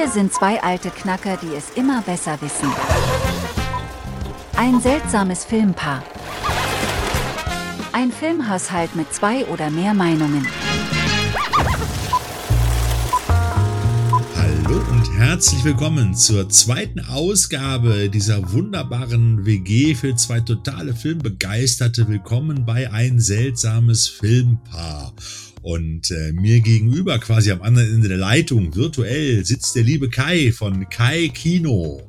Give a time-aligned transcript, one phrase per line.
[0.00, 2.72] Wir sind zwei alte Knacker, die es immer besser wissen.
[4.56, 6.02] Ein seltsames Filmpaar.
[7.92, 10.46] Ein Filmhaushalt mit zwei oder mehr Meinungen.
[14.36, 22.08] Hallo und herzlich willkommen zur zweiten Ausgabe dieser wunderbaren WG für zwei totale Filmbegeisterte.
[22.08, 25.12] Willkommen bei ein seltsames Filmpaar.
[25.62, 30.52] Und äh, mir gegenüber, quasi am anderen Ende der Leitung, virtuell, sitzt der liebe Kai
[30.52, 32.02] von Kai Kino.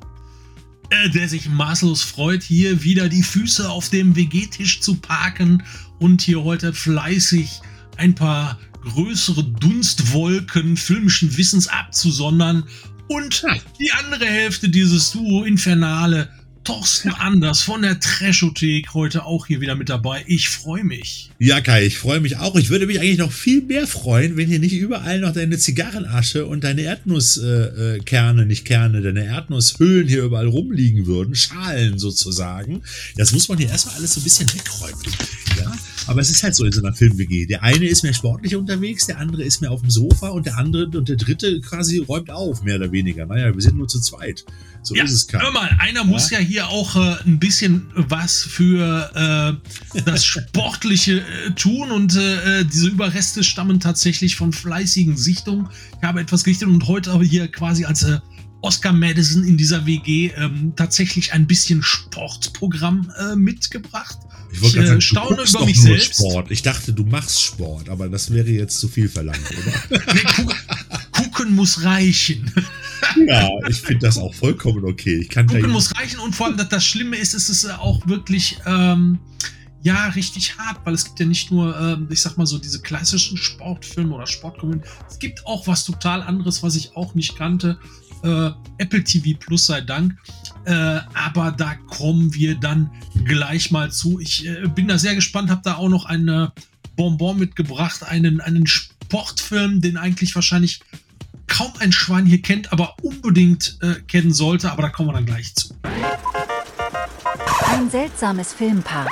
[0.90, 5.64] Äh, der sich maßlos freut, hier wieder die Füße auf dem WG-Tisch zu parken
[6.00, 7.62] und hier heute fleißig
[7.98, 12.64] ein paar größere Dunstwolken filmischen Wissens abzusondern
[13.08, 13.46] und
[13.80, 16.30] die andere Hälfte dieses Duo Infernale
[16.64, 20.24] Thorsten Anders von der Trashothek heute auch hier wieder mit dabei.
[20.28, 21.32] Ich freue mich.
[21.40, 22.56] Ja, Kai, ich freue mich auch.
[22.56, 26.46] Ich würde mich eigentlich noch viel mehr freuen, wenn hier nicht überall noch deine Zigarrenasche
[26.46, 31.34] und deine Erdnusskerne, äh, nicht Kerne, deine Erdnusshüllen hier überall rumliegen würden.
[31.34, 32.84] Schalen sozusagen.
[33.16, 35.02] Das muss man hier erstmal alles so ein bisschen wegräumen.
[35.60, 35.72] Ja?
[36.06, 37.48] Aber es ist halt so in so einer Film-WG.
[37.48, 40.58] Der eine ist mehr sportlich unterwegs, der andere ist mehr auf dem Sofa und der
[40.58, 43.26] andere und der dritte quasi räumt auf, mehr oder weniger.
[43.26, 44.46] Naja, wir sind nur zu zweit.
[44.84, 45.40] So ja, ist es, Kai.
[45.40, 46.04] Hör mal, einer ja?
[46.04, 49.62] muss ja hier auch äh, ein bisschen was für
[49.94, 55.70] äh, das Sportliche äh, tun und äh, diese Überreste stammen tatsächlich von fleißigen Sichtungen.
[55.98, 58.20] Ich habe etwas gerichtet und heute aber hier quasi als äh,
[58.62, 64.18] Oscar Madison in dieser WG ähm, tatsächlich ein bisschen Sportprogramm äh, mitgebracht.
[64.52, 66.16] Ich, ich äh, staune über mich selbst.
[66.16, 66.52] Sport.
[66.52, 69.40] Ich dachte, du machst Sport, aber das wäre jetzt zu viel verlangt,
[69.90, 70.02] oder?
[70.14, 70.54] nee,
[71.12, 72.52] gucken muss reichen.
[73.28, 75.18] ja, ich finde das auch vollkommen okay.
[75.22, 78.06] Ich kann gucken muss reichen und vor allem, dass das Schlimme ist, ist es auch
[78.08, 79.20] wirklich ähm,
[79.82, 82.82] ja richtig hart, weil es gibt ja nicht nur, ähm, ich sag mal so, diese
[82.82, 84.84] klassischen Sportfilme oder Sportkomödien.
[85.10, 87.78] Es gibt auch was total anderes, was ich auch nicht kannte
[88.24, 90.16] äh, Apple TV Plus sei Dank.
[90.66, 92.92] Äh, aber da kommen wir dann
[93.26, 94.20] gleich mal zu.
[94.20, 96.54] Ich äh, bin da sehr gespannt, habe da auch noch eine
[96.96, 100.82] Bonbon mitgebracht, einen, einen Sportfilm, den eigentlich wahrscheinlich
[101.52, 104.72] kaum ein Schwein hier kennt, aber unbedingt äh, kennen sollte.
[104.72, 105.76] Aber da kommen wir dann gleich zu.
[107.66, 109.08] Ein seltsames Filmpaar.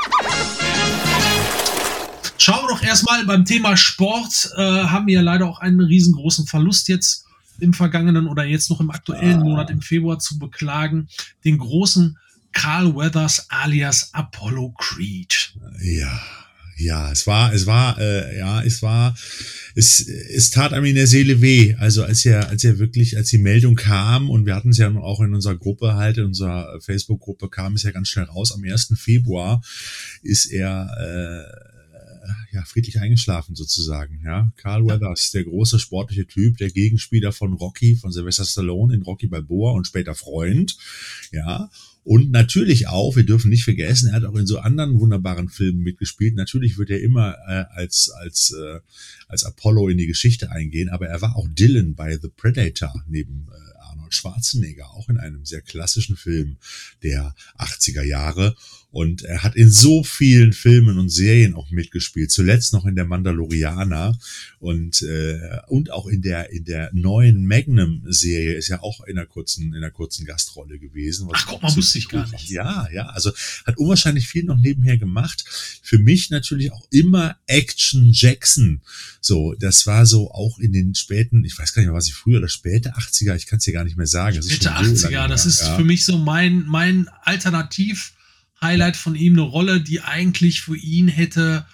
[2.37, 4.51] Schauen wir doch erstmal beim Thema Sport.
[4.55, 7.25] Äh, haben wir ja leider auch einen riesengroßen Verlust jetzt
[7.59, 9.41] im vergangenen oder jetzt noch im aktuellen.
[9.41, 11.09] Monat im Februar zu beklagen,
[11.43, 12.17] den großen
[12.53, 15.53] Carl Weathers alias Apollo Creed.
[15.81, 16.21] Ja,
[16.77, 19.13] ja, es war, es war, äh, ja, es war,
[19.75, 21.75] es, es tat einem in der Seele weh.
[21.75, 24.93] Also als er, als er wirklich, als die Meldung kam und wir hatten es ja
[24.95, 28.51] auch in unserer Gruppe halt, in unserer Facebook-Gruppe kam es ja ganz schnell raus.
[28.51, 28.93] Am 1.
[28.97, 29.61] Februar
[30.21, 31.69] ist er äh,
[32.51, 34.21] ja, friedlich eingeschlafen sozusagen.
[34.23, 39.01] Ja, Carl Weathers, der große sportliche Typ, der Gegenspieler von Rocky, von Sylvester Stallone in
[39.03, 40.77] Rocky Balboa und später Freund.
[41.31, 41.69] Ja,
[42.03, 45.81] und natürlich auch, wir dürfen nicht vergessen, er hat auch in so anderen wunderbaren Filmen
[45.81, 46.35] mitgespielt.
[46.35, 48.79] Natürlich wird er immer äh, als, als, äh,
[49.27, 53.47] als Apollo in die Geschichte eingehen, aber er war auch Dylan bei The Predator neben
[53.51, 56.57] äh, Arnold Schwarzenegger, auch in einem sehr klassischen Film
[57.03, 58.55] der 80er Jahre.
[58.91, 62.31] Und er hat in so vielen Filmen und Serien auch mitgespielt.
[62.31, 64.17] Zuletzt noch in der Mandalorianer
[64.57, 69.27] und äh, und auch in der in der neuen Magnum-Serie ist ja auch in einer
[69.27, 71.29] kurzen in einer kurzen Gastrolle gewesen.
[71.31, 72.49] Ach guck mal, wusste ich gar nicht.
[72.49, 73.31] Ja, ja, also
[73.65, 75.45] hat unwahrscheinlich viel noch nebenher gemacht.
[75.83, 78.81] Für mich natürlich auch immer Action Jackson.
[79.21, 82.15] So, das war so auch in den späten, ich weiß gar nicht mehr, was ich
[82.15, 84.41] früher oder späte 80er, ich kann es dir gar nicht mehr sagen.
[84.41, 85.75] Späte 80er, das ist ja.
[85.75, 88.13] für mich so mein mein Alternativ
[88.61, 91.65] Highlight von ihm, eine Rolle, die eigentlich für ihn hätte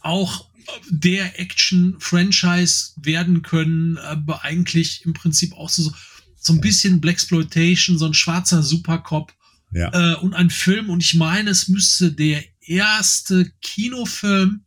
[0.00, 0.46] auch
[0.88, 5.92] der Action-Franchise werden können, aber eigentlich im Prinzip auch so,
[6.36, 9.32] so ein bisschen Blaxploitation, so ein schwarzer Supercop
[9.72, 9.90] ja.
[9.92, 10.90] äh, und ein Film.
[10.90, 14.64] Und ich meine, es müsste der erste Kinofilm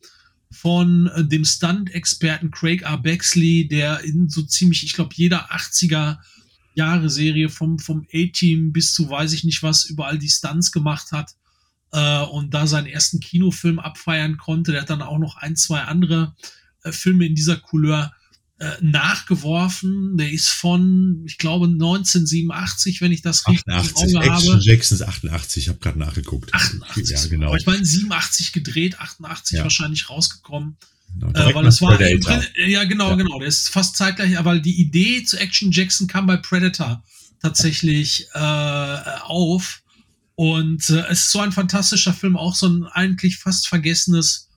[0.52, 2.98] von äh, dem Stunt-Experten Craig R.
[2.98, 6.18] Bexley, der in so ziemlich, ich glaube, jeder 80er
[6.75, 11.13] Jahre Serie vom, vom A-Team bis zu weiß ich nicht was überall die Stunts gemacht
[11.13, 11.34] hat
[11.92, 14.72] äh, und da seinen ersten Kinofilm abfeiern konnte.
[14.72, 16.36] Der hat dann auch noch ein, zwei andere
[16.84, 18.14] äh, Filme in dieser Couleur
[18.60, 20.18] äh, nachgeworfen.
[20.18, 24.64] Der ist von, ich glaube, 1987, wenn ich das 88, richtig im Auge Action habe.
[24.64, 26.54] Jacksons 88, ich habe gerade nachgeguckt.
[26.54, 27.48] 88, ja, genau.
[27.48, 29.64] Aber ich meine 87 gedreht, 88 ja.
[29.64, 30.78] wahrscheinlich rausgekommen.
[31.14, 33.16] Genau, äh, weil es war ja genau, ja.
[33.16, 37.04] genau, der ist fast zeitgleich, aber die Idee zu Action Jackson kam bei Predator
[37.42, 39.82] tatsächlich äh, auf
[40.36, 44.50] und äh, es ist so ein fantastischer Film, auch so ein eigentlich fast vergessenes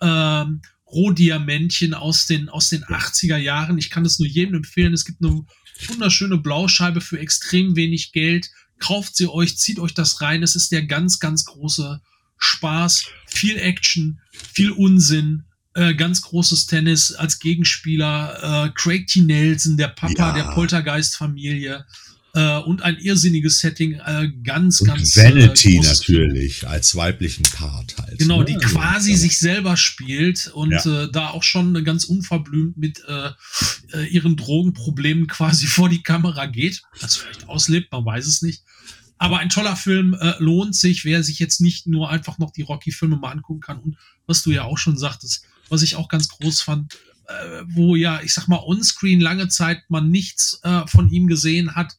[0.00, 3.78] ähm, Rohdiamantchen aus den, aus den 80er Jahren.
[3.78, 4.92] Ich kann es nur jedem empfehlen.
[4.92, 5.44] Es gibt eine
[5.86, 8.50] wunderschöne Blauscheibe für extrem wenig Geld.
[8.78, 10.42] Kauft sie euch, zieht euch das rein.
[10.42, 12.00] Es ist der ganz, ganz große
[12.36, 13.06] Spaß.
[13.26, 14.20] Viel Action,
[14.52, 15.44] viel Unsinn.
[15.74, 18.66] Äh, ganz großes Tennis als Gegenspieler.
[18.66, 19.22] Äh, Craig T.
[19.22, 20.32] Nelson, der Papa ja.
[20.32, 21.86] der Poltergeist-Familie.
[22.34, 25.14] Äh, und ein irrsinniges Setting, äh, ganz, und ganz.
[25.16, 28.18] Vanity äh, natürlich als weiblichen Part halt.
[28.18, 28.46] Genau, ne?
[28.46, 29.18] die quasi ja.
[29.18, 31.04] sich selber spielt und ja.
[31.04, 33.32] äh, da auch schon ganz unverblümt mit äh,
[33.92, 36.82] äh, ihren Drogenproblemen quasi vor die Kamera geht.
[37.02, 38.62] Das vielleicht auslebt, man weiß es nicht.
[39.18, 42.62] Aber ein toller Film äh, lohnt sich, wer sich jetzt nicht nur einfach noch die
[42.62, 43.78] Rocky-Filme mal angucken kann.
[43.78, 43.96] Und
[44.26, 46.94] was du ja auch schon sagtest, was ich auch ganz groß fand,
[47.28, 51.74] äh, wo ja, ich sag mal, onscreen lange Zeit man nichts äh, von ihm gesehen
[51.74, 51.98] hat,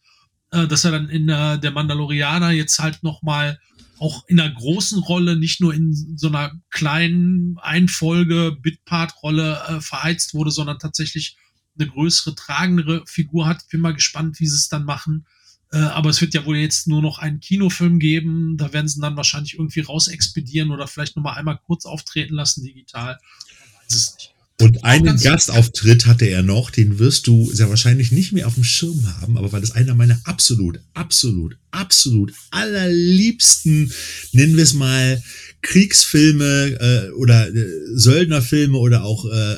[0.53, 3.59] äh, dass er dann in äh, der Mandalorianer jetzt halt noch mal
[4.00, 10.33] auch in einer großen Rolle, nicht nur in so einer kleinen Einfolge Bitpart-Rolle äh, verheizt
[10.33, 11.38] wurde, sondern tatsächlich
[11.77, 13.67] eine größere, tragendere Figur hat.
[13.69, 15.25] Bin mal gespannt, wie sie es dann machen.
[15.71, 18.57] Äh, aber es wird ja wohl jetzt nur noch einen Kinofilm geben.
[18.57, 22.63] Da werden sie dann wahrscheinlich irgendwie rausexpedieren oder vielleicht noch mal einmal kurz auftreten lassen
[22.63, 23.17] digital.
[23.17, 24.32] Man weiß es nicht.
[24.61, 28.63] Und einen Gastauftritt hatte er noch, den wirst du sehr wahrscheinlich nicht mehr auf dem
[28.63, 33.91] Schirm haben, aber weil das einer meiner absolut, absolut, absolut allerliebsten,
[34.31, 35.21] nennen wir es mal,
[35.63, 39.55] Kriegsfilme äh, oder äh, Söldnerfilme oder auch äh,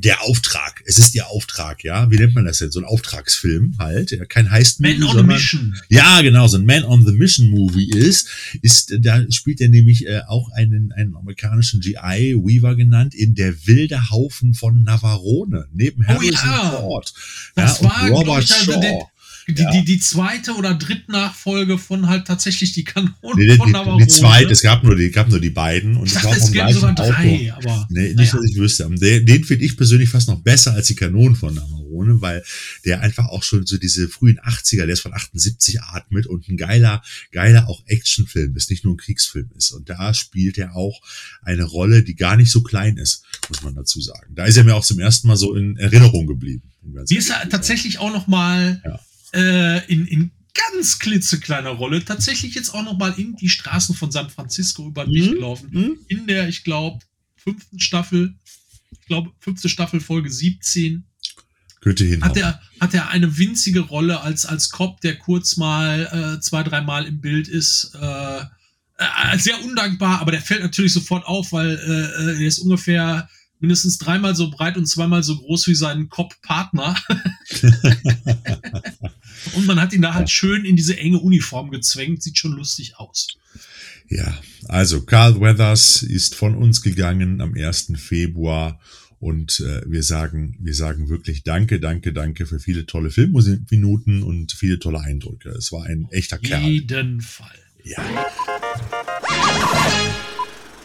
[0.00, 0.82] der Auftrag.
[0.84, 2.10] Es ist ihr Auftrag, ja.
[2.10, 2.70] Wie nennt man das denn?
[2.70, 4.10] So ein Auftragsfilm halt.
[4.10, 5.76] Ja, kein heist Man on sondern, Mission.
[5.88, 8.28] Ja, genau, so ein Man on the Mission Movie ist,
[8.62, 13.66] ist, da spielt er nämlich äh, auch einen, einen amerikanischen GI, Weaver genannt, in der
[13.66, 16.70] wilde Haufen von Navarone, neben Harrison oh, ja.
[16.70, 17.14] Ford.
[17.54, 19.08] Das ja, war, Robert ich, also Shaw.
[19.48, 19.70] Die, ja.
[19.70, 24.04] die, die zweite oder Drittnachfolge von halt tatsächlich die Kanonen nee, von Navarone.
[24.04, 26.50] Die, die zweite, es gab nur die, gab nur die beiden und ich dachte, es
[26.50, 27.68] gäbe sogar drei, Auto.
[27.68, 27.86] aber.
[27.88, 28.40] Nee, nicht, ja.
[28.40, 28.90] dass ich wüsste.
[28.90, 32.42] Den, den finde ich persönlich fast noch besser als die Kanonen von Navarone, weil
[32.84, 36.56] der einfach auch schon so diese frühen 80er, der ist von 78 atmet und ein
[36.56, 39.70] geiler, geiler auch Actionfilm ist, nicht nur ein Kriegsfilm ist.
[39.70, 41.00] Und da spielt er auch
[41.42, 44.34] eine Rolle, die gar nicht so klein ist, muss man dazu sagen.
[44.34, 46.72] Da ist er mir auch zum ersten Mal so in Erinnerung geblieben.
[46.82, 49.00] Die ist ja tatsächlich auch noch mal ja
[49.36, 54.10] äh, in, in ganz klitzekleiner Rolle tatsächlich jetzt auch noch mal in die Straßen von
[54.10, 55.34] San Francisco über den Weg mhm.
[55.34, 55.68] gelaufen.
[55.70, 55.98] Mhm.
[56.08, 57.04] In der, ich glaube,
[57.36, 58.34] fünften Staffel,
[58.90, 61.04] ich glaube, fünfte Staffel, Folge 17.
[61.80, 62.24] Könnte hin.
[62.24, 66.62] Hat er, hat er eine winzige Rolle als, als Cop, der kurz mal äh, zwei,
[66.62, 67.92] dreimal im Bild ist.
[68.00, 68.40] Äh,
[68.98, 73.28] äh, sehr undankbar, aber der fällt natürlich sofort auf, weil äh, äh er ist ungefähr
[73.60, 76.96] mindestens dreimal so breit und zweimal so groß wie sein Cop-Partner.
[79.54, 82.22] und man hat ihn da halt schön in diese enge Uniform gezwängt.
[82.22, 83.28] Sieht schon lustig aus.
[84.08, 84.38] Ja,
[84.68, 87.92] also Carl Weathers ist von uns gegangen am 1.
[87.96, 88.78] Februar
[89.18, 94.52] und äh, wir sagen, wir sagen wirklich Danke, Danke, Danke für viele tolle Filmminuten und
[94.52, 95.50] viele tolle Eindrücke.
[95.50, 96.62] Es war ein echter Kerl.
[96.62, 97.58] Auf jeden Fall.
[97.82, 98.02] Ja.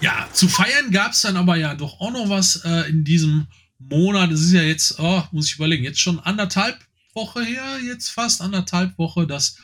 [0.02, 3.46] Ja, zu feiern gab es dann aber ja doch auch noch was äh, in diesem
[3.78, 4.32] Monat.
[4.32, 6.80] Es ist ja jetzt, oh, muss ich überlegen, jetzt schon anderthalb
[7.14, 9.58] Woche her, jetzt fast anderthalb Woche, dass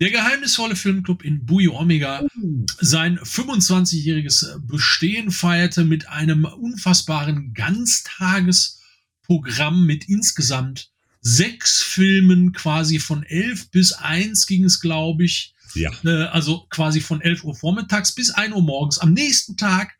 [0.00, 2.24] der geheimnisvolle Filmclub in Buio Omega
[2.80, 10.88] sein 25-jähriges Bestehen feierte mit einem unfassbaren Ganztagesprogramm mit insgesamt
[11.20, 15.51] sechs Filmen, quasi von elf bis eins ging es, glaube ich.
[15.74, 15.90] Ja.
[16.04, 18.98] Äh, also quasi von 11 Uhr vormittags bis 1 Uhr morgens.
[18.98, 19.96] Am nächsten Tag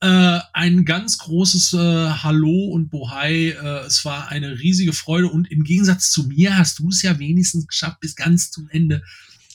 [0.00, 3.50] äh, ein ganz großes äh, Hallo und Bohai.
[3.50, 7.18] Äh, es war eine riesige Freude und im Gegensatz zu mir hast du es ja
[7.18, 9.02] wenigstens geschafft, bis ganz zum Ende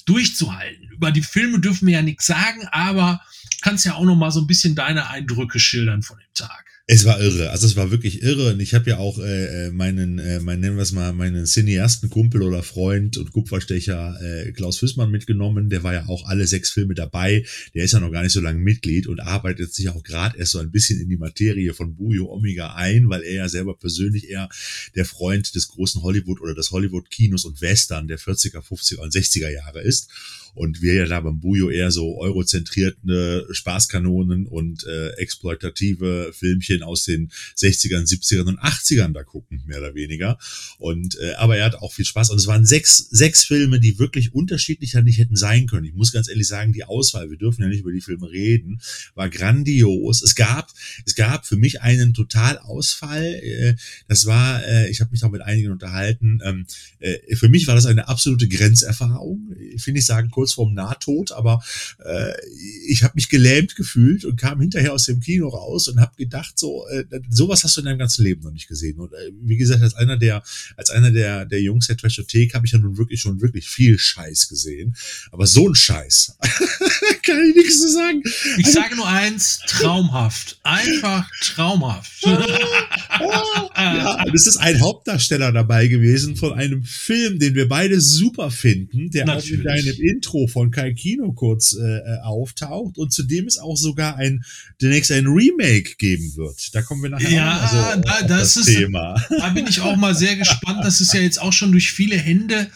[0.06, 0.90] durchzuhalten.
[0.90, 3.22] Über die Filme dürfen wir ja nichts sagen, aber
[3.62, 6.71] kannst ja auch noch mal so ein bisschen deine Eindrücke schildern von dem Tag.
[6.94, 8.52] Es war irre, also es war wirklich irre.
[8.52, 11.46] Und ich habe ja auch äh, äh meinen, äh, mein, nennen wir es mal, meinen
[11.46, 16.70] Cineasten-Kumpel oder Freund und Kupferstecher äh, Klaus Füßmann mitgenommen, der war ja auch alle sechs
[16.70, 20.04] Filme dabei, der ist ja noch gar nicht so lange Mitglied und arbeitet sich auch
[20.04, 23.48] gerade erst so ein bisschen in die Materie von Bujo Omega ein, weil er ja
[23.48, 24.50] selber persönlich eher
[24.94, 29.50] der Freund des großen Hollywood oder des Hollywood-Kinos und Western der 40er, 50er und 60er
[29.50, 30.10] Jahre ist
[30.54, 37.06] und wir ja da beim Bujo eher so eurozentrierte Spaßkanonen und äh, exploitative Filmchen aus
[37.06, 40.38] den 60ern, 70ern und 80ern da gucken, mehr oder weniger.
[40.78, 42.30] Und äh, aber er hat auch viel Spaß.
[42.30, 45.86] Und es waren sechs, sechs Filme, die wirklich unterschiedlicher nicht hätten sein können.
[45.86, 48.82] Ich muss ganz ehrlich sagen, die Auswahl, wir dürfen ja nicht über die Filme reden,
[49.16, 50.22] war grandios.
[50.22, 50.72] Es gab,
[51.06, 53.24] es gab für mich einen Totalausfall.
[53.24, 53.76] Äh,
[54.08, 56.40] das war, äh, ich habe mich auch mit einigen unterhalten.
[56.44, 56.66] Ähm,
[57.00, 59.56] äh, für mich war das eine absolute Grenzerfahrung.
[59.78, 61.64] Finde ich sagen, kurz vorm Nahtod, aber
[62.04, 62.34] äh,
[62.88, 66.58] ich habe mich gelähmt gefühlt und kam hinterher aus dem Kino raus und habe gedacht,
[66.58, 68.98] so, äh, sowas hast du in deinem ganzen Leben noch nicht gesehen.
[68.98, 70.42] Und äh, wie gesagt, als einer der,
[70.78, 74.00] als einer der, der Jungs der Trashothek habe ich ja nun wirklich schon wirklich viel
[74.00, 74.96] Scheiß gesehen.
[75.32, 76.38] Aber so ein Scheiß.
[77.24, 78.24] Kann ich nichts zu sagen.
[78.58, 80.60] Ich also, sage nur eins, traumhaft.
[80.64, 82.20] Einfach traumhaft.
[82.26, 89.12] ja, das ist ein Hauptdarsteller dabei gewesen von einem Film, den wir beide super finden,
[89.12, 89.52] der Natürlich.
[89.52, 93.76] auch in deinem Intro von Kai Kino kurz äh, äh, auftaucht und zudem es auch
[93.76, 94.44] sogar ein
[94.82, 96.74] demnächst ein Remake geben wird.
[96.74, 99.16] Da kommen wir nachher ja, mal so da, das, das ist, Thema.
[99.30, 100.84] Da bin ich auch mal sehr gespannt.
[100.84, 102.68] Das ist ja jetzt auch schon durch viele Hände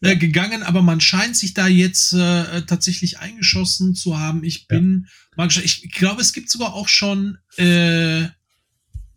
[0.00, 4.44] äh, gegangen, aber man scheint sich da jetzt äh, tatsächlich eingeschossen zu haben.
[4.44, 5.06] Ich bin
[5.36, 5.48] ja.
[5.62, 8.28] Ich glaube, es gibt sogar auch schon äh,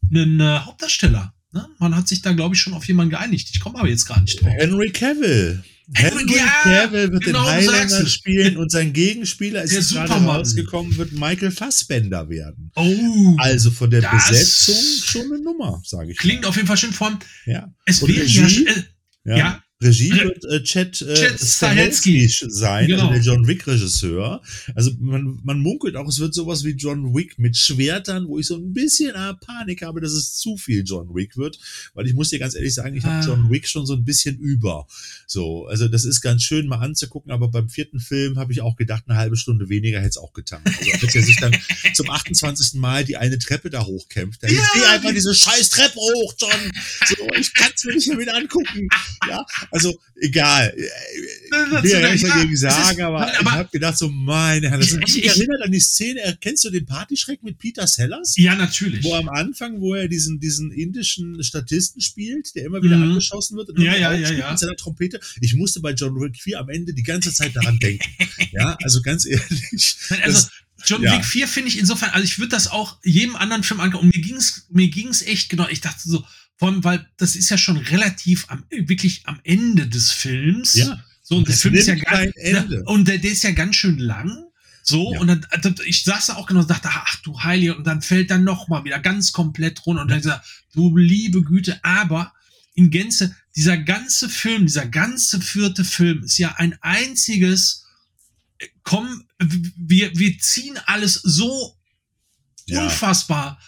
[0.09, 1.33] einen äh, Hauptdarsteller.
[1.51, 1.67] Ne?
[1.79, 3.49] Man hat sich da, glaube ich, schon auf jemanden geeinigt.
[3.53, 4.49] Ich komme aber jetzt gar nicht drauf.
[4.49, 5.63] Henry Cavill.
[5.93, 10.97] Henry ja, Cavill wird genau, den Highlander spielen und sein Gegenspieler ist jetzt gerade rausgekommen,
[10.97, 12.71] wird Michael Fassbender werden.
[12.75, 16.17] Oh, also von der Besetzung schon eine Nummer, sage ich.
[16.17, 16.49] Klingt mal.
[16.49, 17.17] auf jeden Fall schön von.
[17.45, 17.73] Ja.
[17.85, 18.83] Es wäre ja, äh,
[19.23, 23.09] ja, ja, Regie wird äh, Chad, äh, Chad Stahelski sein, genau.
[23.09, 24.41] also der John Wick Regisseur.
[24.73, 28.47] Also man, man munkelt auch, es wird sowas wie John Wick mit Schwertern, wo ich
[28.47, 31.59] so ein bisschen äh, Panik habe, dass es zu viel John Wick wird,
[31.93, 33.09] weil ich muss dir ganz ehrlich sagen, ich ah.
[33.09, 34.87] habe John Wick schon so ein bisschen über.
[35.27, 38.77] So, also das ist ganz schön mal anzugucken, aber beim vierten Film habe ich auch
[38.77, 40.61] gedacht, eine halbe Stunde weniger hätte es auch getan.
[40.65, 41.55] Also als er sich dann
[41.93, 42.79] zum 28.
[42.79, 46.71] Mal die eine Treppe da hochkämpft, da ja, geh einfach diese scheiß Treppe hoch, John.
[47.05, 48.87] So, ich kann es mir nicht mehr wieder angucken.
[49.27, 50.73] Ja, also egal.
[50.75, 54.91] Ich will ja nichts dagegen sagen, aber, aber, ich habe gedacht so, meine Herren, das
[54.91, 58.35] ich, mich erinnert an die Szene, erkennst du den Partyschreck mit Peter Sellers?
[58.37, 59.03] Ja, natürlich.
[59.03, 63.11] Wo am Anfang, wo er diesen, diesen indischen Statisten spielt, der immer wieder mhm.
[63.11, 64.49] angeschossen wird und ja, ja, ja, ja.
[64.49, 65.19] mit seiner Trompete.
[65.41, 68.05] Ich musste bei John Wick 4 am Ende die ganze Zeit daran denken.
[68.51, 69.97] ja, also ganz ehrlich.
[70.23, 70.47] Also,
[70.85, 71.13] John ja.
[71.13, 74.05] Wick 4 finde ich insofern, also ich würde das auch jedem anderen Film angucken.
[74.05, 75.67] Und mir ging's mir ging's echt genau.
[75.69, 76.23] Ich dachte so,
[76.57, 80.75] von, weil das ist ja schon relativ am, wirklich am Ende des Films.
[80.75, 81.03] Ja.
[81.21, 82.83] So, und der Film ist ja ganz, Ende.
[82.85, 84.45] und der, der ist ja ganz schön lang.
[84.81, 85.19] So, ja.
[85.19, 88.01] und dann, also ich saß da auch genau und dachte, ach du Heilige, und dann
[88.01, 92.33] fällt dann noch mal wieder ganz komplett runter und dann gesagt, du liebe Güte, aber
[92.73, 97.85] in Gänze, dieser ganze Film, dieser ganze vierte Film ist ja ein einziges,
[98.59, 101.75] äh, komm, wir, wir ziehen alles so
[102.67, 102.83] ja.
[102.83, 103.59] unfassbar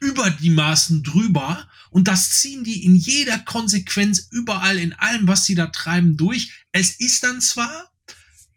[0.00, 5.46] über die Maßen drüber und das ziehen die in jeder Konsequenz überall in allem, was
[5.46, 6.52] sie da treiben, durch.
[6.70, 7.90] Es ist dann zwar,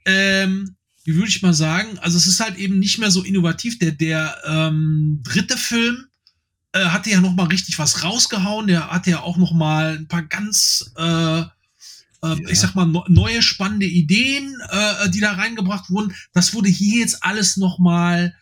[0.04, 3.80] ähm, wie würde ich mal sagen, also es ist halt eben nicht mehr so innovativ.
[3.80, 6.08] Der, der ähm, dritte Film
[6.74, 8.68] äh, hatte ja noch mal richtig was rausgehauen.
[8.68, 11.50] Der hatte ja auch noch mal ein paar ganz äh, ja.
[12.22, 16.14] ich sag mal, neue spannende Ideen, äh, die da reingebracht wurden.
[16.34, 18.36] Das wurde hier jetzt alles nochmal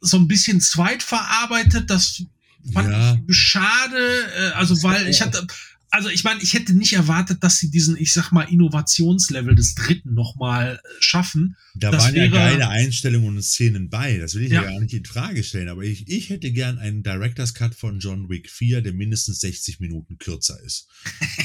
[0.00, 1.90] so ein bisschen zweitverarbeitet.
[1.90, 2.22] Das
[2.72, 3.16] fand ja.
[3.28, 5.46] ich schade, äh, also weil ich hatte,
[5.90, 9.74] also ich meine, ich hätte nicht erwartet, dass sie diesen, ich sag mal, Innovationslevel des
[9.74, 11.56] dritten nochmal äh, schaffen.
[11.74, 14.18] Da das waren wäre, ja geile Einstellungen und Szenen bei.
[14.18, 14.62] Das will ich ja.
[14.62, 15.68] ja gar nicht in Frage stellen.
[15.68, 19.80] Aber ich, ich hätte gern einen Director's Cut von John Wick 4, der mindestens 60
[19.80, 20.86] Minuten kürzer ist.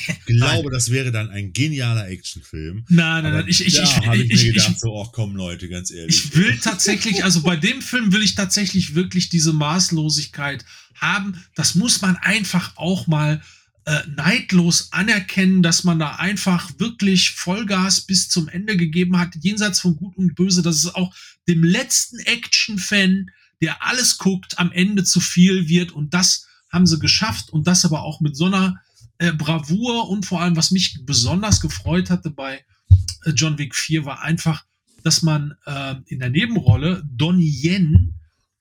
[0.05, 2.85] Ich glaube, das wäre dann ein genialer Actionfilm.
[2.89, 3.45] Nein, nein, nein.
[3.47, 6.25] Ich, ich, ich, habe ich, mir gedacht, ich, so, ach komm, Leute, ganz ehrlich.
[6.25, 11.43] Ich will tatsächlich, also bei dem Film will ich tatsächlich wirklich diese Maßlosigkeit haben.
[11.55, 13.41] Das muss man einfach auch mal
[13.85, 19.79] äh, neidlos anerkennen, dass man da einfach wirklich Vollgas bis zum Ende gegeben hat, jenseits
[19.79, 21.13] von Gut und Böse, dass es auch
[21.47, 23.29] dem letzten Action-Fan,
[23.61, 25.91] der alles guckt, am Ende zu viel wird.
[25.91, 28.81] Und das haben sie geschafft und das aber auch mit so einer
[29.19, 32.65] äh, Bravour und vor allem, was mich besonders gefreut hatte bei
[33.23, 34.65] äh, John Wick 4, war einfach,
[35.03, 38.15] dass man äh, in der Nebenrolle Donnie Yen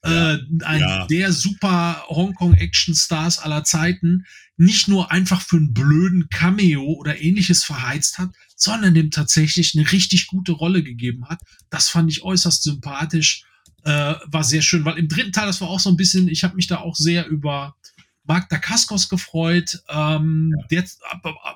[0.05, 1.07] äh, ein ja.
[1.07, 8.19] der super Hongkong-Action-Stars aller Zeiten nicht nur einfach für einen blöden Cameo oder ähnliches verheizt
[8.19, 11.41] hat, sondern dem tatsächlich eine richtig gute Rolle gegeben hat.
[11.71, 13.45] Das fand ich äußerst sympathisch,
[13.85, 16.45] äh, war sehr schön, weil im dritten Teil, das war auch so ein bisschen, ich
[16.45, 17.75] habe mich da auch sehr über
[18.25, 20.67] Mark Dacascos gefreut, ähm, ja.
[20.71, 20.85] der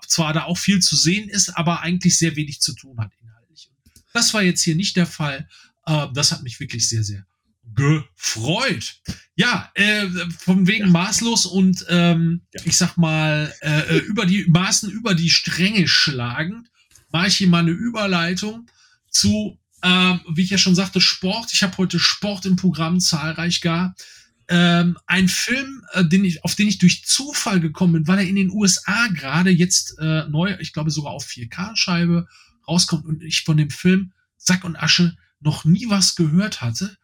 [0.06, 3.70] zwar da auch viel zu sehen ist, aber eigentlich sehr wenig zu tun hat inhaltlich.
[4.12, 5.48] Das war jetzt hier nicht der Fall.
[5.86, 7.26] Äh, das hat mich wirklich sehr, sehr
[7.74, 9.00] gefreut.
[9.36, 10.08] Ja, äh,
[10.38, 10.90] von wegen ja.
[10.90, 12.62] maßlos und ähm, ja.
[12.64, 16.68] ich sag mal äh, äh, über die Maßen über die Stränge schlagend,
[17.12, 18.68] mache ich hier mal eine Überleitung
[19.10, 21.52] zu, äh, wie ich ja schon sagte, Sport.
[21.52, 23.94] Ich habe heute Sport im Programm zahlreich gar.
[24.48, 28.26] Ähm, ein Film, äh, den ich, auf den ich durch Zufall gekommen bin, weil er
[28.26, 32.26] in den USA gerade jetzt äh, neu, ich glaube sogar auf 4K-Scheibe
[32.66, 36.96] rauskommt und ich von dem Film Sack und Asche noch nie was gehört hatte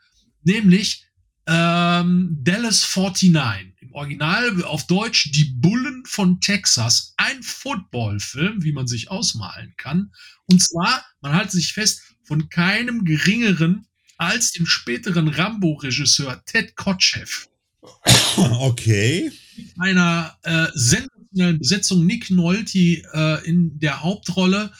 [0.44, 1.06] nämlich
[1.46, 3.74] ähm, Dallas 49.
[3.80, 7.14] Im Original auf Deutsch Die Bullen von Texas.
[7.16, 10.12] Ein Footballfilm, wie man sich ausmalen kann.
[10.46, 13.86] Und zwar, man hält sich fest, von keinem geringeren
[14.16, 17.48] als dem späteren Rambo-Regisseur Ted Kotcheff.
[18.36, 19.30] Okay.
[19.78, 24.72] Einer äh, sensationellen Besetzung Nick Nolte äh, in der Hauptrolle.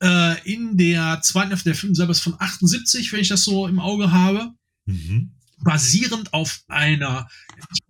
[0.00, 3.66] Äh, in der zweiten Hälfte der Film selber ist von 78, wenn ich das so
[3.68, 4.52] im Auge habe.
[4.88, 5.32] Mhm.
[5.60, 7.28] Basierend auf einer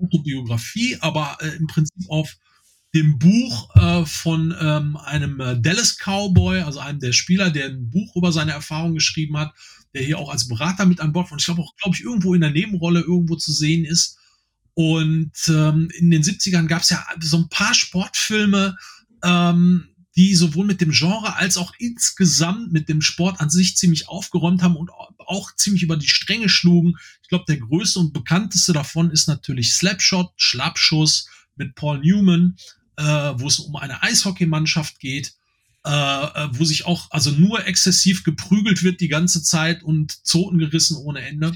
[0.02, 2.36] Autobiografie, aber äh, im Prinzip auf
[2.94, 7.90] dem Buch äh, von ähm, einem äh, Dallas Cowboy, also einem der Spieler, der ein
[7.90, 9.54] Buch über seine Erfahrungen geschrieben hat,
[9.94, 12.02] der hier auch als Berater mit an Bord war und ich glaube auch, glaube ich,
[12.02, 14.18] irgendwo in der Nebenrolle irgendwo zu sehen ist.
[14.74, 18.76] Und ähm, in den 70ern gab es ja so ein paar Sportfilme,
[19.24, 19.87] ähm,
[20.18, 24.62] die sowohl mit dem Genre als auch insgesamt mit dem Sport an sich ziemlich aufgeräumt
[24.62, 26.96] haben und auch ziemlich über die Stränge schlugen.
[27.22, 32.56] Ich glaube, der größte und bekannteste davon ist natürlich Slapshot, Schlappschuss mit Paul Newman,
[32.96, 35.34] äh, wo es um eine Eishockeymannschaft geht,
[35.86, 40.58] äh, äh, wo sich auch also nur exzessiv geprügelt wird die ganze Zeit und Zoten
[40.58, 41.52] gerissen ohne Ende.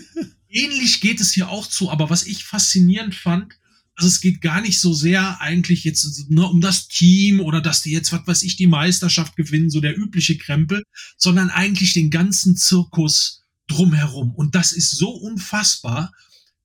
[0.48, 3.52] Ähnlich geht es hier auch zu, aber was ich faszinierend fand,
[3.96, 7.80] also es geht gar nicht so sehr eigentlich jetzt nur um das Team oder dass
[7.80, 10.82] die jetzt, was weiß ich, die Meisterschaft gewinnen, so der übliche Krempel,
[11.16, 14.34] sondern eigentlich den ganzen Zirkus drumherum.
[14.34, 16.12] Und das ist so unfassbar.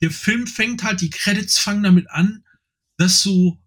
[0.02, 2.44] Der Film fängt halt, die Credits fangen damit an,
[2.98, 3.58] dass du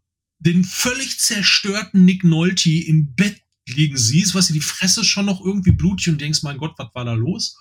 [0.40, 5.72] den völlig zerstörten Nick Nolte im Bett liegen siehst, was die Fresse schon noch irgendwie
[5.72, 7.56] blutig und denkst, mein Gott, was war da los?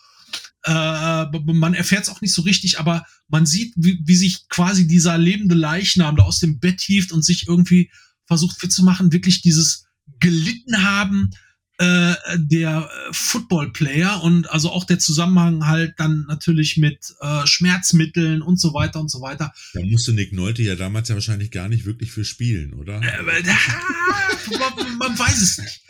[0.66, 4.88] Äh, man erfährt es auch nicht so richtig, aber man sieht, wie, wie sich quasi
[4.88, 7.92] dieser lebende Leichnam da aus dem Bett hieft und sich irgendwie
[8.26, 9.86] versucht fit zu machen, wirklich dieses
[10.20, 11.32] gelitten haben,
[11.80, 18.44] äh, der äh, Football-Player und also auch der Zusammenhang halt dann natürlich mit äh, Schmerzmitteln
[18.44, 19.52] und so weiter und so weiter.
[19.74, 23.02] Da musste Nick Nolte ja damals ja wahrscheinlich gar nicht wirklich für spielen, oder?
[23.02, 25.82] Äh, man, man, weiß es nicht.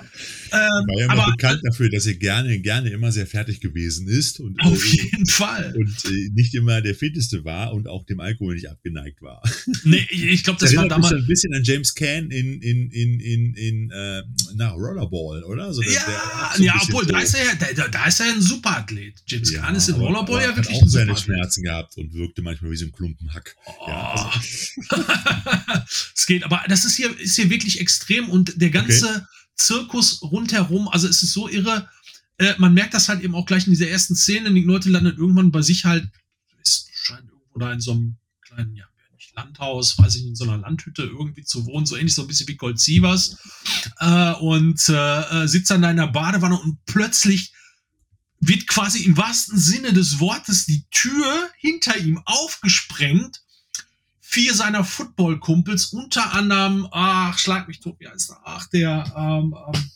[0.53, 4.39] Ähm, war ja aber, bekannt dafür, dass er gerne, gerne immer sehr fertig gewesen ist
[4.39, 8.55] und auf äh, jeden Fall und nicht immer der fitteste war und auch dem Alkohol
[8.55, 9.41] nicht abgeneigt war.
[9.85, 12.89] Nee, ich, ich glaube, das, das war damals ein bisschen an James Caan in in
[12.91, 14.23] in in in äh,
[14.55, 15.72] na Rollerball, oder?
[15.79, 19.23] Also ja, ja, obwohl, da ist, er ja, da, da ist er ja ein Superathlet.
[19.25, 22.41] James ja, Gunn ist in Rollerball ja wirklich hat auch seine Schmerzen gehabt und wirkte
[22.41, 23.55] manchmal wie so ein Klumpen Hack.
[23.65, 23.87] Oh.
[23.87, 24.29] Ja, also.
[26.15, 29.25] es geht, aber das ist hier, ist hier wirklich extrem und der ganze okay.
[29.55, 31.89] Zirkus rundherum, also es ist so irre,
[32.37, 35.17] äh, man merkt das halt eben auch gleich in dieser ersten Szene, die Leute landen
[35.17, 36.07] irgendwann bei sich halt,
[36.61, 38.85] ist, scheint irgendwo da in so einem kleinen, ja,
[39.35, 42.47] Landhaus, weiß ich, in so einer Landhütte irgendwie zu wohnen, so ähnlich so ein bisschen
[42.47, 43.37] wie Gold Sievers,
[43.99, 47.53] äh, und äh, äh, sitzt dann da in der Badewanne und plötzlich
[48.39, 53.41] wird quasi im wahrsten Sinne des Wortes die Tür hinter ihm aufgesprengt.
[54.19, 58.41] Vier seiner Football-Kumpels, unter anderem, ach, schlag mich tot, wie heißt er?
[58.43, 59.91] Ach, der, ähm, ähm,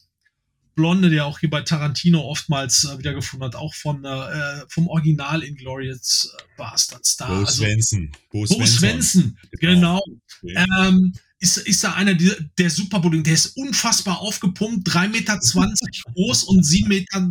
[0.78, 5.44] Blonde, der auch hier bei Tarantino oftmals äh, wiedergefunden hat, auch von äh, vom Original
[5.44, 7.28] Inglourious äh, Bastards da.
[7.28, 8.12] Bo also, Svensson.
[8.32, 9.74] Bo, Bo Svensson, genau.
[9.74, 10.04] genau.
[10.44, 10.66] Okay.
[10.80, 15.40] Ähm, ist, ist da einer der, der Superbulling, der ist unfassbar aufgepumpt, 3,20 Meter
[16.14, 17.28] groß und 7,70 Meter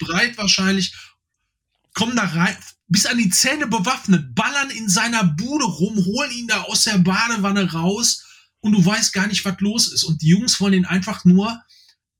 [0.00, 0.94] breit wahrscheinlich.
[1.94, 2.56] Kommen da rein,
[2.88, 6.98] bis an die Zähne bewaffnet, ballern in seiner Bude rum, holen ihn da aus der
[6.98, 8.24] Badewanne raus
[8.60, 10.02] und du weißt gar nicht, was los ist.
[10.02, 11.62] Und die Jungs wollen ihn einfach nur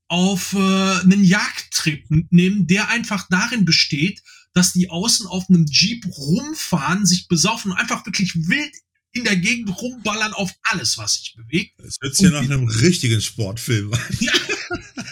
[0.07, 4.21] auf äh, einen Jagdtrip nehmen, der einfach darin besteht,
[4.53, 8.73] dass die außen auf einem Jeep rumfahren, sich besaufen und einfach wirklich wild
[9.11, 11.73] in der Gegend rumballern auf alles, was sich bewegt.
[11.79, 13.99] Das hört sich ja nach einem richtigen Sportfilm an.
[14.19, 14.31] Ja,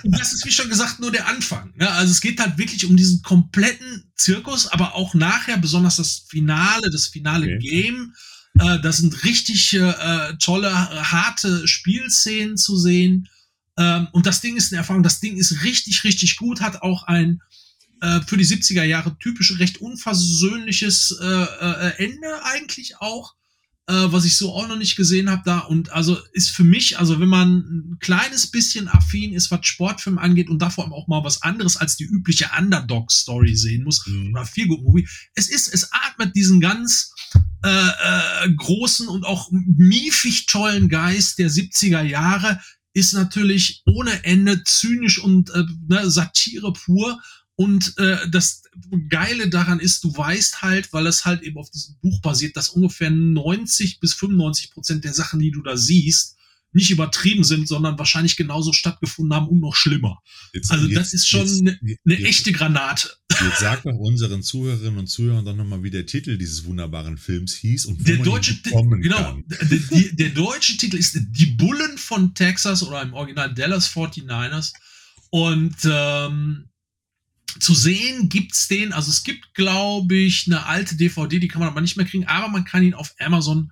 [0.04, 1.74] das ist, wie schon gesagt, nur der Anfang.
[1.80, 6.26] Ja, also es geht halt wirklich um diesen kompletten Zirkus, aber auch nachher, besonders das
[6.28, 7.58] Finale, das finale okay.
[7.60, 8.14] Game.
[8.60, 13.30] Äh, das sind richtig äh, tolle, harte Spielszenen zu sehen.
[13.78, 17.04] Ähm, und das Ding ist eine Erfahrung, das Ding ist richtig, richtig gut, hat auch
[17.04, 17.42] ein
[18.02, 23.36] äh, für die 70er Jahre typisch recht unversöhnliches äh, äh, Ende eigentlich auch,
[23.88, 25.60] äh, was ich so auch noch nicht gesehen habe da.
[25.60, 30.18] Und also ist für mich, also wenn man ein kleines bisschen affin ist, was Sportfilm
[30.18, 34.32] angeht und davor auch mal was anderes als die übliche Underdog-Story sehen muss, mhm.
[34.32, 37.14] oder Feel Good Movie, es ist, es atmet diesen ganz
[37.64, 42.60] äh, äh, großen und auch miefig tollen Geist der 70er Jahre,
[42.96, 47.22] ist natürlich ohne Ende zynisch und äh, ne, Satire pur.
[47.58, 48.64] Und äh, das
[49.10, 52.70] Geile daran ist, du weißt halt, weil es halt eben auf diesem Buch basiert, dass
[52.70, 56.35] ungefähr 90 bis 95 Prozent der Sachen, die du da siehst,
[56.76, 60.22] nicht übertrieben sind, sondern wahrscheinlich genauso stattgefunden haben und noch schlimmer.
[60.54, 63.12] Jetzt, also jetzt, das ist schon eine ne echte Granate.
[63.30, 67.56] Jetzt sag doch unseren Zuhörerinnen und Zuhörern doch nochmal, wie der Titel dieses wunderbaren Films
[67.56, 69.46] hieß und wo der man deutsche bekommen genau, kann.
[69.48, 69.80] Der,
[70.12, 74.74] der, deutsche Titel ist Die Bullen von Texas oder im Original Dallas 49ers.
[75.30, 76.66] Und ähm,
[77.60, 81.70] zu sehen gibt's den, also es gibt, glaube ich, eine alte DVD, die kann man
[81.70, 83.72] aber nicht mehr kriegen, aber man kann ihn auf Amazon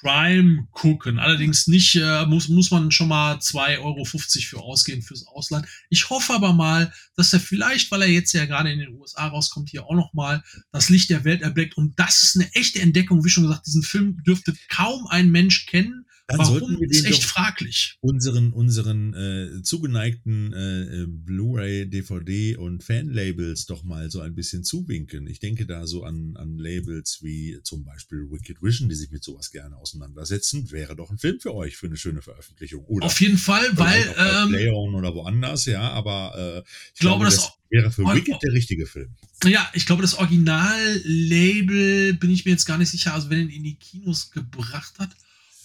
[0.00, 1.18] Prime gucken.
[1.18, 5.66] Allerdings nicht, äh, muss, muss man schon mal 2,50 Euro für ausgehen fürs Ausland.
[5.90, 9.28] Ich hoffe aber mal, dass er vielleicht, weil er jetzt ja gerade in den USA
[9.28, 11.76] rauskommt, hier auch noch mal das Licht der Welt erblickt.
[11.76, 13.24] Und das ist eine echte Entdeckung.
[13.24, 16.05] Wie schon gesagt, diesen Film dürfte kaum ein Mensch kennen.
[16.28, 17.98] Dann Warum sollten wir den ist echt fraglich.
[18.00, 24.64] Unseren, unseren äh, zugeneigten äh, äh Blu-ray, DVD und Fanlabels doch mal so ein bisschen
[24.64, 25.28] zuwinken.
[25.28, 29.22] Ich denke da so an, an Labels wie zum Beispiel Wicked Vision, die sich mit
[29.22, 30.72] sowas gerne auseinandersetzen.
[30.72, 32.84] Wäre doch ein Film für euch für eine schöne Veröffentlichung.
[32.86, 36.58] Oder Auf jeden Fall, weil ähm, Leon oder woanders, ja, aber äh,
[36.92, 39.14] ich glaube, glaube das, das wäre für Wicked der richtige Film.
[39.44, 43.14] Ja, ich glaube, das Original-Label bin ich mir jetzt gar nicht sicher.
[43.14, 45.10] Also wenn ihn in die Kinos gebracht hat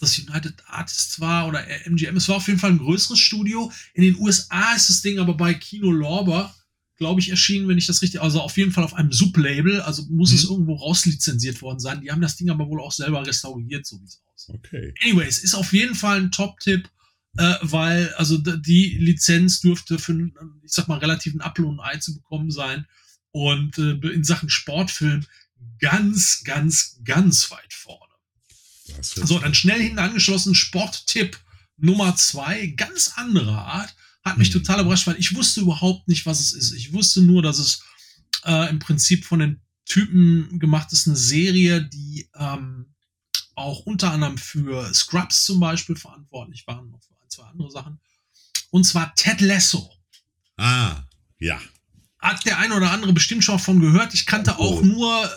[0.01, 2.17] das United Artists war oder MGM.
[2.17, 3.71] Es war auf jeden Fall ein größeres Studio.
[3.93, 6.53] In den USA ist das Ding aber bei Kino Lorber,
[6.97, 10.03] glaube ich, erschienen, wenn ich das richtig, also auf jeden Fall auf einem Sublabel, also
[10.09, 10.37] muss mhm.
[10.37, 12.01] es irgendwo rauslizenziert worden sein.
[12.01, 14.55] Die haben das Ding aber wohl auch selber restauriert, so wie es aussieht.
[14.55, 14.93] Okay.
[15.03, 16.89] Anyways, ist auf jeden Fall ein Top-Tipp,
[17.37, 20.13] äh, weil also die Lizenz dürfte für,
[20.63, 22.85] ich sag mal, relativen Apfel und Ei zu bekommen sein
[23.31, 25.25] und äh, in Sachen Sportfilm
[25.79, 28.10] ganz, ganz, ganz weit vorne.
[29.01, 31.39] So, dann schnell hinten angeschlossen, Sporttipp
[31.77, 33.95] Nummer zwei, ganz andere Art.
[34.23, 34.59] Hat mich mhm.
[34.59, 36.73] total überrascht, weil ich wusste überhaupt nicht, was es ist.
[36.73, 37.83] Ich wusste nur, dass es
[38.45, 42.93] äh, im Prinzip von den Typen gemacht ist, eine Serie, die ähm,
[43.55, 47.99] auch unter anderem für Scrubs zum Beispiel verantwortlich waren, noch für ein, zwei andere Sachen.
[48.69, 49.91] Und zwar Ted Lasso.
[50.57, 51.03] Ah,
[51.39, 51.59] ja.
[52.19, 54.13] Hat der ein oder andere bestimmt schon von gehört.
[54.13, 54.61] Ich kannte oh.
[54.61, 55.29] auch nur äh,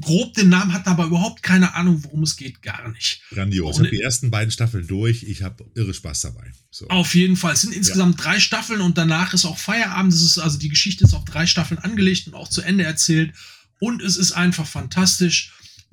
[0.00, 3.22] grob den Namen, hat aber überhaupt keine Ahnung, worum es geht, gar nicht.
[3.30, 3.76] Grandios.
[3.76, 5.22] Ich habe die ersten beiden Staffeln durch.
[5.22, 6.52] Ich habe irre Spaß dabei.
[6.70, 6.86] So.
[6.88, 7.54] Auf jeden Fall.
[7.54, 8.24] Es sind insgesamt ja.
[8.24, 10.12] drei Staffeln und danach ist auch Feierabend.
[10.12, 13.32] Das ist also die Geschichte ist auf drei Staffeln angelegt und auch zu Ende erzählt.
[13.80, 15.52] Und es ist einfach fantastisch.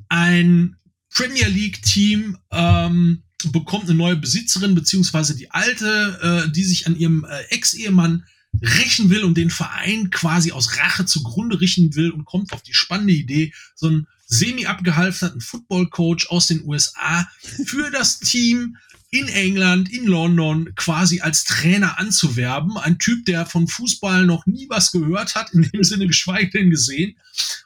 [0.10, 0.76] Ein
[1.10, 6.98] Premier League Team ähm, bekommt eine neue Besitzerin, beziehungsweise die alte, äh, die sich an
[6.98, 8.26] ihrem äh, Ex-Ehemann
[8.62, 12.74] rächen will und den Verein quasi aus Rache zugrunde richten will und kommt auf die
[12.74, 17.28] spannende Idee, so einen semi-abgehalfterten Football-Coach aus den USA
[17.66, 18.78] für das Team
[19.12, 22.78] in England, in London quasi als Trainer anzuwerben.
[22.78, 26.70] Ein Typ, der von Fußball noch nie was gehört hat, in dem Sinne geschweige denn
[26.70, 27.16] gesehen.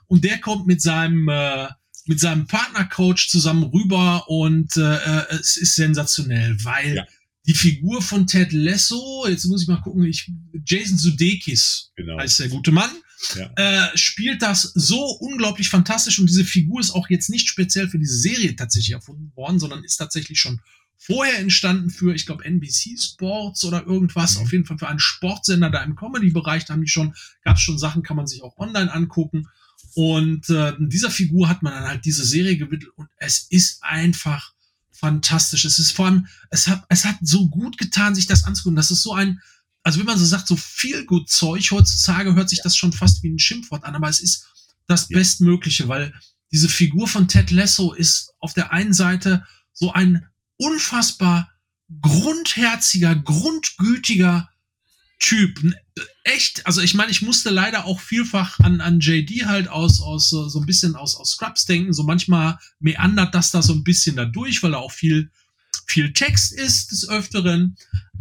[0.08, 1.68] Und der kommt mit seinem äh,
[2.06, 7.06] mit seinem Partnercoach zusammen rüber und äh, äh es ist sensationell, weil ja
[7.50, 10.32] die Figur von Ted Lasso, jetzt muss ich mal gucken, ich,
[10.68, 12.20] Jason Sudeikis genau.
[12.20, 12.92] heißt der gute Mann,
[13.36, 13.52] ja.
[13.56, 17.98] äh, spielt das so unglaublich fantastisch und diese Figur ist auch jetzt nicht speziell für
[17.98, 20.62] diese Serie tatsächlich erfunden worden, sondern ist tatsächlich schon
[21.00, 24.44] vorher entstanden für, ich glaube, NBC Sports oder irgendwas, mhm.
[24.44, 27.64] auf jeden Fall für einen Sportsender da im Comedy-Bereich, da haben die schon, gab es
[27.64, 29.48] schon Sachen, kann man sich auch online angucken.
[29.96, 34.54] Und äh, dieser Figur hat man dann halt diese Serie gewidmet und es ist einfach
[35.00, 35.66] fantastisch.
[35.66, 38.76] Es ist vor allem, es hat, es hat so gut getan, sich das anzugucken.
[38.76, 39.42] Das ist so ein,
[39.84, 43.24] also wenn man so sagt, so viel gut Zeug, heutzutage hört sich das schon fast
[43.24, 44.46] wie ein Schimpfwort an, aber es ist
[44.88, 45.08] das.
[45.08, 46.14] Bestmögliche, weil
[46.52, 50.26] diese Figur von Ted Lasso ist auf der einen Seite so ein
[50.58, 51.50] unfassbar
[52.02, 54.50] grundherziger, grundgütiger
[55.20, 55.62] Typ.
[56.36, 60.30] Echt, also ich meine, ich musste leider auch vielfach an, an JD halt aus, aus
[60.30, 61.94] so, ein bisschen aus, aus Scrubs denken.
[61.94, 65.32] So manchmal meandert das da so ein bisschen dadurch, weil da auch viel,
[65.88, 67.78] viel Text ist des Öfteren.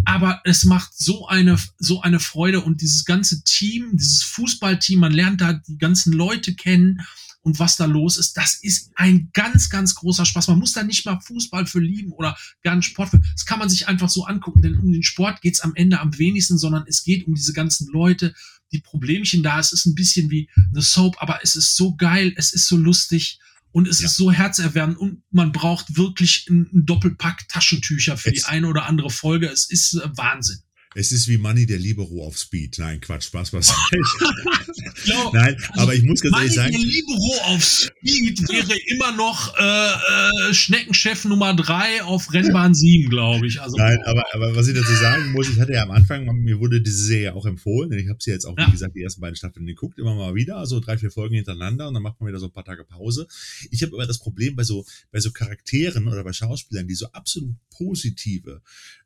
[0.06, 5.12] Aber es macht so eine, so eine Freude und dieses ganze Team, dieses Fußballteam, man
[5.12, 7.06] lernt da die ganzen Leute kennen
[7.42, 10.48] und was da los ist, das ist ein ganz, ganz großer Spaß.
[10.48, 13.22] Man muss da nicht mal Fußball für lieben oder gar einen Sport für.
[13.32, 16.18] Das kann man sich einfach so angucken, denn um den Sport geht's am Ende am
[16.18, 18.34] wenigsten, sondern es geht um diese ganzen Leute,
[18.72, 19.58] die Problemchen da.
[19.58, 22.76] Es ist ein bisschen wie eine Soap, aber es ist so geil, es ist so
[22.76, 23.38] lustig.
[23.70, 24.06] Und es ja.
[24.06, 28.86] ist so herzerwärmend und man braucht wirklich einen Doppelpack Taschentücher für es die eine oder
[28.86, 29.46] andere Folge.
[29.46, 30.58] Es ist äh, Wahnsinn.
[30.94, 32.78] Es ist wie Money der Libero auf Speed.
[32.78, 33.68] Nein, Quatsch, Spaß, was.
[35.32, 36.74] Nein, also aber ich muss ganz ehrlich sagen.
[36.74, 43.46] Libero auf Speed wäre immer noch äh, äh, Schneckenchef Nummer 3 auf Rennbahn 7, glaube
[43.46, 43.60] ich.
[43.60, 46.58] Also, Nein, aber, aber was ich dazu sagen muss, ich hatte ja am Anfang, mir
[46.58, 48.66] wurde diese Serie auch empfohlen, denn ich habe sie jetzt auch, ja.
[48.66, 51.88] wie gesagt, die ersten beiden Staffeln geguckt, immer mal wieder, also drei, vier Folgen hintereinander
[51.88, 53.26] und dann macht man wieder so ein paar Tage Pause.
[53.70, 57.06] Ich habe aber das Problem bei so, bei so Charakteren oder bei Schauspielern, die so
[57.12, 58.60] absolut positive,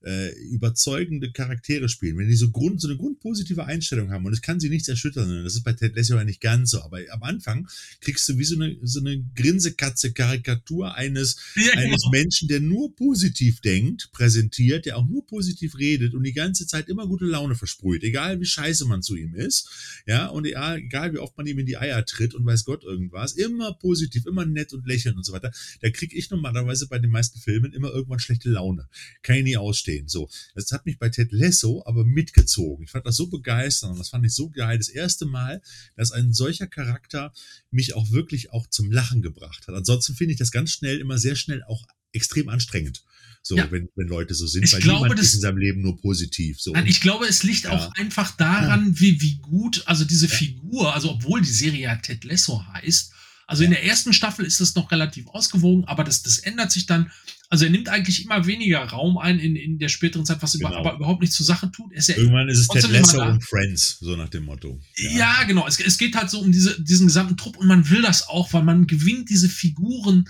[0.04, 4.42] äh, überzeugende Charaktere spielen, wenn die so, Grund, so eine grundpositive Einstellung haben und es
[4.42, 7.22] kann sie nichts erschüttern, das ist bei Ted Lasso ja nicht ganz so, aber am
[7.22, 7.68] Anfang
[8.00, 12.10] kriegst du wie so eine, so eine Grinsekatze-Karikatur eines, ja, eines genau.
[12.10, 16.88] Menschen, der nur positiv denkt, präsentiert, der auch nur positiv redet und die ganze Zeit
[16.88, 19.68] immer gute Laune versprüht, egal wie scheiße man zu ihm ist,
[20.06, 23.32] ja, und egal wie oft man ihm in die Eier tritt und weiß Gott irgendwas,
[23.32, 27.10] immer positiv, immer nett und lächeln und so weiter, da kriege ich normalerweise bei den
[27.10, 28.88] meisten Filmen immer irgendwann schlechte Laune.
[29.22, 30.08] Kann ich nie ausstehen.
[30.08, 30.28] So.
[30.54, 32.84] Das hat mich bei Ted Lasso aber mitgezogen.
[32.84, 34.78] Ich fand das so begeisternd und das fand ich so geil.
[34.78, 35.62] Das erste Mal,
[35.96, 37.32] dass ein solcher Charakter
[37.70, 39.74] mich auch wirklich auch zum Lachen gebracht hat.
[39.74, 43.02] Ansonsten finde ich das ganz schnell, immer sehr schnell auch extrem anstrengend.
[43.44, 43.68] So, ja.
[43.72, 46.00] wenn, wenn Leute so sind, ich weil glaube, niemand das, ist in seinem Leben nur
[46.00, 46.60] positiv.
[46.60, 46.72] So.
[46.72, 47.72] Nein, ich glaube, es liegt ja.
[47.72, 50.32] auch einfach daran, wie, wie gut, also diese ja.
[50.32, 53.12] Figur, also obwohl die Serie ja Ted Lasso heißt,
[53.46, 56.86] also in der ersten Staffel ist es noch relativ ausgewogen, aber das, das ändert sich
[56.86, 57.10] dann.
[57.48, 60.68] Also er nimmt eigentlich immer weniger Raum ein in, in der späteren Zeit, was genau.
[60.68, 61.92] über, aber überhaupt nicht zur Sache tut.
[61.92, 64.80] Ja Irgendwann ist es Ted Lasso und Friends, so nach dem Motto.
[64.96, 65.66] Ja, ja genau.
[65.66, 68.52] Es, es, geht halt so um diese, diesen gesamten Trupp und man will das auch,
[68.52, 70.28] weil man gewinnt diese Figuren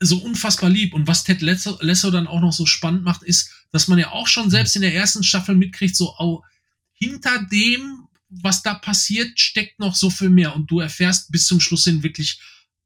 [0.00, 0.94] so unfassbar lieb.
[0.94, 4.12] Und was Ted Lasso, Lasso dann auch noch so spannend macht, ist, dass man ja
[4.12, 6.42] auch schon selbst in der ersten Staffel mitkriegt, so oh,
[6.92, 7.99] hinter dem,
[8.30, 10.54] was da passiert, steckt noch so viel mehr.
[10.54, 12.40] Und du erfährst bis zum Schluss hin wirklich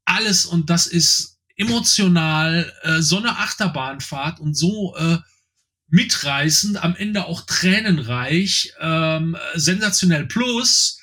[0.05, 5.17] alles und das ist emotional äh, so eine Achterbahnfahrt und so äh,
[5.87, 10.99] mitreißend, am Ende auch tränenreich, ähm, sensationell plus.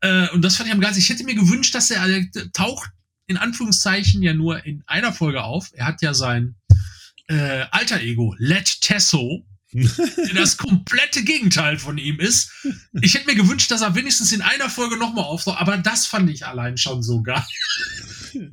[0.00, 1.02] Äh, und das fand ich am geilsten.
[1.02, 2.90] Ich hätte mir gewünscht, dass er äh, taucht
[3.26, 5.70] in Anführungszeichen ja nur in einer Folge auf.
[5.74, 6.56] Er hat ja sein
[7.26, 9.44] äh, Alter Ego, Let Tesso,
[10.34, 12.50] das komplette Gegenteil von ihm ist.
[13.02, 16.30] Ich hätte mir gewünscht, dass er wenigstens in einer Folge nochmal auftaucht, aber das fand
[16.30, 17.44] ich allein schon so geil.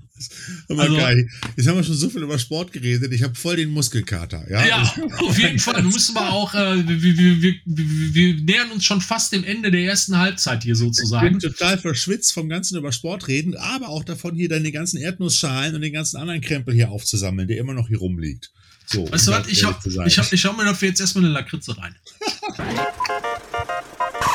[0.69, 1.28] Also, geil.
[1.58, 3.12] Jetzt haben wir schon so viel über Sport geredet.
[3.12, 4.49] Ich habe voll den Muskelkater.
[4.49, 4.82] Ja, ja
[5.19, 5.82] auf jeden Fall.
[5.82, 9.71] Du müssen wir auch, äh, wir, wir, wir, wir, nähern uns schon fast dem Ende
[9.71, 11.25] der ersten Halbzeit hier sozusagen.
[11.25, 14.97] Ich bin total verschwitzt vom ganzen über Sport reden, aber auch davon hier deine ganzen
[14.97, 18.51] Erdnussschalen und den ganzen anderen Krempel hier aufzusammeln, der immer noch hier rumliegt.
[18.86, 21.34] So, weißt du was, ich, hab, ich, hab, ich schau mir dafür jetzt erstmal eine
[21.34, 21.95] Lakritze rein.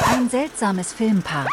[0.06, 1.46] Ein seltsames Filmpaar.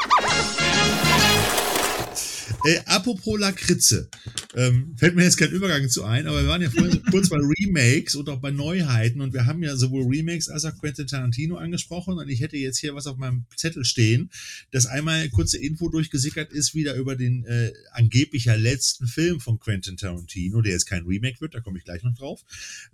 [2.66, 4.10] Äh, apropos Lakritze.
[4.58, 7.38] Ähm, fällt mir jetzt kein Übergang zu ein, aber wir waren ja vorhin kurz bei
[7.38, 11.58] Remakes und auch bei Neuheiten und wir haben ja sowohl Remakes als auch Quentin Tarantino
[11.58, 14.32] angesprochen und ich hätte jetzt hier was auf meinem Zettel stehen,
[14.72, 19.60] dass einmal kurze Info durchgesickert ist, wieder über den äh, angeblich ja letzten Film von
[19.60, 22.44] Quentin Tarantino, der jetzt kein Remake wird, da komme ich gleich noch drauf.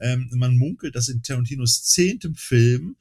[0.01, 2.97] Ähm, man munkelt, dass in Tarantinos zehntem Film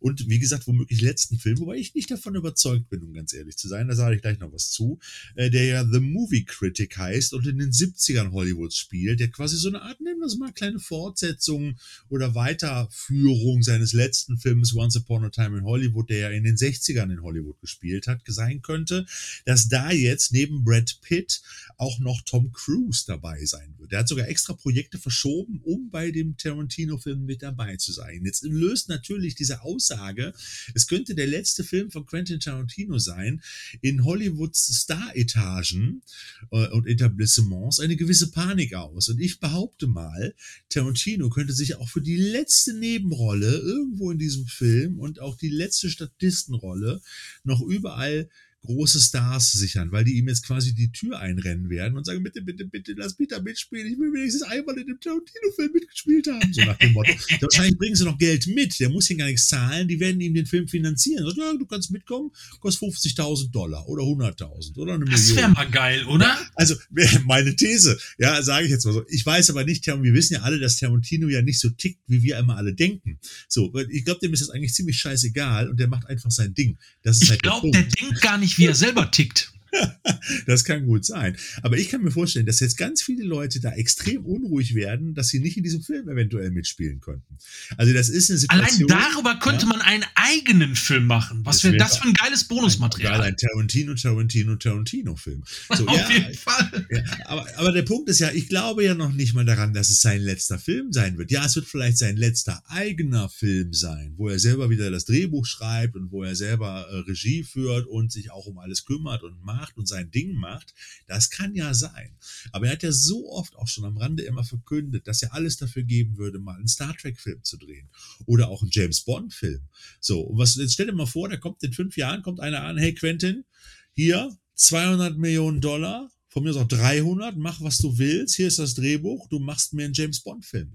[0.00, 3.56] und wie gesagt, womöglich letzten Film, wobei ich nicht davon überzeugt bin, um ganz ehrlich
[3.56, 4.98] zu sein, da sage ich gleich noch was zu,
[5.36, 9.56] äh, der ja The Movie Critic heißt und in den 70ern Hollywoods spielt, der quasi
[9.56, 11.76] so eine Art, nennen wir es mal, kleine Fortsetzung
[12.08, 16.56] oder Weiterführung seines letzten Films Once Upon a Time in Hollywood, der ja in den
[16.56, 19.06] 60ern in Hollywood gespielt hat, sein könnte,
[19.44, 21.42] dass da jetzt neben Brad Pitt
[21.76, 23.92] auch noch Tom Cruise dabei sein wird.
[23.92, 28.24] Der hat sogar extra Projekte verschoben, um bei dem Tarantino-Film mit dabei zu sein.
[28.24, 30.32] Jetzt löst natürlich diese Aussage Aussage,
[30.74, 33.42] es könnte der letzte Film von Quentin Tarantino sein,
[33.80, 36.02] in Hollywoods Star-Etagen
[36.50, 39.08] äh, und Etablissements eine gewisse Panik aus.
[39.08, 40.34] Und ich behaupte mal,
[40.68, 45.48] Tarantino könnte sich auch für die letzte Nebenrolle irgendwo in diesem Film und auch die
[45.48, 47.00] letzte Statistenrolle
[47.44, 48.28] noch überall
[48.62, 52.42] große Stars sichern, weil die ihm jetzt quasi die Tür einrennen werden und sagen, bitte,
[52.42, 53.86] bitte, bitte, lass Peter mitspielen.
[53.86, 56.52] Ich will wenigstens einmal in dem Tarantino-Film mitgespielt haben.
[56.52, 57.12] So nach dem Motto.
[57.40, 58.78] Wahrscheinlich bringen sie noch Geld mit.
[58.78, 59.88] Der muss hier gar nichts zahlen.
[59.88, 61.24] Die werden ihm den Film finanzieren.
[61.24, 65.20] Sagt, ja, du kannst mitkommen, kostet 50.000 Dollar oder 100.000 oder eine Million.
[65.20, 66.38] Das wäre mal geil, oder?
[66.54, 66.74] Also,
[67.24, 69.04] meine These, ja, sage ich jetzt mal so.
[69.08, 72.22] Ich weiß aber nicht, wir wissen ja alle, dass Tarantino ja nicht so tickt, wie
[72.22, 73.18] wir immer alle denken.
[73.48, 76.78] So, ich glaube, dem ist das eigentlich ziemlich scheißegal und der macht einfach sein Ding.
[77.02, 79.52] Das ist ich halt glaube, der, der denkt gar nicht nicht, wie er selber tickt.
[80.46, 81.36] das kann gut sein.
[81.62, 85.28] Aber ich kann mir vorstellen, dass jetzt ganz viele Leute da extrem unruhig werden, dass
[85.28, 87.38] sie nicht in diesem Film eventuell mitspielen könnten.
[87.76, 88.90] Also das ist eine Situation.
[88.90, 89.68] Allein darüber könnte ja?
[89.68, 91.40] man einen eigenen Film machen.
[91.44, 93.20] Was wäre das für ein geiles Bonusmaterial?
[93.20, 95.42] Ein, ein Tarantino, Tarantino, Tarantino-Film.
[95.76, 96.86] So, Auf ja, jeden Fall.
[96.90, 99.90] Ja, aber, aber der Punkt ist ja, ich glaube ja noch nicht mal daran, dass
[99.90, 101.30] es sein letzter Film sein wird.
[101.30, 105.46] Ja, es wird vielleicht sein letzter eigener Film sein, wo er selber wieder das Drehbuch
[105.46, 109.42] schreibt und wo er selber äh, Regie führt und sich auch um alles kümmert und
[109.44, 110.74] macht macht und sein Ding macht,
[111.06, 112.16] das kann ja sein.
[112.52, 115.56] Aber er hat ja so oft auch schon am Rande immer verkündet, dass er alles
[115.58, 117.90] dafür geben würde, mal einen Star Trek-Film zu drehen
[118.26, 119.68] oder auch einen James Bond-Film.
[120.00, 122.62] So, und was, jetzt stell dir mal vor, da kommt in fünf Jahren, kommt einer
[122.62, 123.44] an, hey Quentin,
[123.92, 128.58] hier 200 Millionen Dollar, von mir aus auch 300, mach was du willst, hier ist
[128.58, 130.72] das Drehbuch, du machst mir einen James Bond-Film.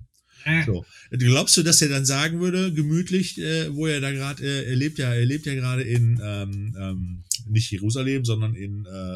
[0.65, 0.85] So.
[1.11, 4.75] Glaubst du, dass er dann sagen würde, gemütlich, äh, wo er da gerade, äh, er
[4.75, 9.15] lebt ja, er lebt ja gerade in, ähm, ähm, nicht Jerusalem, sondern in, äh,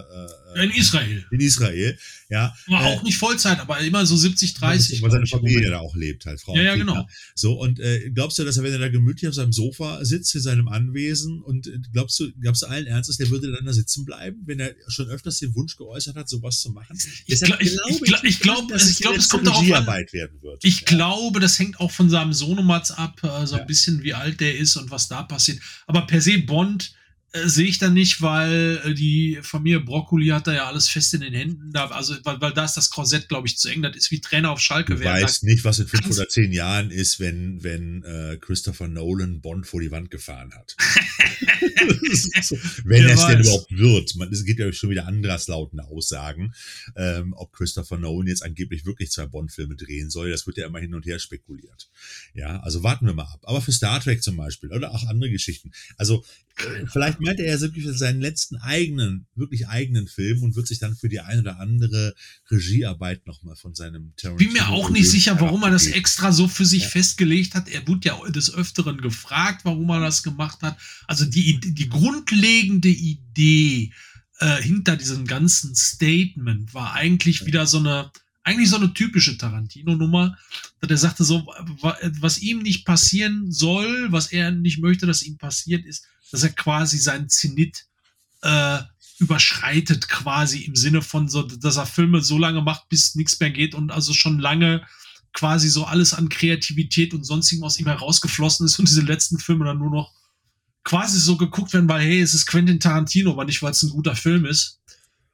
[0.59, 1.25] äh, in Israel.
[1.31, 1.97] In Israel,
[2.29, 2.53] ja.
[2.67, 5.01] War auch nicht Vollzeit, aber immer so 70, 30.
[5.01, 6.55] Weil seine Familie da auch lebt, halt, Frau.
[6.55, 7.07] Ja, ja, genau.
[7.35, 10.33] So, und äh, glaubst du, dass er, wenn er da gemütlich auf seinem Sofa sitzt,
[10.35, 13.73] in seinem Anwesen, und äh, glaubst du, glaubst du allen Ernstes, der würde dann da
[13.73, 16.97] sitzen bleiben, wenn er schon öfters den Wunsch geäußert hat, sowas zu machen?
[17.25, 19.87] Ich, glaube, ich, ich, glaub, ich glaube, es glaub, kommt darauf an.
[20.11, 20.63] Werden wird.
[20.63, 20.87] Ich ja.
[20.87, 24.57] glaube, das hängt auch von seinem Sohnematz ab, äh, so ein bisschen, wie alt der
[24.57, 25.59] ist und was da passiert.
[25.87, 26.93] Aber per se Bond
[27.31, 31.13] äh, sehe ich da nicht, weil äh, die Familie Brokkoli hat da ja alles fest
[31.13, 31.71] in den Händen.
[31.71, 33.83] Da, also, weil, weil da ist das Korsett, glaube ich, zu eng.
[33.83, 34.95] Das ist wie Trainer auf Schalke.
[34.95, 39.41] Du weißt nicht, was in fünf oder zehn Jahren ist, wenn, wenn äh, Christopher Nolan
[39.41, 40.75] Bond vor die Wand gefahren hat.
[42.41, 44.15] so, wenn es denn überhaupt wird.
[44.15, 46.55] Man, es gibt ja schon wieder anderslautende Aussagen,
[46.95, 50.31] ähm, ob Christopher Nolan jetzt angeblich wirklich zwei Bond-Filme drehen soll.
[50.31, 51.89] Das wird ja immer hin und her spekuliert.
[52.33, 53.41] Ja, also warten wir mal ab.
[53.43, 55.71] Aber für Star Trek zum Beispiel oder auch andere Geschichten.
[55.97, 56.23] Also
[56.91, 60.95] vielleicht meinte er ja wirklich seinen letzten eigenen, wirklich eigenen Film und wird sich dann
[60.95, 62.15] für die eine oder andere
[62.49, 64.51] Regiearbeit nochmal von seinem Tarantino.
[64.51, 66.89] Bin mir auch nicht sicher, warum er das extra so für sich ja.
[66.89, 67.69] festgelegt hat.
[67.69, 70.77] Er wurde ja des Öfteren gefragt, warum er das gemacht hat.
[71.07, 73.91] Also die, die grundlegende Idee
[74.39, 78.11] äh, hinter diesem ganzen Statement war eigentlich wieder so eine,
[78.43, 80.37] eigentlich so eine typische Tarantino-Nummer,
[80.79, 81.45] dass er sagte so,
[81.81, 86.49] was ihm nicht passieren soll, was er nicht möchte, dass ihm passiert ist, dass er
[86.49, 87.85] quasi seinen Zenit
[88.41, 88.79] äh,
[89.19, 93.51] überschreitet, quasi im Sinne von so, dass er Filme so lange macht, bis nichts mehr
[93.51, 94.85] geht und also schon lange
[95.33, 99.65] quasi so alles an Kreativität und sonstigem aus ihm herausgeflossen ist und diese letzten Filme
[99.65, 100.13] dann nur noch
[100.83, 103.89] quasi so geguckt werden, weil hey, es ist Quentin Tarantino, aber nicht, weil es ein
[103.89, 104.79] guter Film ist.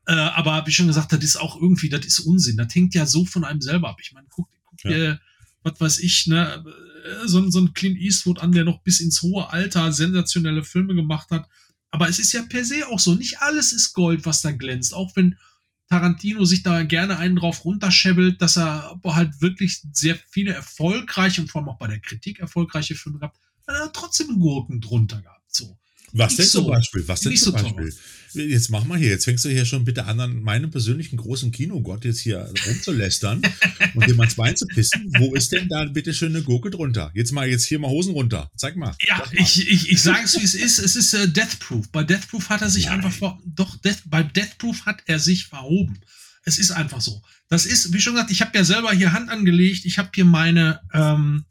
[0.07, 2.57] Äh, aber wie schon gesagt, das ist auch irgendwie, das ist Unsinn.
[2.57, 3.99] Das hängt ja so von einem selber ab.
[4.01, 4.89] Ich meine, guck, guck ja.
[4.89, 5.21] dir,
[5.63, 6.63] was weiß ich, ne,
[7.25, 11.29] so, so ein Clint Eastwood an, der noch bis ins hohe Alter sensationelle Filme gemacht
[11.31, 11.47] hat.
[11.91, 14.93] Aber es ist ja per se auch so, nicht alles ist Gold, was da glänzt.
[14.93, 15.37] Auch wenn
[15.89, 21.49] Tarantino sich da gerne einen drauf runterschebbelt, dass er halt wirklich sehr viele erfolgreiche und
[21.49, 23.37] vor allem auch bei der Kritik erfolgreiche Filme gehabt,
[23.67, 25.53] hat er trotzdem Gurken drunter gehabt.
[25.53, 25.77] So.
[26.11, 27.07] Was denn so, zum Beispiel?
[27.07, 27.95] Was denn zum so Beispiel?
[28.35, 31.51] Jetzt mach mal hier, jetzt fängst du hier schon bitte an, an meinem persönlichen großen
[31.51, 33.41] Kinogott jetzt hier rumzulästern
[33.93, 35.11] und dem ans Bein zu pissen.
[35.17, 37.11] Wo ist denn da bitte schön eine Gurke drunter?
[37.13, 38.51] Jetzt mal, jetzt hier mal Hosen runter.
[38.55, 38.95] Zeig mal.
[39.07, 39.27] Ja, mal.
[39.33, 40.79] ich, ich, ich sage es, wie es ist.
[40.79, 41.89] Es ist äh, Death Proof.
[41.89, 42.95] Bei Death Proof hat er sich Nein.
[42.95, 45.99] einfach ver doch, Death, bei Death Proof hat er sich verhoben.
[46.43, 47.21] Es ist einfach so.
[47.49, 49.85] Das ist, wie schon gesagt, ich habe ja selber hier Hand angelegt.
[49.85, 51.45] Ich habe hier meine, ähm,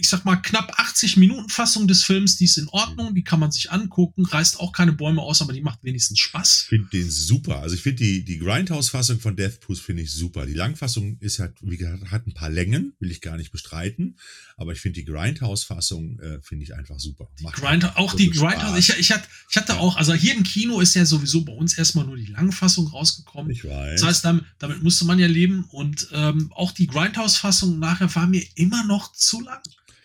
[0.00, 3.38] ich sag mal, knapp 80 Minuten Fassung des Films, die ist in Ordnung, die kann
[3.38, 6.62] man sich angucken, reißt auch keine Bäume aus, aber die macht wenigstens Spaß.
[6.62, 7.60] Ich finde den super.
[7.60, 10.46] Also ich finde die, die Grindhouse-Fassung von Death Proof finde ich super.
[10.46, 14.16] Die Langfassung ist halt, wie gesagt, hat ein paar Längen, will ich gar nicht bestreiten,
[14.56, 17.28] aber ich finde die Grindhouse-Fassung äh, finde ich einfach super.
[17.52, 20.94] Grind, auch die Grindhouse, ich, ich, hatte, ich hatte auch, also hier im Kino ist
[20.94, 23.50] ja sowieso bei uns erstmal nur die Langfassung rausgekommen.
[23.52, 24.00] Ich weiß.
[24.00, 28.26] Das heißt, damit, damit musste man ja leben und ähm, auch die Grindhouse-Fassung nachher war
[28.26, 29.60] mir immer noch zu lang.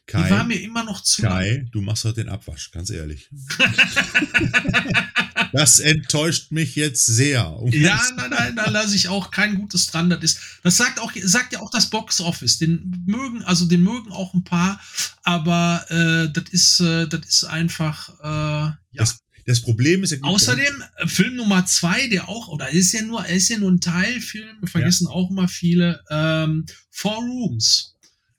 [0.08, 1.24] Kai, die war mir immer noch zu.
[1.24, 1.70] Kai, lang.
[1.72, 3.28] du machst heute den Abwasch, ganz ehrlich.
[5.52, 7.52] das enttäuscht mich jetzt sehr.
[7.58, 10.12] Um ja, nein, nein, da lasse ich auch kein gutes dran.
[10.12, 12.60] Das ist, das sagt auch, sagt ja auch das Box Office.
[12.60, 14.80] Den mögen, also den mögen auch ein paar,
[15.24, 18.78] aber äh, das ist, äh, das ist einfach, äh, ja.
[18.94, 23.02] Das, das Problem ist ja Außerdem äh, Film Nummer zwei, der auch, oder ist ja
[23.02, 25.12] nur, ist ja nur ein Teilfilm, vergessen ja.
[25.12, 27.95] auch immer viele, ähm, Four Rooms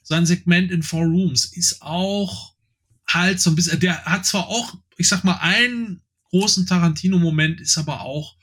[0.07, 2.55] sein Segment in Four Rooms ist auch
[3.09, 7.77] halt so ein bisschen, der hat zwar auch, ich sag mal, einen großen Tarantino-Moment, ist
[7.77, 8.36] aber auch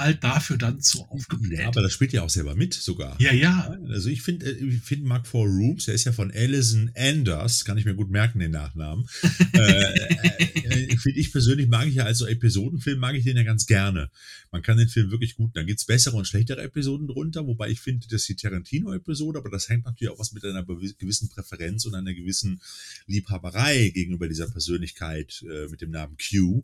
[0.00, 1.60] halt dafür dann zu aufgebläht.
[1.60, 3.20] Ja, aber das spielt ja auch selber mit sogar.
[3.20, 3.76] Ja, ja.
[3.88, 7.64] Also ich finde, äh, ich finde Mark Four Rooms, der ist ja von Alison Anders,
[7.64, 9.06] kann ich mir gut merken, den Nachnamen.
[9.52, 13.42] äh, äh, finde ich persönlich mag ich ja als so Episodenfilm, mag ich den ja
[13.42, 14.10] ganz gerne.
[14.50, 17.80] Man kann den Film wirklich gut, da gibt's bessere und schlechtere Episoden drunter, wobei ich
[17.80, 21.84] finde, das ist die Tarantino-Episode, aber das hängt natürlich auch was mit einer gewissen Präferenz
[21.86, 22.60] und einer gewissen
[23.06, 26.62] Liebhaberei gegenüber dieser Persönlichkeit äh, mit dem Namen Q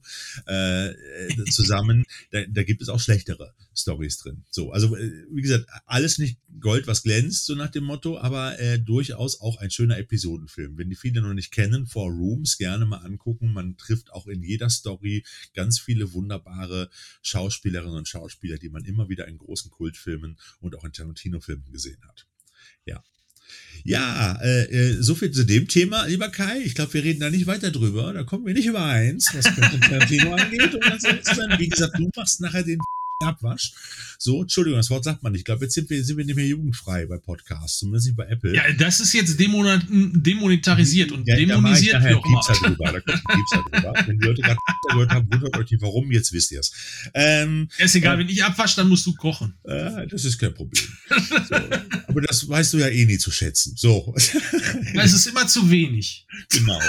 [0.48, 2.04] äh, äh zusammen.
[2.30, 4.44] Da, da gibt es auch schlechte schlechtere Stories drin.
[4.50, 8.58] So, also äh, wie gesagt, alles nicht Gold, was glänzt, so nach dem Motto, aber
[8.58, 10.78] äh, durchaus auch ein schöner Episodenfilm.
[10.78, 13.52] Wenn die viele noch nicht kennen, Four Rooms gerne mal angucken.
[13.52, 15.24] Man trifft auch in jeder Story
[15.54, 16.90] ganz viele wunderbare
[17.22, 22.02] Schauspielerinnen und Schauspieler, die man immer wieder in großen Kultfilmen und auch in Tarantino-Filmen gesehen
[22.06, 22.26] hat.
[22.84, 23.02] Ja,
[23.84, 26.58] ja, äh, äh, so viel zu dem Thema, lieber Kai.
[26.64, 28.12] Ich glaube, wir reden da nicht weiter drüber.
[28.12, 30.74] Da kommen wir nicht übereins, was Quentin Tarantino angeht.
[30.74, 32.80] Und ansonsten, wie gesagt, du machst nachher den
[33.20, 33.72] Abwasch.
[34.18, 35.40] So, Entschuldigung, das Wort sagt man nicht.
[35.40, 38.26] Ich glaube, jetzt sind wir, sind wir nicht mehr jugendfrei bei Podcasts, zumindest nicht bei
[38.26, 38.54] Apple.
[38.54, 41.94] Ja, das ist jetzt demonetarisiert und ja, dämonisiert.
[41.94, 42.92] Da, da Piepser drüber.
[42.92, 43.94] Da kommt ein Piepser drüber.
[44.06, 44.58] Wenn die Leute gerade
[44.90, 46.72] gehört haben, wundert euch nicht warum, jetzt wisst ihr es.
[47.14, 49.54] Ähm, ist egal, äh, wenn ich abwasche, dann musst du kochen.
[49.64, 50.84] Äh, das ist kein Problem.
[51.48, 51.54] So.
[52.08, 53.74] Aber das weißt du ja eh nie zu schätzen.
[53.76, 54.14] So.
[54.16, 56.26] es ist immer zu wenig.
[56.50, 56.80] Genau.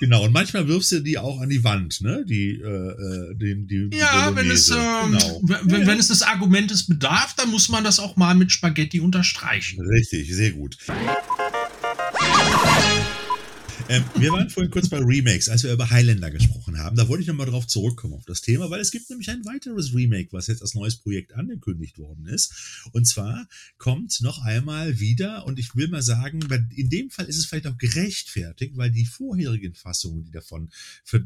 [0.00, 0.24] Genau.
[0.24, 2.24] Und manchmal wirfst du die auch an die Wand, ne?
[2.26, 4.76] Die, äh, äh die, die Ja, wenn es, ähm,
[5.12, 5.40] genau.
[5.42, 6.22] wenn, wenn es des
[6.86, 9.80] bedarf, dann muss man das auch mal mit Spaghetti unterstreichen.
[9.80, 10.76] Richtig, sehr gut.
[13.90, 16.94] Ähm, wir waren vorhin kurz bei Remakes, als wir über Highlander gesprochen haben.
[16.94, 19.94] Da wollte ich nochmal drauf zurückkommen auf das Thema, weil es gibt nämlich ein weiteres
[19.94, 22.82] Remake, was jetzt als neues Projekt angekündigt worden ist.
[22.92, 26.40] Und zwar kommt noch einmal wieder, und ich will mal sagen,
[26.76, 30.68] in dem Fall ist es vielleicht auch gerechtfertigt, weil die vorherigen Fassungen, die davon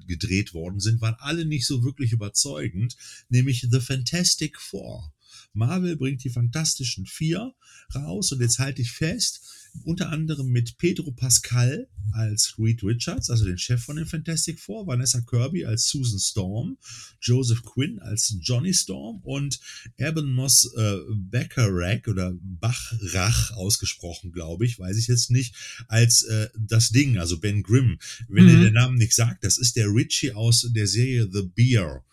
[0.06, 2.96] gedreht worden sind, waren alle nicht so wirklich überzeugend,
[3.28, 5.12] nämlich The Fantastic Four.
[5.52, 7.54] Marvel bringt die Fantastischen Vier
[7.94, 9.42] raus und jetzt halte ich fest,
[9.84, 14.86] unter anderem mit Pedro Pascal als Reed Richards, also den Chef von den Fantastic Four,
[14.86, 16.76] Vanessa Kirby als Susan Storm,
[17.20, 19.60] Joseph Quinn als Johnny Storm und
[19.96, 25.54] Eben Moss äh, Bacharach oder Bachrach ausgesprochen, glaube ich, weiß ich jetzt nicht,
[25.88, 27.98] als äh, das Ding, also Ben Grimm.
[28.28, 28.50] Wenn mhm.
[28.50, 32.04] ihr den Namen nicht sagt, das ist der Richie aus der Serie The Beer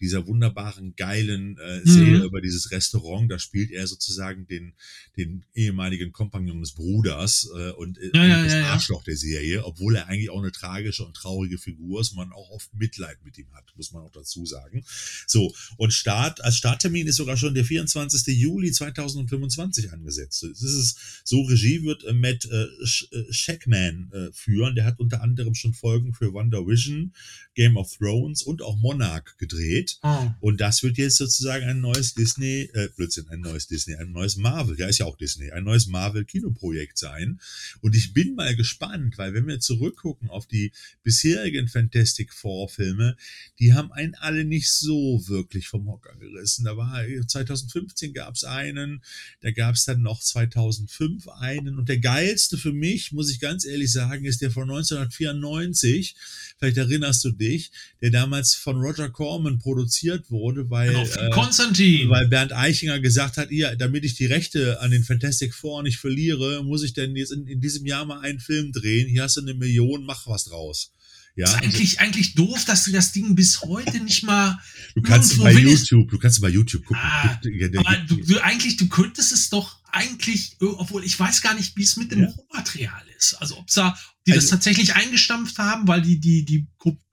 [0.00, 2.24] dieser wunderbaren, geilen äh, Serie mhm.
[2.24, 3.30] über dieses Restaurant.
[3.30, 4.74] Da spielt er sozusagen den,
[5.16, 9.64] den ehemaligen Kompagnon des Bruders äh, und äh, ja, ja, das ja, Arschloch der Serie,
[9.64, 13.38] obwohl er eigentlich auch eine tragische und traurige Figur ist, man auch oft Mitleid mit
[13.38, 14.84] ihm hat, muss man auch dazu sagen.
[15.26, 18.38] So, und Start, als Starttermin ist sogar schon der 24.
[18.38, 20.42] Juli 2025 angesetzt.
[20.42, 24.74] Das ist so, Regie wird äh, Matt äh, äh, Shackman äh, führen.
[24.74, 27.12] Der hat unter anderem schon Folgen für Wonder Vision,
[27.58, 29.98] Game of Thrones und auch Monarch gedreht.
[30.04, 30.30] Oh.
[30.38, 34.36] Und das wird jetzt sozusagen ein neues Disney, äh, Blödsinn, ein neues Disney, ein neues
[34.36, 37.40] Marvel, ja, ist ja auch Disney, ein neues Marvel-Kinoprojekt sein.
[37.80, 40.70] Und ich bin mal gespannt, weil wenn wir zurückgucken auf die
[41.02, 43.16] bisherigen Fantastic Four-Filme,
[43.58, 46.64] die haben einen alle nicht so wirklich vom Hocker gerissen.
[46.64, 49.02] Da war 2015 gab es einen,
[49.40, 51.76] da gab es dann noch 2005 einen.
[51.76, 56.14] Und der geilste für mich, muss ich ganz ehrlich sagen, ist der von 1994.
[56.56, 57.70] Vielleicht erinnerst du dich dich,
[58.00, 62.08] der damals von Roger Corman produziert wurde, weil, genau, äh, Konstantin.
[62.10, 65.98] weil Bernd Eichinger gesagt hat, ja, damit ich die Rechte an den Fantastic Four nicht
[65.98, 69.08] verliere, muss ich denn jetzt in, in diesem Jahr mal einen Film drehen.
[69.08, 70.92] Hier hast du eine Million, mach was draus.
[71.38, 74.58] Ja, ist eigentlich, eigentlich doof, dass du das Ding bis heute nicht mal.
[74.94, 77.00] Du kannst bei YouTube, du kannst bei YouTube gucken.
[77.00, 77.38] Ah,
[77.76, 81.84] aber du, du, eigentlich, du könntest es doch eigentlich, obwohl ich weiß gar nicht, wie
[81.84, 82.28] es mit dem ja.
[82.28, 83.34] Rohmaterial ist.
[83.34, 83.96] Also ob da,
[84.28, 86.66] die also, das tatsächlich eingestampft haben, weil die, die, die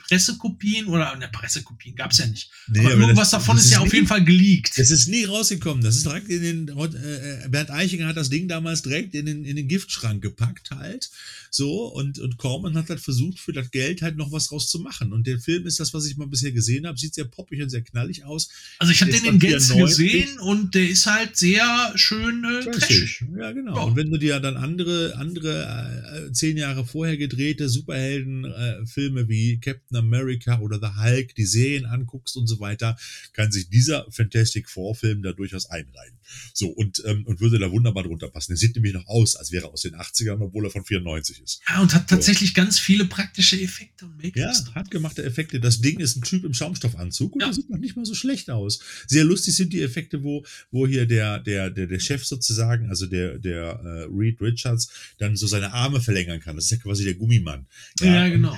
[0.08, 2.52] Pressekopien oder ne, Pressekopien gab es ja nicht.
[2.68, 4.78] Nee, aber, irgendwas das, davon das ist, ist ja nie, auf jeden Fall geleakt.
[4.78, 5.84] Das ist nie rausgekommen.
[5.84, 9.46] Das ist direkt in den äh, Bernd Eichinger hat das Ding damals direkt in den,
[9.46, 11.10] in den Giftschrank gepackt halt.
[11.50, 15.14] So, und, und Corman hat halt versucht, für das Geld halt noch was rauszumachen.
[15.14, 17.70] Und der Film ist das, was ich mal bisher gesehen habe, sieht sehr poppig und
[17.70, 18.50] sehr knallig aus.
[18.78, 23.24] Also ich habe den in Gänze gesehen und der ist halt sehr schön äh, trashig.
[23.40, 23.76] Ja, genau.
[23.76, 23.84] Ja.
[23.84, 29.60] Und wenn du dir dann andere, andere äh, zehn Jahre vorher gedrehte Superheldenfilme äh, wie
[29.60, 32.98] Captain America oder The Hulk die Serien anguckst und so weiter,
[33.34, 36.16] kann sich dieser Fantastic Four Film da durchaus einreihen.
[36.54, 38.52] So, und, ähm, und würde da wunderbar drunter passen.
[38.52, 41.42] Der sieht nämlich noch aus, als wäre er aus den 80ern, obwohl er von 94
[41.42, 41.62] ist.
[41.70, 42.56] Ja, und hat tatsächlich so.
[42.56, 45.60] ganz viele praktische Effekte und make Ja, hat gemachte Effekte.
[45.60, 47.48] Das Ding ist ein Typ im Schaumstoffanzug und ja.
[47.48, 48.80] der sieht noch nicht mal so schlecht aus.
[49.08, 53.06] Sehr lustig sind die Effekte, wo, wo hier der, der, der, der Chef sozusagen, also
[53.06, 56.56] der, der äh, Reed Richards, dann so seine Arme verlängern kann.
[56.56, 57.68] Das ist ja quasi der Gummimann.
[58.00, 58.58] Ja, ja genau.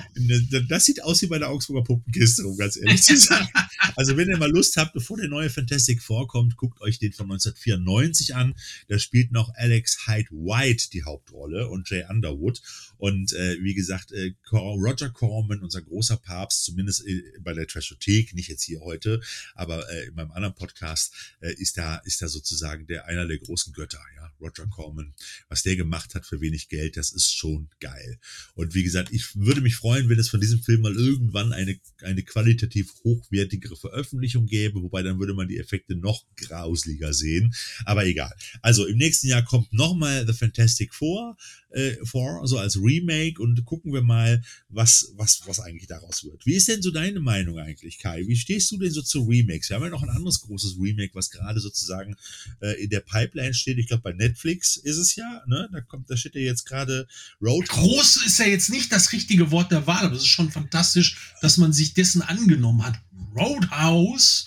[0.68, 3.48] Das sieht aus wie bei der Augsburger Puppenkiste, um ganz ehrlich zu sagen.
[3.94, 7.26] Also wenn ihr mal Lust habt, bevor der neue Fantastic vorkommt, guckt euch den von
[7.26, 8.54] 1994 an.
[8.88, 12.60] Da spielt noch Alex Hyde White die Hauptrolle und Jay Underwood.
[12.96, 18.34] Und äh, wie gesagt, äh, Roger Corman, unser großer Papst, zumindest äh, bei der Trashothek,
[18.34, 19.20] nicht jetzt hier heute,
[19.54, 23.38] aber äh, in meinem anderen Podcast äh, ist da ist da sozusagen der einer der
[23.38, 25.14] großen Götter, ja, Roger Corman.
[25.48, 28.18] Was der gemacht hat für wenig Geld, das ist schon geil.
[28.54, 31.78] Und wie gesagt, ich würde mich freuen, wenn es von diesem Film mal irgendwann eine
[32.02, 37.54] eine qualitativ hochwertigere Veröffentlichung gäbe, wobei dann würde man die Effekte noch grausliger sehen.
[37.84, 38.32] Aber egal.
[38.62, 41.36] Also im nächsten Jahr kommt nochmal The Fantastic Four
[41.70, 46.46] äh, vor, so als Remake und gucken wir mal, was, was, was eigentlich daraus wird.
[46.46, 48.26] Wie ist denn so deine Meinung eigentlich, Kai?
[48.26, 49.68] Wie stehst du denn so zu Remakes?
[49.68, 52.16] Wir haben ja noch ein anderes großes Remake, was gerade sozusagen
[52.60, 53.78] äh, in der Pipeline steht.
[53.78, 55.68] Ich glaube, bei Netflix ist es ja, ne?
[55.72, 57.06] Da kommt, da steht ja jetzt gerade
[57.40, 57.68] Road.
[57.68, 61.34] Groß ist ja jetzt nicht das richtige Wort der Wahl, aber es ist schon fantastisch,
[61.42, 62.98] dass man sich dessen angenommen hat.
[63.36, 64.46] Roadhouse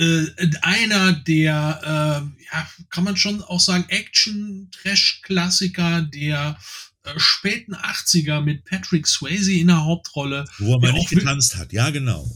[0.00, 0.26] äh,
[0.62, 2.22] einer der, äh,
[2.52, 6.58] ja, kann man schon auch sagen, Action-Trash-Klassiker der
[7.04, 10.46] äh, späten 80er mit Patrick Swayze in der Hauptrolle.
[10.58, 12.26] Wo er mal nicht getanzt hat, ja, genau.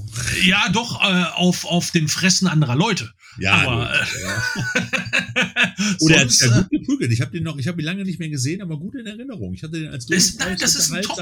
[0.44, 3.10] Ja, doch, äh, auf, auf den Fressen anderer Leute.
[3.38, 4.42] Ja, aber, gut, äh, ja.
[6.00, 7.12] Oder er hat ja gut geprügelt.
[7.12, 9.54] Ich habe den noch, ich habe ihn lange nicht mehr gesehen, aber gut in Erinnerung.
[9.54, 11.18] Ich hatte den als das, nein, das ist ein Top,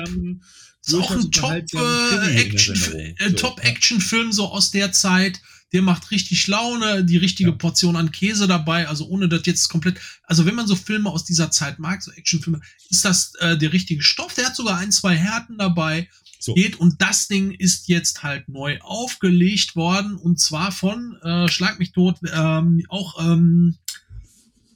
[0.85, 5.41] ist auch ein Top äh, Action, äh, so, Top Action Film so aus der Zeit
[5.73, 7.57] der macht richtig Laune, die richtige ja.
[7.57, 11.25] Portion an Käse dabei, also ohne das jetzt komplett, also wenn man so Filme aus
[11.25, 12.61] dieser Zeit mag, so Actionfilme,
[12.91, 14.35] ist das äh, der richtige Stoff.
[14.35, 16.09] Der hat sogar ein, zwei Härten dabei.
[16.39, 16.55] So.
[16.55, 21.79] Geht und das Ding ist jetzt halt neu aufgelegt worden und zwar von äh, Schlag
[21.79, 23.79] mich tot, ähm, auch ähm,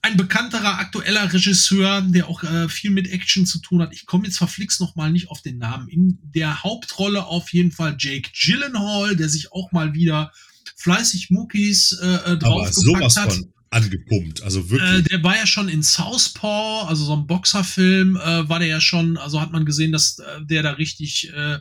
[0.06, 3.92] ein bekannterer aktueller Regisseur, der auch äh, viel mit Action zu tun hat.
[3.92, 5.88] Ich komme jetzt verflixt noch mal nicht auf den Namen.
[5.88, 10.32] In der Hauptrolle auf jeden Fall Jake Gyllenhaal, der sich auch mal wieder
[10.76, 13.32] fleißig Muckis äh, äh draufgepackt hat.
[13.32, 14.90] Von angepumpt, also wirklich.
[14.90, 18.80] Äh, der war ja schon in Southpaw, also so ein Boxerfilm, äh, war der ja
[18.80, 21.58] schon, also hat man gesehen, dass äh, der da richtig äh,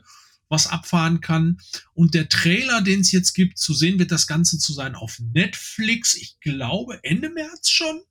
[0.47, 1.57] was abfahren kann.
[1.93, 5.19] Und der Trailer, den es jetzt gibt, zu sehen wird das Ganze zu sein auf
[5.33, 8.01] Netflix, ich glaube Ende März schon.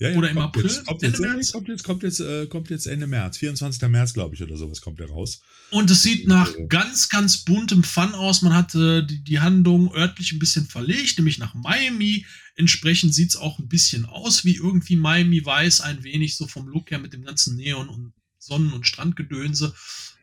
[0.00, 0.64] Ja, ja, oder im April?
[0.64, 1.52] Jetzt, kommt, Ende jetzt, März?
[1.52, 3.82] kommt jetzt, kommt jetzt, äh, kommt jetzt Ende März, 24.
[3.88, 5.40] März, glaube ich, oder sowas kommt der raus.
[5.70, 8.42] Und es sieht nach äh, ganz, ganz buntem Fun aus.
[8.42, 12.26] Man hat äh, die, die Handlung örtlich ein bisschen verlegt, nämlich nach Miami.
[12.54, 16.68] Entsprechend sieht es auch ein bisschen aus wie irgendwie Miami weiß, ein wenig so vom
[16.68, 19.74] Look her mit dem ganzen Neon und Sonnen- und Strandgedönse.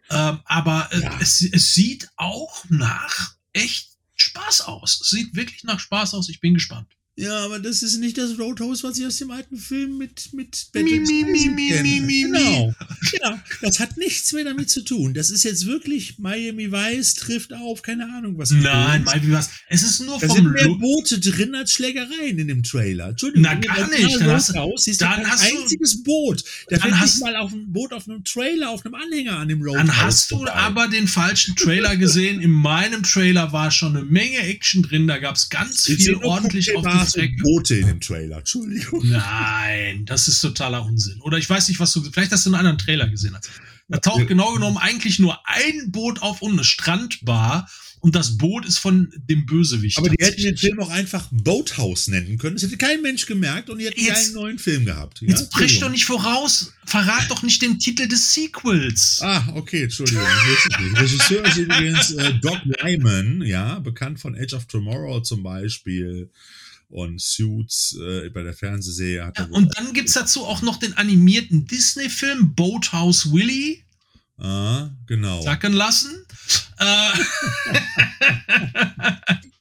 [0.10, 1.20] Ähm, aber äh, ja.
[1.20, 5.02] es, es sieht auch nach echt Spaß aus.
[5.02, 6.30] Es sieht wirklich nach Spaß aus.
[6.30, 6.88] Ich bin gespannt.
[7.18, 10.68] Ja, aber das ist nicht das Roadhouse, was ich aus dem alten Film mit mit
[10.74, 12.74] mi, mi, mi, mi, mi, mi, Genau.
[13.10, 13.40] genau.
[13.62, 15.14] Das hat nichts mehr damit zu tun.
[15.14, 18.52] Das ist jetzt wirklich Miami Vice trifft auf, keine Ahnung was.
[18.52, 19.50] Nein, Miami Vice.
[19.70, 23.10] Es ist nur da vom sind mehr Boote drin als Schlägereien in dem Trailer.
[23.10, 23.44] Entschuldigung.
[23.44, 24.20] Na gar nicht.
[24.20, 26.44] Dann hast, raus, dann hast ein einziges Boot.
[26.68, 29.62] Da fährt nicht mal auf einem Boot auf einem Trailer, auf einem Anhänger an dem
[29.62, 29.88] Roadhouse.
[29.88, 32.42] Dann hast du aber den falschen Trailer gesehen.
[32.42, 35.08] In meinem Trailer war schon eine Menge Action drin.
[35.08, 38.38] Da gab es ganz viel ordentlich auf die Straße Boote in dem Trailer.
[38.38, 39.08] Entschuldigung.
[39.10, 41.22] Nein, das ist totaler Unsinn.
[41.22, 42.02] Oder ich weiß nicht, was du.
[42.04, 43.38] Vielleicht hast du einen anderen Trailer gesehen.
[43.88, 47.70] Da taucht genau genommen eigentlich nur ein Boot auf und eine Strandbar.
[48.06, 49.98] Und das Boot ist von dem Bösewicht.
[49.98, 52.56] Aber die hätten den Film auch einfach Boathouse nennen können.
[52.56, 55.22] Das hätte kein Mensch gemerkt und die hätten jetzt, keinen neuen Film gehabt.
[55.22, 55.30] Ja?
[55.30, 56.72] Jetzt brich doch nicht voraus.
[56.86, 59.22] Verrat doch nicht den Titel des Sequels.
[59.24, 60.24] Ah, okay, Entschuldigung.
[60.98, 66.30] Regisseur ist übrigens äh, Doc Lyman, ja, bekannt von Age of Tomorrow zum Beispiel
[66.90, 69.32] und Suits äh, bei der Fernsehserie.
[69.36, 73.80] Ja, und dann gibt es dazu auch noch den animierten Disney-Film Boathouse Willie.
[74.38, 75.42] Ah, genau.
[75.42, 76.26] Sacken lassen.
[76.78, 76.84] Äh.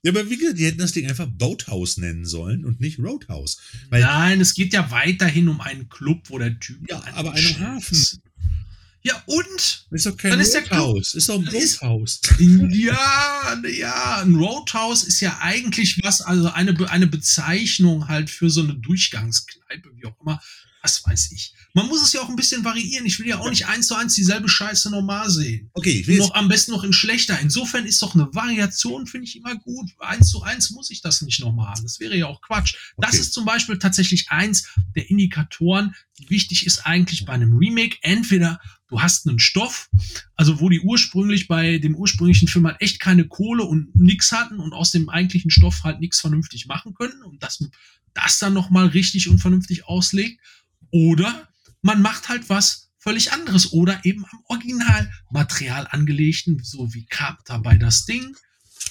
[0.03, 3.59] ja, aber wie gesagt, die hätten das Ding einfach Boathouse nennen sollen und nicht Roadhouse.
[3.91, 6.79] Nein, es geht ja weiterhin um einen Club, wo der Typ.
[6.91, 8.20] Ja, aber einen Hafen.
[9.07, 9.86] Ja, und?
[9.90, 11.12] Ist doch kein dann ist Roadhouse.
[11.14, 12.20] Ist doch ein Boathouse.
[12.38, 18.62] Ja, ja, ein Roadhouse ist ja eigentlich was, also eine, eine Bezeichnung halt für so
[18.62, 20.40] eine Durchgangskneipe, wie auch immer
[20.84, 21.55] was weiß ich.
[21.72, 23.07] Man muss es ja auch ein bisschen variieren.
[23.07, 25.70] Ich will ja auch nicht eins zu eins dieselbe Scheiße normal sehen.
[25.72, 27.40] Okay, ich will noch am besten noch in schlechter.
[27.40, 29.90] Insofern ist doch eine Variation, finde ich immer gut.
[29.98, 31.82] Eins zu eins muss ich das nicht nochmal haben.
[31.82, 32.74] Das wäre ja auch Quatsch.
[32.96, 33.09] Okay.
[33.11, 37.96] Das ist zum Beispiel tatsächlich eins der Indikatoren, die wichtig ist eigentlich bei einem Remake.
[38.02, 38.61] Entweder
[38.95, 39.90] du hast einen Stoff,
[40.36, 44.61] also wo die ursprünglich bei dem ursprünglichen Film halt echt keine Kohle und nix hatten
[44.61, 47.68] und aus dem eigentlichen Stoff halt nichts vernünftig machen können und das,
[48.14, 50.40] das dann nochmal richtig und vernünftig auslegt
[50.92, 51.49] oder
[51.82, 57.76] man macht halt was völlig anderes oder eben am Originalmaterial angelegten, so wie Carpenter bei
[57.76, 58.36] das Ding.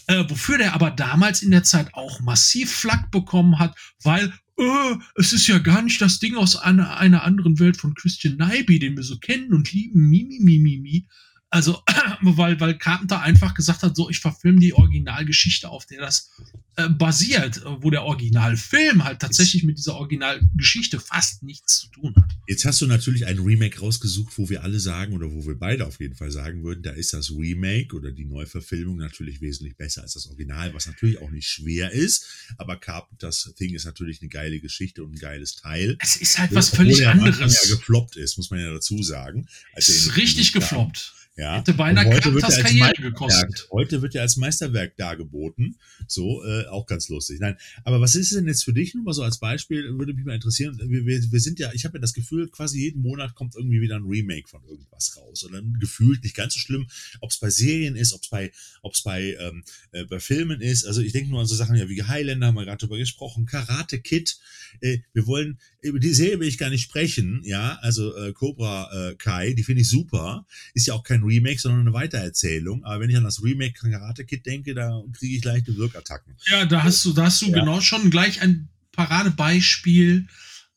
[0.07, 3.73] Äh, wofür der aber damals in der Zeit auch massiv Flack bekommen hat,
[4.03, 7.95] weil äh, es ist ja gar nicht das Ding aus einer, einer anderen Welt von
[7.95, 11.07] Christian Nyby, den wir so kennen und lieben, mi, mi, mi, mi, mi.
[11.53, 11.83] Also,
[12.21, 16.31] weil, weil Carpenter einfach gesagt hat, so, ich verfilme die Originalgeschichte, auf der das
[16.77, 22.31] äh, basiert, wo der Originalfilm halt tatsächlich mit dieser Originalgeschichte fast nichts zu tun hat.
[22.47, 25.85] Jetzt hast du natürlich ein Remake rausgesucht, wo wir alle sagen, oder wo wir beide
[25.85, 30.01] auf jeden Fall sagen würden, da ist das Remake oder die Neuverfilmung natürlich wesentlich besser
[30.01, 32.25] als das Original, was natürlich auch nicht schwer ist,
[32.57, 35.97] aber Carpenters Thing ist natürlich eine geile Geschichte und ein geiles Teil.
[35.99, 37.69] Es ist halt was völlig anderes.
[37.69, 39.47] ja gefloppt ist, muss man ja dazu sagen.
[39.75, 41.57] es ist richtig gefloppt Ja.
[41.57, 43.67] Hätte beinahe als Karriere Meisterwerk- gekostet.
[43.71, 45.77] Heute wird er als Meisterwerk dargeboten.
[46.07, 47.39] So, äh, auch ganz lustig.
[47.39, 50.25] Nein, aber was ist denn jetzt für dich nur mal so als Beispiel, würde mich
[50.25, 50.79] mal interessieren.
[50.85, 53.81] Wir, wir, wir sind ja, ich habe ja das Gefühl, quasi jeden Monat kommt irgendwie
[53.81, 55.43] wieder ein Remake von irgendwas raus.
[55.43, 56.87] Oder gefühlt nicht ganz so schlimm,
[57.19, 58.51] ob es bei Serien ist, ob es bei,
[58.83, 60.85] ob's bei, ähm, äh, bei Filmen ist.
[60.85, 63.47] Also ich denke nur an so Sachen ja wie Highlander, haben wir gerade drüber gesprochen,
[63.47, 64.37] Karate Kid.
[64.81, 69.09] Äh, wir wollen, über die Serie will ich gar nicht sprechen, ja, also äh, Cobra
[69.09, 70.45] äh, Kai, die finde ich super.
[70.73, 72.83] Ist ja auch kein Remake, sondern eine Weitererzählung.
[72.83, 76.35] Aber wenn ich an das Remake Karate Kid denke, da kriege ich leichte Wirkattacken.
[76.45, 77.59] Ja, da hast du, da hast du Ja.
[77.59, 80.27] genau schon gleich ein Paradebeispiel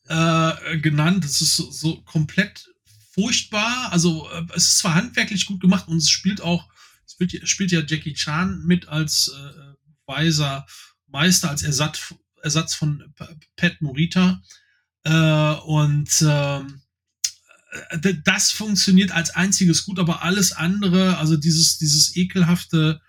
[0.07, 1.23] äh, genannt.
[1.23, 2.69] Das ist so, so komplett
[3.11, 3.91] furchtbar.
[3.91, 6.67] Also äh, es ist zwar handwerklich gut gemacht und es spielt auch,
[7.05, 9.73] es spielt, spielt ja Jackie Chan mit als äh,
[10.05, 10.65] weiser
[11.07, 13.13] Meister, als Ersatz, Ersatz von
[13.55, 14.41] Pat Morita.
[15.03, 16.86] Äh, und ähm, äh,
[18.23, 23.01] das funktioniert als einziges gut, aber alles andere, also dieses, dieses ekelhafte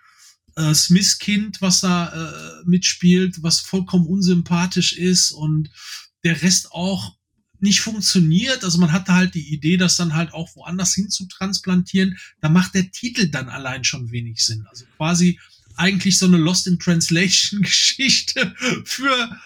[0.57, 5.71] äh, Smith-Kind, was da äh, mitspielt, was vollkommen unsympathisch ist und
[6.25, 7.17] der Rest auch
[7.61, 8.65] nicht funktioniert.
[8.65, 12.19] Also man hatte halt die Idee, das dann halt auch woanders hin zu transplantieren.
[12.41, 14.67] Da macht der Titel dann allein schon wenig Sinn.
[14.69, 15.39] Also quasi
[15.77, 18.55] eigentlich so eine Lost in Translation Geschichte
[18.85, 19.37] für äh,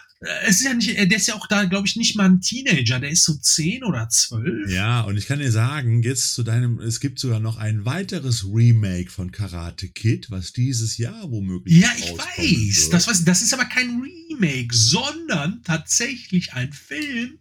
[0.44, 2.40] es ist ja nicht, äh, der ist ja auch da, glaube ich, nicht mal ein
[2.40, 4.70] Teenager, der ist so zehn oder zwölf.
[4.70, 8.44] Ja, und ich kann dir sagen, jetzt zu deinem, es gibt sogar noch ein weiteres
[8.44, 12.38] Remake von Karate Kid, was dieses Jahr womöglich Ja, ich weiß.
[12.38, 12.92] wird.
[12.92, 13.24] Das, ich.
[13.24, 17.38] das ist aber kein Remake, sondern tatsächlich ein Film,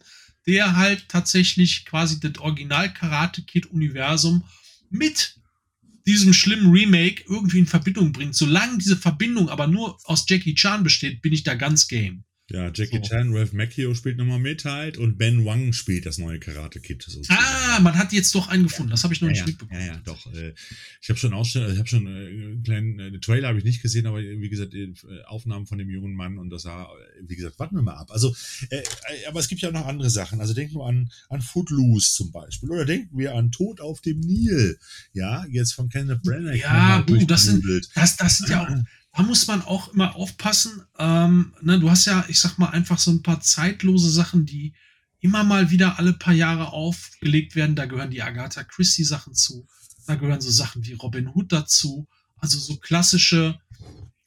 [0.48, 4.44] der halt tatsächlich quasi das Original Karate Kid Universum
[4.90, 5.36] mit
[6.08, 8.36] diesem schlimmen Remake irgendwie in Verbindung bringt.
[8.36, 12.24] Solange diese Verbindung aber nur aus Jackie Chan besteht, bin ich da ganz game.
[12.54, 13.02] Ja, Jackie So.
[13.04, 17.02] Chan, Ralph Macchio spielt nochmal mit halt und Ben Wang spielt das neue Karate Kid.
[17.04, 17.40] sozusagen.
[17.40, 18.92] Ah, man hat jetzt doch einen gefunden.
[18.92, 19.80] Das habe ich noch ja, nicht ja, mitbekommen.
[19.80, 20.34] ja, ja, doch.
[20.34, 20.54] Äh,
[21.02, 23.82] ich habe schon Ausstellung, ich habe schon äh, einen kleinen äh, Trailer habe ich nicht
[23.82, 24.94] gesehen, aber wie gesagt, äh,
[25.28, 26.88] Aufnahmen von dem jungen Mann und das sah, äh,
[27.28, 28.12] wie gesagt, warten wir mal ab.
[28.12, 28.36] Also,
[28.70, 28.84] äh, äh,
[29.28, 30.40] aber es gibt ja auch noch andere Sachen.
[30.40, 34.20] Also denken wir an, an Footloose zum Beispiel oder denken wir an Tod auf dem
[34.20, 34.78] Nil.
[35.14, 36.56] Ja, jetzt von Kenneth Branagh.
[36.56, 37.64] Ja, du, das sind-.
[37.96, 38.70] Das, das sind ja auch,
[39.14, 40.84] da muss man auch immer aufpassen.
[40.98, 44.74] Ähm, ne, du hast ja, ich sag mal, einfach so ein paar zeitlose Sachen, die
[45.20, 47.76] immer mal wieder alle paar Jahre aufgelegt werden.
[47.76, 49.68] Da gehören die Agatha Christie Sachen zu.
[50.08, 52.08] Da gehören so Sachen wie Robin Hood dazu.
[52.38, 53.60] Also so klassische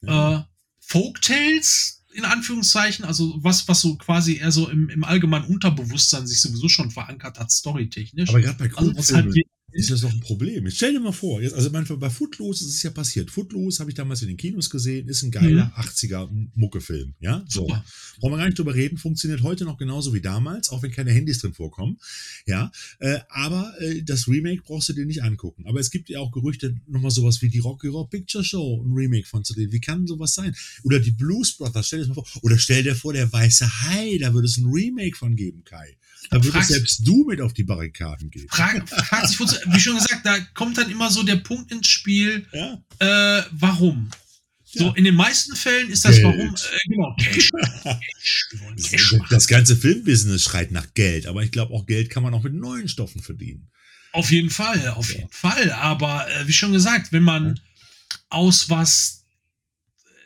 [0.01, 0.39] äh,
[0.79, 6.39] Folktales in Anführungszeichen, also was, was so quasi eher so im, im allgemeinen Unterbewusstsein sich
[6.39, 8.29] sowieso schon verankert hat, storytechnisch.
[8.29, 10.65] Aber gerade bei also Kultfilmen halt ist das doch ein Problem.
[10.65, 13.29] Jetzt stell dir mal vor, jetzt, also manchmal bei Footloose ist es ja passiert.
[13.29, 17.43] Footloose habe ich damals in den Kinos gesehen, ist ein geiler 80er Muckefilm, ja?
[17.49, 17.61] So.
[17.61, 17.83] super.
[18.19, 21.11] Brauchen wir gar nicht drüber reden, funktioniert heute noch genauso wie damals, auch wenn keine
[21.11, 21.97] Handys drin vorkommen.
[22.45, 25.65] Ja, äh, aber äh, das Remake brauchst du dir nicht angucken.
[25.67, 28.93] Aber es gibt ja auch Gerüchte, nochmal sowas wie die Rocky Horror Picture Show, ein
[28.93, 29.71] Remake von zu drehen.
[29.73, 30.55] Wie kann sowas sein?
[30.83, 32.43] Oder die Blues Brothers, stell dir das mal vor.
[32.43, 35.97] Oder stell dir vor, der Weiße Hai, da würde es ein Remake von geben, Kai.
[36.29, 38.47] Da würdest Fragst- selbst du mit auf die Barrikaden gehen.
[38.49, 39.37] Frag, fragt sich,
[39.73, 42.81] wie schon gesagt, da kommt dann immer so der Punkt ins Spiel, Ja,
[43.39, 44.09] äh, warum?
[44.77, 46.25] So, in den meisten Fällen ist das Geld.
[46.25, 47.49] warum, äh, genau, Cash.
[47.83, 48.47] Cash.
[48.89, 52.43] Cash das ganze Filmbusiness schreit nach Geld, aber ich glaube, auch Geld kann man auch
[52.43, 53.69] mit neuen Stoffen verdienen.
[54.11, 55.19] Auf jeden Fall, auf Ja.
[55.19, 55.71] jeden Fall.
[55.71, 57.59] Aber äh, wie schon gesagt, wenn man
[58.29, 59.23] aus was,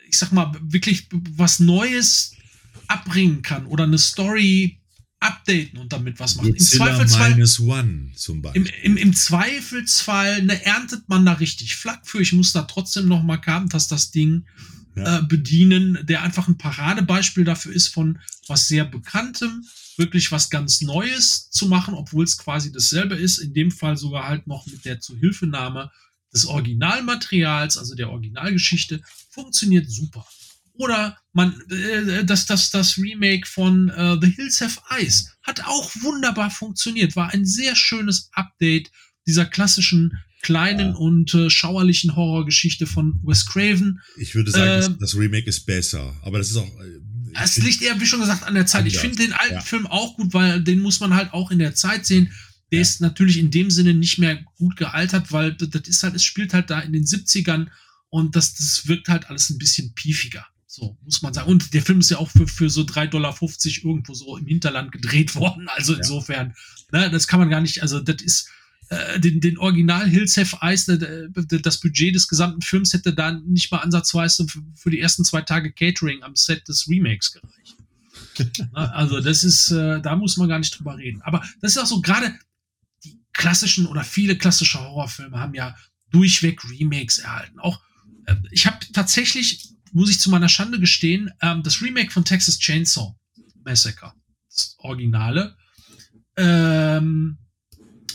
[0.08, 2.32] ich sag mal, wirklich was Neues
[2.88, 4.79] abbringen kann oder eine Story
[5.20, 6.48] updaten und damit was machen.
[6.48, 8.66] Im Zweifelsfall, Minus One zum Beispiel.
[8.82, 12.20] im, im, im Zweifelsfall ne, erntet man da richtig Flack für.
[12.20, 14.46] Ich muss da trotzdem noch mal Carpentas das Ding
[14.96, 15.18] Ja.
[15.18, 18.18] äh, bedienen, der einfach ein Paradebeispiel dafür ist, von
[18.48, 19.64] was sehr Bekanntem,
[19.98, 23.38] wirklich was ganz Neues zu machen, obwohl es quasi dasselbe ist.
[23.38, 25.90] In dem Fall sogar halt noch mit der Zuhilfenahme
[26.32, 30.24] des Originalmaterials, also der Originalgeschichte, funktioniert super.
[30.80, 35.90] Oder man, äh, das, das, das Remake von äh, The Hills Have Eyes hat auch
[36.00, 38.90] wunderbar funktioniert, war ein sehr schönes Update
[39.26, 40.12] dieser klassischen
[40.42, 44.00] kleinen und äh, schauerlichen Horrorgeschichte von Wes Craven.
[44.16, 46.66] Ich würde sagen, Ähm, das, das Remake ist besser, aber das ist auch.
[46.80, 48.86] äh, Es find- liegt eher, wie schon gesagt, an der Zeit.
[48.86, 49.60] Ich finde den alten ja.
[49.60, 52.32] Film auch gut, weil den muss man halt auch in der Zeit sehen.
[52.72, 52.82] Der Ja.
[52.82, 56.24] ist natürlich in dem Sinne nicht mehr gut gealtert, weil das das ist halt, es
[56.24, 57.66] spielt halt da in den 70ern
[58.08, 60.46] und das, das wirkt halt alles ein bisschen piefiger.
[60.80, 61.50] So, muss man sagen.
[61.50, 63.36] Und der Film ist ja auch für, für so 3,50 Dollar
[63.84, 65.68] irgendwo so im Hinterland gedreht worden.
[65.68, 65.98] Also Ja.
[65.98, 66.54] insofern,
[66.90, 68.48] ne, das kann man gar nicht, also das ist,
[68.88, 73.70] äh, den, den Original Hills Have Eyes, das Budget des gesamten Films hätte da nicht
[73.70, 77.76] mal ansatzweise für, für die ersten zwei Tage Catering am Set des Remakes gereicht.
[78.72, 81.20] Na, also das ist, äh, da muss man gar nicht drüber reden.
[81.22, 82.34] Aber das ist auch so, gerade
[83.04, 85.76] die klassischen oder viele klassische Horrorfilme haben ja
[86.10, 87.58] durchweg Remakes erhalten.
[87.60, 87.80] Auch
[88.26, 92.58] äh, ich habe tatsächlich, muss ich zu meiner Schande gestehen, ähm, das Remake von Texas
[92.58, 93.14] Chainsaw
[93.64, 94.12] Massacre,
[94.48, 95.56] das Originale,
[96.36, 97.38] ähm,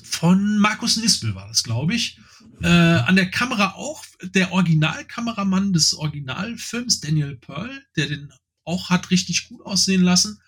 [0.03, 2.19] von Markus Nispel war das, glaube ich.
[2.61, 8.31] Äh, an der Kamera auch der Originalkameramann des Originalfilms, Daniel Pearl, der den
[8.63, 10.39] auch hat richtig gut aussehen lassen.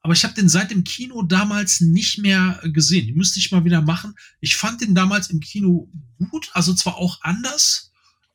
[0.00, 3.06] Aber ich habe den seit dem Kino damals nicht mehr gesehen.
[3.06, 4.14] Die müsste ich mal wieder machen.
[4.40, 5.90] Ich fand den damals im Kino
[6.30, 7.85] gut, also zwar auch anders,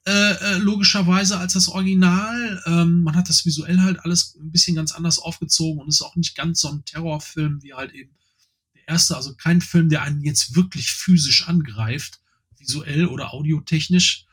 [0.08, 2.62] äh, äh, logischerweise als das Original.
[2.66, 6.16] Ähm, man hat das visuell halt alles ein bisschen ganz anders aufgezogen und ist auch
[6.16, 8.12] nicht ganz so ein Terrorfilm wie halt eben
[8.76, 9.16] der erste.
[9.16, 12.20] Also kein Film, der einen jetzt wirklich physisch angreift,
[12.58, 14.26] visuell oder audiotechnisch.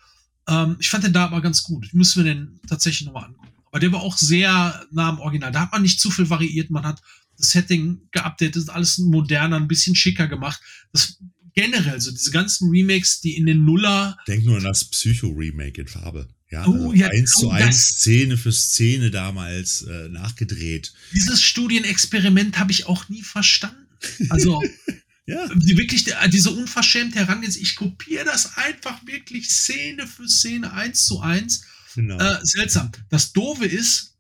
[0.47, 1.93] Ähm, ich fand den da aber ganz gut.
[1.93, 3.53] Müssen wir den tatsächlich nochmal angucken.
[3.67, 5.53] Aber der war auch sehr nah am Original.
[5.53, 6.71] Da hat man nicht zu viel variiert.
[6.71, 7.03] Man hat
[7.37, 10.61] das Setting geupdatet, alles moderner, ein bisschen schicker gemacht.
[10.93, 11.19] Das
[11.55, 14.19] generell, so diese ganzen Remakes, die in den Nuller.
[14.27, 16.29] Denk nur an das Psycho-Remake in Farbe.
[16.51, 20.95] Ja, Oh, also ja, eins zu oh, eins, Szene für Szene damals äh, nachgedreht.
[21.13, 23.87] Dieses Studienexperiment habe ich auch nie verstanden.
[24.31, 24.63] Also
[25.29, 27.63] Ja, die, wirklich die, diese unverschämte Herangehensweise.
[27.63, 31.65] Ich kopiere das einfach wirklich Szene für Szene eins zu eins.
[31.95, 32.19] genau.
[32.19, 32.91] Äh, seltsam.
[33.11, 34.17] Das Doofe ist,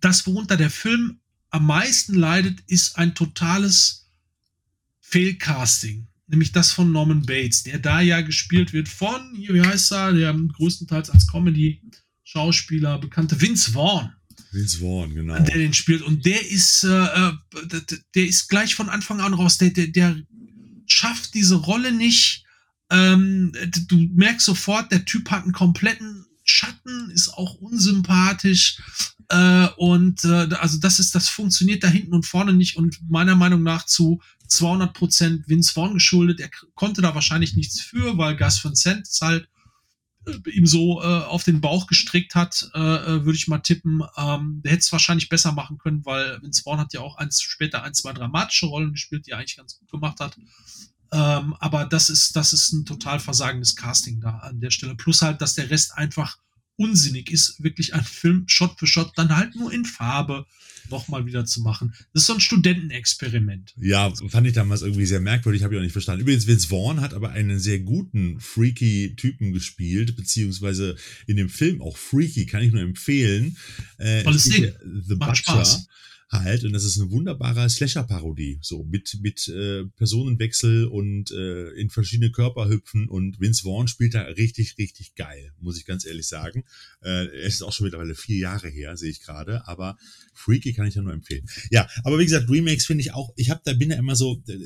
[0.00, 4.05] das, worunter der Film am meisten leidet, ist ein totales
[5.08, 6.08] Fehlcasting.
[6.28, 10.12] Nämlich das von Norman Bates, der da ja gespielt wird von, hier, wie heißt er,
[10.12, 14.10] der größtenteils als Comedy-Schauspieler bekannte Vince Vaughn,
[14.50, 15.38] Vince Vaughn, genau.
[15.38, 16.02] der den spielt.
[16.02, 17.32] Und der ist, äh, äh,
[17.64, 17.82] der,
[18.14, 19.58] der ist gleich von Anfang an raus.
[19.58, 20.16] Der, der, der
[20.86, 22.44] schafft diese Rolle nicht.
[22.90, 23.52] Ähm,
[23.88, 28.80] du merkst sofort, der Typ hat einen kompletten Schatten, ist auch unsympathisch.
[29.28, 33.34] Äh, und äh, also das ist, das funktioniert da hinten und vorne nicht und meiner
[33.34, 36.40] Meinung nach zu 200 Prozent Vince Vaughn geschuldet.
[36.40, 39.48] Er konnte da wahrscheinlich nichts für, weil Gus Van Sant es halt
[40.26, 44.02] äh, ihm so äh, auf den Bauch gestrickt hat, äh, äh, würde ich mal tippen.
[44.16, 47.42] Ähm, der hätte es wahrscheinlich besser machen können, weil Vince Vaughn hat ja auch eins,
[47.42, 50.36] später ein, zwei dramatische Rollen gespielt, die er eigentlich ganz gut gemacht hat.
[51.12, 54.94] Ähm, aber das ist, das ist ein total versagendes Casting da an der Stelle.
[54.94, 56.38] Plus halt, dass der Rest einfach
[56.76, 60.46] unsinnig ist, wirklich einen Film Shot für Shot dann halt nur in Farbe
[60.90, 61.94] nochmal wieder zu machen.
[62.12, 63.74] Das ist so ein Studentenexperiment.
[63.80, 66.22] Ja, fand ich damals irgendwie sehr merkwürdig, habe ich auch nicht verstanden.
[66.22, 70.96] Übrigens, Vince Vaughn hat aber einen sehr guten, freaky Typen gespielt, beziehungsweise
[71.26, 73.56] in dem Film auch freaky, kann ich nur empfehlen.
[73.98, 74.72] Äh, Tolles Ding.
[75.06, 75.88] The Macht Butcher Spaß.
[76.28, 81.90] Halt, und das ist eine wunderbare Slasher-Parodie, so mit, mit äh, Personenwechsel und äh, in
[81.90, 86.26] verschiedene Körper hüpfen und Vince Vaughn spielt da richtig, richtig geil, muss ich ganz ehrlich
[86.26, 86.64] sagen.
[87.02, 89.96] Äh, es ist auch schon mittlerweile vier Jahre her, sehe ich gerade, aber
[90.34, 91.46] Freaky kann ich ja nur empfehlen.
[91.70, 94.42] Ja, aber wie gesagt, Remakes finde ich auch, ich habe da bin da immer so,
[94.48, 94.58] äh,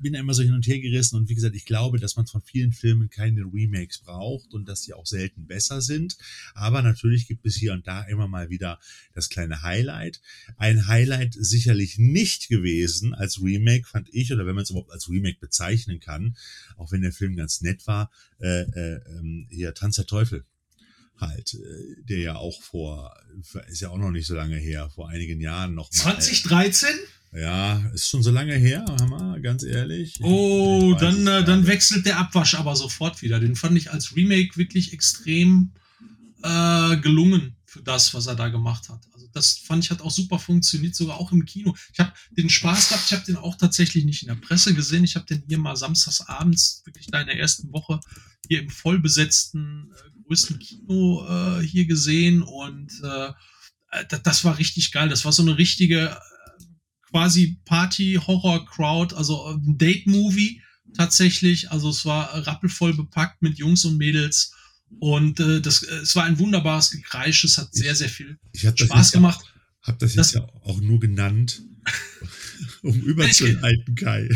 [0.00, 2.26] bin da immer so hin und her gerissen und wie gesagt, ich glaube, dass man
[2.26, 6.16] von vielen Filmen keine Remakes braucht und dass die auch selten besser sind.
[6.54, 8.78] Aber natürlich gibt es hier und da immer mal wieder
[9.14, 10.20] das kleine Highlight.
[10.56, 15.08] Ein Highlight sicherlich nicht gewesen als Remake, fand ich, oder wenn man es überhaupt als
[15.08, 16.36] Remake bezeichnen kann,
[16.76, 20.44] auch wenn der Film ganz nett war, äh, äh, ähm, hier Tanz der Teufel
[21.20, 23.14] halt, äh, der ja auch vor,
[23.68, 26.20] ist ja auch noch nicht so lange her, vor einigen Jahren noch mal.
[26.20, 26.88] 2013?
[27.32, 30.18] Ja, ist schon so lange her, Hammer, ganz ehrlich.
[30.22, 33.38] Oh, dann, äh, dann wechselt der Abwasch aber sofort wieder.
[33.38, 35.72] Den fand ich als Remake wirklich extrem
[36.42, 39.02] äh, gelungen für das, was er da gemacht hat.
[39.12, 41.76] Also das fand ich hat auch super funktioniert, sogar auch im Kino.
[41.92, 45.04] Ich habe den Spaß gehabt, ich habe den auch tatsächlich nicht in der Presse gesehen.
[45.04, 48.00] Ich habe den hier mal samstags abends, wirklich da in der ersten Woche,
[48.48, 53.32] hier im vollbesetzten, äh, größten Kino äh, hier gesehen und äh,
[53.90, 55.10] äh, das, war richtig geil.
[55.10, 56.18] Das war so eine richtige
[57.10, 60.60] quasi Party-Horror-Crowd, also ein Date-Movie
[60.96, 61.70] tatsächlich.
[61.70, 64.52] Also es war rappelvoll bepackt mit Jungs und Mädels.
[65.00, 67.44] Und äh, das, äh, es war ein wunderbares Gekreisch.
[67.44, 69.40] Es hat sehr, sehr viel Ich habe das Spaß gemacht.
[69.44, 71.62] Ja, hab das Das- jetzt ja auch nur genannt,
[72.82, 74.28] um überzuleiten, Kai.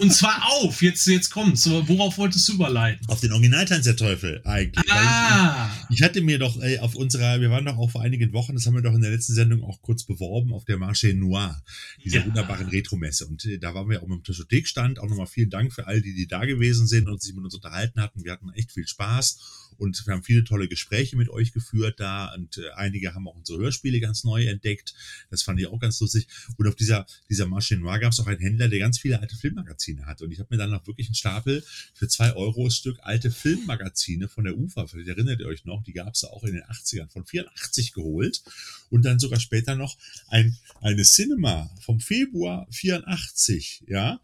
[0.00, 1.68] Und zwar auf, jetzt, jetzt kommt's.
[1.68, 3.06] Worauf wolltest du überleiten?
[3.08, 4.90] Auf den Originaltanz der Teufel eigentlich.
[4.90, 8.32] Ah, Ich, ich hatte mir doch ey, auf unserer, wir waren doch auch vor einigen
[8.32, 11.14] Wochen, das haben wir doch in der letzten Sendung auch kurz beworben, auf der Marché
[11.14, 11.62] Noir,
[12.04, 12.26] dieser Ja.
[12.26, 13.26] wunderbaren Retro-Messe.
[13.26, 14.98] Und äh, da waren wir auch mit dem Tischothekstand.
[14.98, 17.54] Auch nochmal vielen Dank für all die, die da gewesen sind und sich mit uns
[17.54, 18.24] unterhalten hatten.
[18.24, 19.38] Wir hatten echt viel Spaß
[19.80, 23.34] und wir haben viele tolle Gespräche mit euch geführt da und äh, einige haben auch
[23.34, 24.94] unsere Hörspiele ganz neu entdeckt.
[25.30, 26.28] Das fand ich auch ganz lustig.
[26.58, 29.36] Und auf dieser, dieser Marché Noir gab es auch einen Händler, der ganz viele alte
[29.36, 30.24] Filmmagazine hatte.
[30.24, 31.64] Und ich habe mir dann noch wirklich einen Stapel
[31.94, 35.94] für zwei Euro Stück alte Filmmagazine von der UFA, vielleicht erinnert ihr euch noch, die
[35.94, 38.42] gab es auch in den 80ern, von 84 geholt.
[38.90, 39.96] Und dann sogar später noch
[40.28, 44.20] ein, eine Cinema vom Februar 84, ja.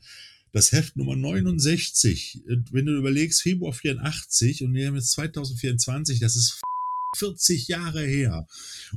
[0.57, 2.41] Das Heft Nummer 69.
[2.71, 6.63] Wenn du überlegst, Februar 84 und wir haben jetzt 2024, das ist
[7.17, 8.47] 40 Jahre her.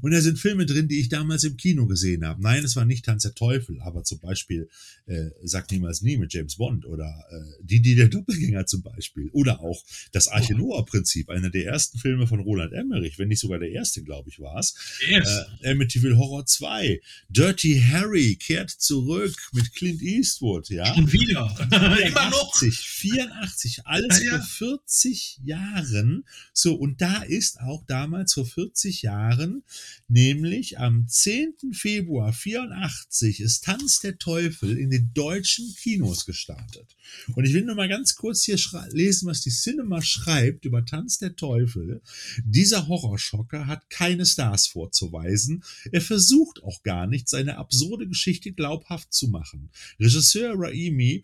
[0.02, 2.42] Und da sind Filme drin, die ich damals im Kino gesehen habe.
[2.42, 4.70] Nein, es war nicht Tanz der Teufel, aber zum Beispiel
[5.08, 9.30] äh, Sag niemals nie mit James Bond oder äh, Die, die der Doppelgänger zum Beispiel.
[9.32, 13.60] Oder auch das Arche Noah-Prinzip, einer der ersten Filme von Roland Emmerich, wenn nicht sogar
[13.60, 14.76] der erste, glaube ich, war es.
[15.10, 15.46] Yes.
[15.62, 17.02] Äh, Amityville Horror 2.
[17.30, 20.94] Dirty Harry kehrt zurück mit Clint Eastwood, ja.
[20.94, 21.50] Und wieder.
[21.70, 22.56] 84, Immer noch.
[22.56, 24.40] 84, alles ja, ja.
[24.40, 26.26] vor 40 Jahren.
[26.54, 29.64] So, und da ist auch damals vor 40 Jahren
[30.12, 31.54] Nämlich am 10.
[31.72, 36.96] Februar 84 ist Tanz der Teufel in den deutschen Kinos gestartet.
[37.36, 38.58] Und ich will nur mal ganz kurz hier
[38.90, 42.02] lesen, was die Cinema schreibt über Tanz der Teufel.
[42.44, 45.64] Dieser Horrorschocker hat keine Stars vorzuweisen.
[45.92, 49.70] Er versucht auch gar nicht, seine absurde Geschichte glaubhaft zu machen.
[50.00, 51.24] Regisseur Raimi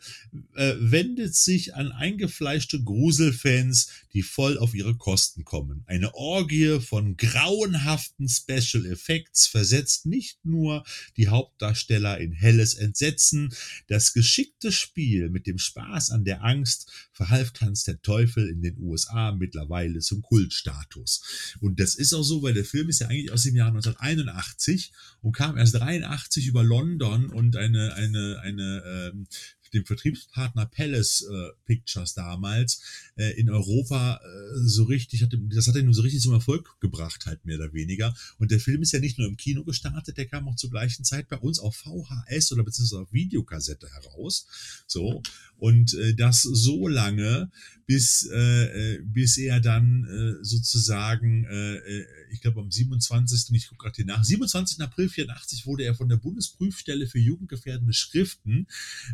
[0.53, 5.83] äh, wendet sich an eingefleischte Gruselfans, die voll auf ihre Kosten kommen.
[5.87, 10.83] Eine Orgie von grauenhaften Special Effects versetzt nicht nur
[11.17, 13.53] die Hauptdarsteller in helles Entsetzen,
[13.87, 18.77] das geschickte Spiel mit dem Spaß an der Angst verhalf Tanz der Teufel in den
[18.79, 21.55] USA mittlerweile zum Kultstatus.
[21.61, 24.91] Und das ist auch so, weil der Film ist ja eigentlich aus dem Jahr 1981
[25.21, 29.27] und kam erst 83 über London und eine, eine, eine ähm,
[29.73, 32.81] dem Vertriebspartner Palace äh, Pictures damals
[33.15, 37.25] äh, in Europa äh, so richtig, hat, das hat nun so richtig zum Erfolg gebracht,
[37.25, 38.15] halt mehr oder weniger.
[38.37, 41.03] Und der Film ist ja nicht nur im Kino gestartet, der kam auch zur gleichen
[41.03, 44.47] Zeit bei uns auf VHS oder beziehungsweise auf Videokassette heraus.
[44.87, 45.21] So.
[45.57, 47.51] Und äh, das so lange,
[47.85, 53.51] bis, äh, äh bis er dann äh, sozusagen, äh, äh ich glaube am 27.
[53.55, 54.81] ich gucke gerade hier nach, 27.
[54.81, 58.67] April 84 wurde er von der Bundesprüfstelle für jugendgefährdende Schriften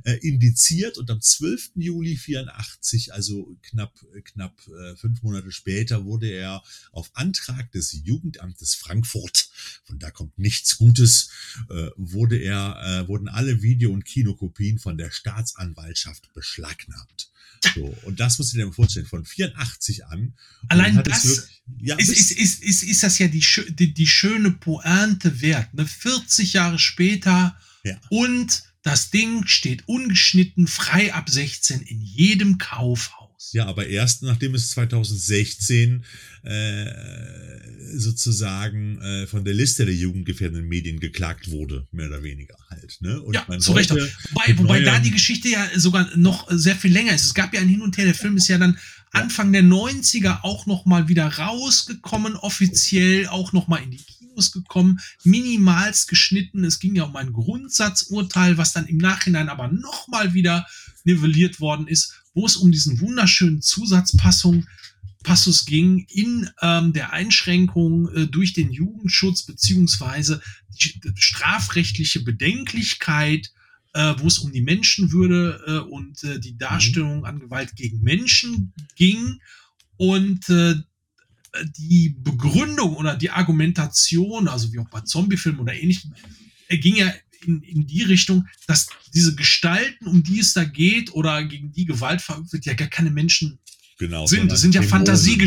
[0.04, 1.72] äh, indiziert und am 12.
[1.76, 3.94] Juli 84, also knapp,
[4.24, 9.50] knapp äh, fünf Monate später, wurde er auf Antrag des Jugendamtes Frankfurt,
[9.84, 11.30] von da kommt nichts Gutes,
[11.70, 17.32] äh, wurde er, äh, wurden alle Video- und Kinokopien von der Staatsanwaltschaft beschlagnahmt.
[17.76, 20.34] So, und das muss ich dir vorstellen, von 84 an.
[20.68, 24.52] Allein das wirklich, ja, ist, ist, ist, ist, ist das ja die, die, die schöne
[24.52, 25.74] Pointe wert.
[25.74, 25.86] Ne?
[25.86, 28.00] 40 Jahre später ja.
[28.10, 33.54] und das Ding steht ungeschnitten, frei ab 16 in jedem Kaufhaus.
[33.54, 36.06] Ja, aber erst nachdem es 2016
[36.44, 36.86] äh,
[37.94, 42.98] sozusagen äh, von der Liste der jugendgefährdenden Medien geklagt wurde, mehr oder weniger halt.
[43.02, 43.22] Ne?
[43.22, 43.90] Und ja, zu Recht.
[43.90, 47.26] Wobei, wobei da die Geschichte ja sogar noch sehr viel länger ist.
[47.26, 48.06] Es gab ja ein Hin und Her.
[48.06, 48.78] Der Film ist ja dann
[49.12, 54.52] Anfang der 90er auch noch mal wieder rausgekommen, offiziell auch noch mal in die Kinos
[54.52, 56.64] gekommen, minimalst geschnitten.
[56.64, 60.66] Es ging ja um ein Grundsatzurteil, was dann im Nachhinein aber noch mal wieder
[61.04, 64.66] nivelliert worden ist, wo es um diesen wunderschönen Zusatzpassung
[65.24, 73.52] Passus ging in ähm, der Einschränkung äh, durch den Jugendschutz beziehungsweise die strafrechtliche Bedenklichkeit,
[73.94, 77.26] äh, wo es um die Menschenwürde äh, und äh, die Darstellung mhm.
[77.26, 79.40] an Gewalt gegen Menschen ging
[79.98, 80.76] und äh,
[81.78, 86.14] die Begründung oder die Argumentation, also wie auch bei Zombiefilmen oder ähnlichem,
[86.68, 87.14] äh, ging ja
[87.46, 91.86] in, in die Richtung, dass diese Gestalten, um die es da geht oder gegen die
[91.86, 93.60] Gewalt verübt wird, ja gar keine Menschen
[93.98, 94.52] genau, sind.
[94.52, 95.38] Es sind ja Fantasie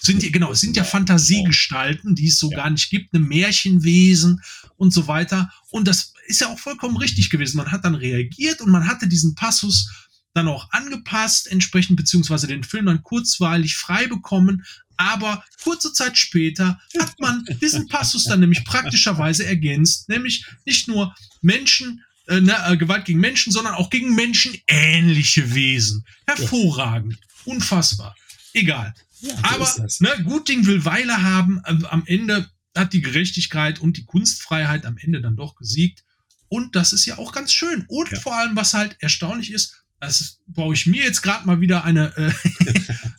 [0.00, 2.56] sind genau, es sind ja Fantasiegestalten, die es so ja.
[2.56, 4.40] gar nicht gibt, eine Märchenwesen
[4.76, 5.52] und so weiter.
[5.70, 7.56] Und das ist ja auch vollkommen richtig gewesen.
[7.56, 9.90] Man hat dann reagiert und man hatte diesen Passus
[10.34, 14.64] dann auch angepasst, entsprechend, beziehungsweise den Film dann kurzweilig frei bekommen.
[14.96, 21.14] Aber kurze Zeit später hat man diesen Passus dann nämlich praktischerweise ergänzt, nämlich nicht nur
[21.40, 26.04] Menschen, äh, ne, äh, Gewalt gegen Menschen, sondern auch gegen menschenähnliche Wesen.
[26.26, 27.18] Hervorragend.
[27.44, 28.14] Unfassbar.
[28.52, 28.94] Egal.
[29.20, 31.60] Ja, Aber ne, gut Ding will Weile haben.
[31.64, 36.04] Am Ende hat die Gerechtigkeit und die Kunstfreiheit am Ende dann doch gesiegt.
[36.52, 37.86] Und das ist ja auch ganz schön.
[37.88, 38.20] Und ja.
[38.20, 42.14] vor allem, was halt erstaunlich ist, das baue ich mir jetzt gerade mal wieder eine
[42.14, 42.30] äh,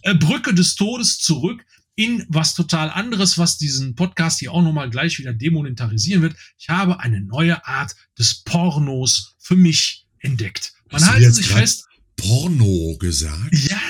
[0.11, 1.65] äh, Brücke des Todes zurück
[1.95, 6.35] in was total anderes, was diesen Podcast hier auch nochmal gleich wieder demonetarisieren wird.
[6.59, 10.71] Ich habe eine neue Art des Pornos für mich entdeckt.
[10.91, 11.85] Man halte sich fest.
[12.15, 13.49] Porno gesagt?
[13.51, 13.81] Ja,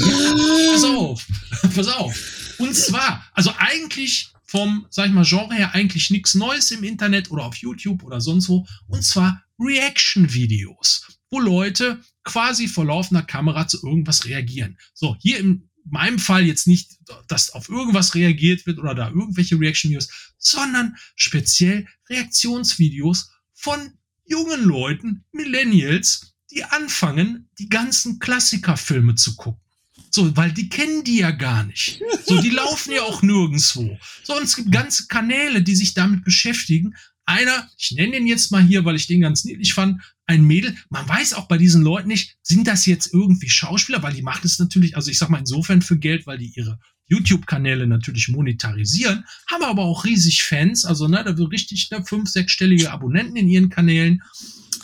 [0.00, 0.72] ja.
[0.72, 1.26] Pass auf.
[1.74, 2.54] Pass auf.
[2.56, 7.30] Und zwar, also eigentlich vom, sag ich mal, Genre her eigentlich nichts Neues im Internet
[7.30, 8.66] oder auf YouTube oder sonst wo.
[8.86, 14.78] Und zwar Reaction-Videos, wo Leute quasi vor laufender Kamera zu irgendwas reagieren.
[14.94, 19.60] So, hier in meinem Fall jetzt nicht, dass auf irgendwas reagiert wird oder da irgendwelche
[19.60, 23.92] Reaction-Videos, sondern speziell Reaktionsvideos von
[24.24, 29.67] jungen Leuten, Millennials, die anfangen, die ganzen Klassikerfilme zu gucken.
[30.10, 32.00] So, weil die kennen die ja gar nicht.
[32.24, 33.98] So, die laufen ja auch nirgendwo.
[34.22, 36.94] So, und es gibt ganze Kanäle, die sich damit beschäftigen.
[37.26, 40.76] Einer, ich nenne den jetzt mal hier, weil ich den ganz niedlich fand, ein Mädel.
[40.88, 44.44] Man weiß auch bei diesen Leuten nicht, sind das jetzt irgendwie Schauspieler, weil die macht
[44.44, 46.78] es natürlich, also ich sag mal insofern für Geld, weil die ihre
[47.08, 52.28] YouTube-Kanäle natürlich monetarisieren, haben aber auch riesig Fans, also ne, da wird richtig ne, fünf,
[52.28, 54.22] sechsstellige Abonnenten in ihren Kanälen.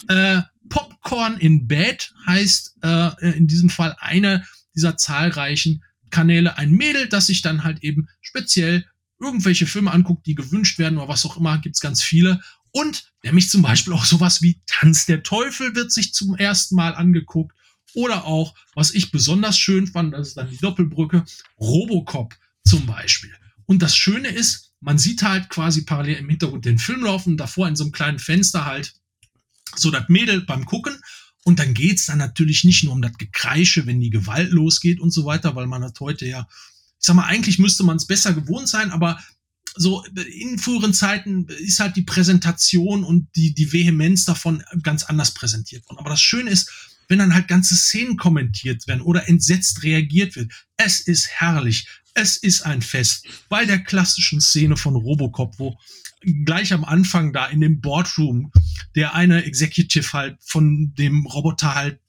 [0.08, 4.44] Äh, Popcorn in Bed heißt äh, in diesem Fall eine
[4.74, 8.86] dieser zahlreichen Kanäle ein Mädel, das sich dann halt eben speziell
[9.20, 12.40] irgendwelche Filme anguckt, die gewünscht werden oder was auch immer, gibt's ganz viele.
[12.70, 16.94] Und nämlich zum Beispiel auch sowas wie Tanz der Teufel wird sich zum ersten Mal
[16.94, 17.56] angeguckt.
[17.94, 21.24] Oder auch, was ich besonders schön fand, das ist dann die Doppelbrücke,
[21.60, 23.32] Robocop zum Beispiel.
[23.66, 27.68] Und das Schöne ist, man sieht halt quasi parallel im Hintergrund den Film laufen, davor
[27.68, 28.94] in so einem kleinen Fenster halt
[29.76, 31.00] so das Mädel beim Gucken
[31.44, 35.10] und dann geht's dann natürlich nicht nur um das Gekreische, wenn die Gewalt losgeht und
[35.10, 38.32] so weiter, weil man das heute ja, ich sag mal, eigentlich müsste man es besser
[38.32, 39.22] gewohnt sein, aber
[39.76, 45.34] so in früheren Zeiten ist halt die Präsentation und die, die Vehemenz davon ganz anders
[45.34, 45.98] präsentiert worden.
[45.98, 46.70] Aber das Schöne ist,
[47.08, 50.52] wenn dann halt ganze Szenen kommentiert werden oder entsetzt reagiert wird.
[50.76, 51.86] Es ist herrlich.
[52.14, 53.26] Es ist ein Fest.
[53.48, 55.78] Bei der klassischen Szene von Robocop, wo
[56.44, 58.50] gleich am Anfang da in dem Boardroom
[58.94, 62.00] der eine Executive halt von dem Roboter halt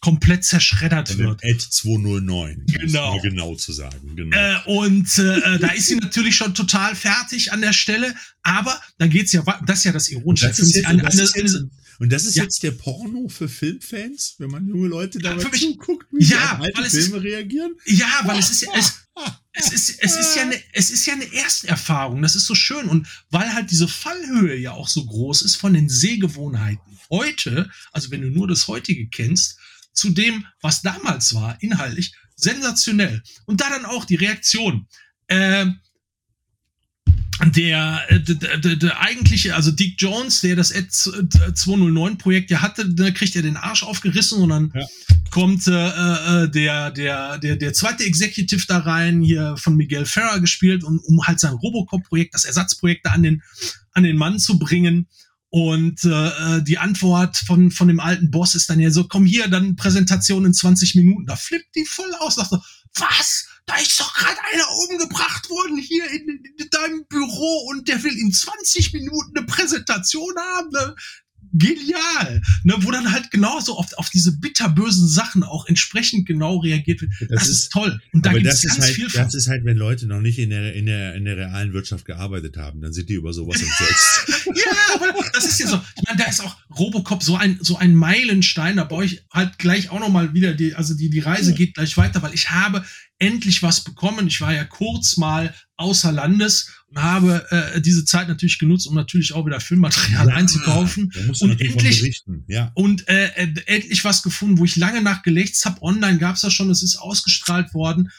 [0.00, 1.42] komplett zerschreddert von wird.
[1.42, 3.18] Ed 209, genau.
[3.20, 4.14] genau zu sagen.
[4.14, 4.36] Genau.
[4.36, 9.08] Äh, und äh, da ist sie natürlich schon total fertig an der Stelle, aber dann
[9.08, 10.48] geht's ja, das ist ja das Ironische.
[10.48, 11.56] Das ist jetzt, eine, das ist jetzt,
[11.98, 12.42] und das ist ja.
[12.42, 16.60] jetzt der Porno für Filmfans, wenn man junge Leute dabei ja, zuguckt, wie ja, auf
[16.60, 17.74] alte Filme ist, reagieren?
[17.86, 19.03] Ja, weil es ist ja, es,
[19.52, 22.22] es ist, es ist ja eine, es ist ja eine Ersterfahrung.
[22.22, 22.88] Das ist so schön.
[22.88, 28.10] Und weil halt diese Fallhöhe ja auch so groß ist von den Sehgewohnheiten heute, also
[28.10, 29.58] wenn du nur das heutige kennst,
[29.92, 33.22] zu dem, was damals war, inhaltlich, sensationell.
[33.46, 34.88] Und da dann auch die Reaktion.
[35.28, 35.66] Äh,
[37.42, 42.62] der, äh, der, der, der eigentliche, also Dick Jones, der das Ed 209 Projekt ja
[42.62, 44.86] hatte, da kriegt er den Arsch aufgerissen und dann ja.
[45.30, 50.40] kommt äh, äh, der, der, der, der zweite Executive da rein, hier von Miguel Ferrer
[50.40, 53.42] gespielt, um, um halt sein Robocop-Projekt, das Ersatzprojekt da an den,
[53.92, 55.08] an den Mann zu bringen.
[55.50, 59.46] Und äh, die Antwort von, von dem alten Boss ist dann ja so, komm hier,
[59.46, 61.26] dann Präsentation in 20 Minuten.
[61.26, 62.60] Da flippt die voll aus, sagt so,
[62.96, 63.46] was?
[63.66, 68.16] Da ist doch gerade einer umgebracht worden hier in, in, deinem Büro und der will
[68.16, 70.94] in 20 Minuten eine Präsentation haben.
[71.56, 77.00] Genial, ne, wo dann halt genauso auf, auf diese bitterbösen Sachen auch entsprechend genau reagiert
[77.00, 77.12] wird.
[77.20, 78.00] Das, das ist, ist, toll.
[78.12, 79.22] Und da gibt es ganz halt, viel von.
[79.22, 82.06] Das ist halt, wenn Leute noch nicht in der, in, der, in der realen Wirtschaft
[82.06, 84.46] gearbeitet haben, dann sind die über sowas entsetzt.
[84.46, 85.80] ja, aber das ist ja so.
[85.96, 88.76] Ich meine, da ist auch Robocop so ein, so ein Meilenstein.
[88.76, 91.56] Da baue ich halt gleich auch nochmal wieder die, also die, die Reise ja.
[91.56, 92.84] geht gleich weiter, weil ich habe
[93.18, 94.26] endlich was bekommen.
[94.26, 99.32] Ich war ja kurz mal außer Landes habe äh, diese Zeit natürlich genutzt, um natürlich
[99.32, 102.70] auch wieder Filmmaterial ja, einzukaufen und endlich ja.
[102.74, 105.82] und äh, äh, endlich was gefunden, wo ich lange nach gelächzt habe.
[105.82, 108.10] Online gab es das schon, es ist ausgestrahlt worden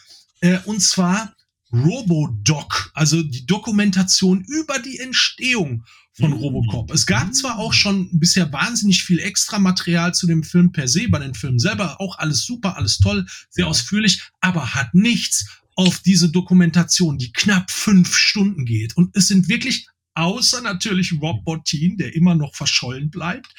[0.42, 1.36] äh, und zwar
[1.74, 6.38] Robodoc, also die Dokumentation über die Entstehung von mhm.
[6.38, 6.92] Robocop.
[6.92, 11.20] Es gab zwar auch schon bisher wahnsinnig viel Extramaterial zu dem Film per se, bei
[11.20, 15.46] den Filmen selber auch alles super, alles toll, sehr ausführlich, aber hat nichts
[15.76, 18.96] auf diese Dokumentation, die knapp fünf Stunden geht.
[18.98, 23.54] Und es sind wirklich außer natürlich Rob Bottin, der immer noch verschollen bleibt,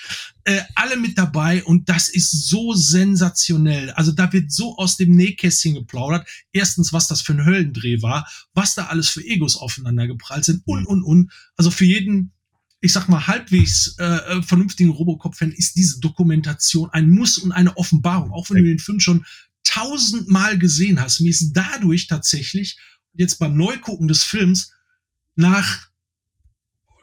[0.44, 3.90] äh, alle mit dabei und das ist so sensationell.
[3.90, 6.26] Also da wird so aus dem Nähkästchen geplaudert.
[6.52, 10.62] Erstens, was das für ein Höllendreh war, was da alles für Egos aufeinander geprallt sind
[10.64, 11.30] und, und, und.
[11.56, 12.32] Also für jeden,
[12.80, 17.76] ich sag mal, halbwegs äh, äh vernünftigen Robocop-Fan ist diese Dokumentation ein Muss und eine
[17.76, 18.32] Offenbarung.
[18.32, 19.26] Auch wenn du den Film schon
[19.76, 21.20] tausendmal gesehen hast.
[21.20, 22.78] Mir ist dadurch tatsächlich
[23.12, 24.72] jetzt beim Neugucken des Films
[25.34, 25.88] nach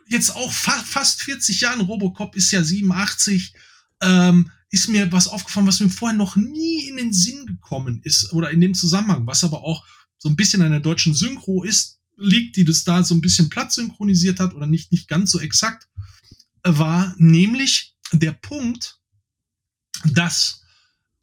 [0.07, 3.53] jetzt auch fa fast 40 Jahren, Robocop ist ja 87,
[4.01, 8.34] ähm, ist mir was aufgefallen, was mir vorher noch nie in den Sinn gekommen ist
[8.34, 9.86] oder in dem Zusammenhang, was aber auch
[10.17, 13.49] so ein bisschen an der deutschen Synchro ist, liegt, die das da so ein bisschen
[13.49, 15.88] platt synchronisiert hat oder nicht, nicht ganz so exakt
[16.63, 18.99] äh, war, nämlich der Punkt,
[20.05, 20.62] dass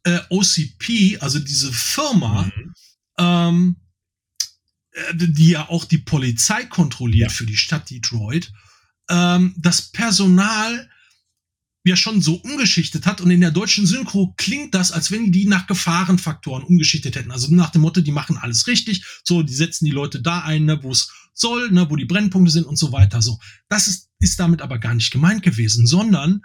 [0.03, 2.73] äh, OCP, also diese Firma, mhm.
[3.17, 3.75] ähm,
[4.91, 7.35] äh, die ja auch die Polizei kontrolliert ja.
[7.35, 8.51] für die Stadt Detroit,
[9.09, 10.89] ähm, das Personal
[11.83, 15.47] ja schon so umgeschichtet hat und in der deutschen Synchro klingt das, als wenn die
[15.47, 17.31] nach Gefahrenfaktoren umgeschichtet hätten.
[17.31, 20.65] Also nach dem Motto, die machen alles richtig, so, die setzen die Leute da ein,
[20.65, 23.21] ne, wo es soll, ne, wo die Brennpunkte sind und so weiter.
[23.21, 26.43] So, das ist, ist damit aber gar nicht gemeint gewesen, sondern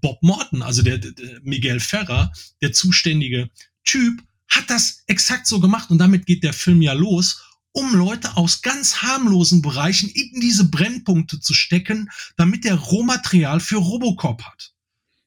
[0.00, 2.32] Bob Morton, also der, der Miguel Ferrer,
[2.62, 3.50] der zuständige
[3.84, 7.42] Typ, hat das exakt so gemacht und damit geht der Film ja los,
[7.72, 13.76] um Leute aus ganz harmlosen Bereichen in diese Brennpunkte zu stecken, damit der Rohmaterial für
[13.76, 14.72] Robocop hat.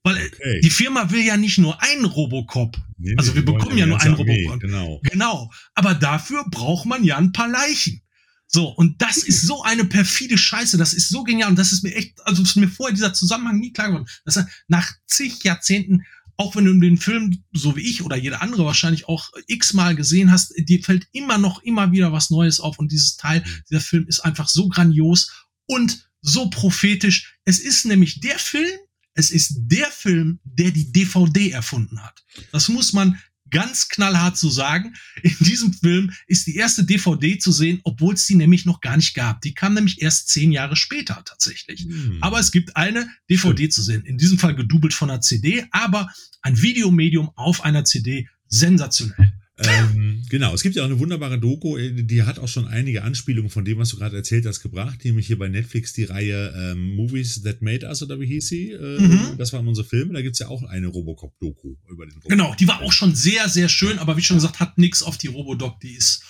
[0.03, 0.61] Weil okay.
[0.61, 2.78] die Firma will ja nicht nur einen Robocop.
[2.97, 4.61] Nee, also wir bekommen ja nur einen Robocop.
[4.61, 5.01] Genau.
[5.03, 5.51] genau.
[5.74, 8.01] Aber dafür braucht man ja ein paar Leichen.
[8.47, 11.83] So, und das ist so eine perfide Scheiße, das ist so genial und das ist
[11.83, 14.07] mir echt, also ist mir vorher dieser Zusammenhang nie klar geworden.
[14.23, 16.05] Dass er nach zig Jahrzehnten,
[16.37, 20.31] auch wenn du den Film, so wie ich oder jeder andere wahrscheinlich auch x-mal gesehen
[20.31, 23.63] hast, dir fällt immer noch immer wieder was Neues auf und dieses Teil, mhm.
[23.69, 27.37] dieser Film ist einfach so grandios und so prophetisch.
[27.43, 28.77] Es ist nämlich der Film,
[29.13, 32.23] es ist der Film, der die DVD erfunden hat.
[32.51, 33.19] Das muss man
[33.49, 34.95] ganz knallhart zu sagen.
[35.21, 38.97] In diesem Film ist die erste DVD zu sehen, obwohl es die nämlich noch gar
[38.97, 39.41] nicht gab.
[39.41, 41.81] Die kam nämlich erst zehn Jahre später tatsächlich.
[41.81, 42.17] Hm.
[42.21, 43.71] Aber es gibt eine DVD Schön.
[43.71, 44.05] zu sehen.
[44.05, 48.27] In diesem Fall gedoubelt von einer CD, aber ein Videomedium auf einer CD.
[48.49, 49.33] Sensationell.
[49.59, 53.03] Ähm, genau, es gibt ja auch eine wunderbare Doku, äh, die hat auch schon einige
[53.03, 56.53] Anspielungen von dem, was du gerade erzählt hast, gebracht, nämlich hier bei Netflix die Reihe
[56.55, 58.71] ähm, Movies That Made Us oder wie hieß sie?
[58.71, 59.37] Äh, mhm.
[59.37, 62.29] Das waren unsere Filme, da gibt's ja auch eine Robocop-Doku über den Robocop.
[62.29, 65.17] Genau, die war auch schon sehr, sehr schön, aber wie schon gesagt, hat nichts auf
[65.17, 66.23] die Robodoc, die ist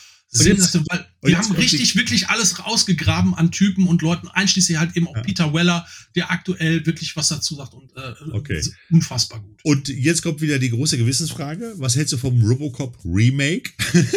[0.44, 5.08] Jetzt, weil die haben richtig, wirklich alles rausgegraben an Typen und Leuten, einschließlich halt eben
[5.08, 5.22] auch ja.
[5.22, 8.62] Peter Weller, der aktuell wirklich was dazu sagt und äh, okay.
[8.90, 9.60] unfassbar gut.
[9.64, 11.74] Und jetzt kommt wieder die große Gewissensfrage.
[11.78, 13.72] Was hältst du vom Robocop Remake?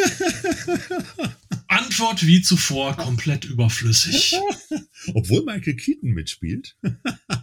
[1.71, 4.35] Antwort wie zuvor, komplett überflüssig.
[5.15, 6.77] Obwohl Michael Keaton mitspielt.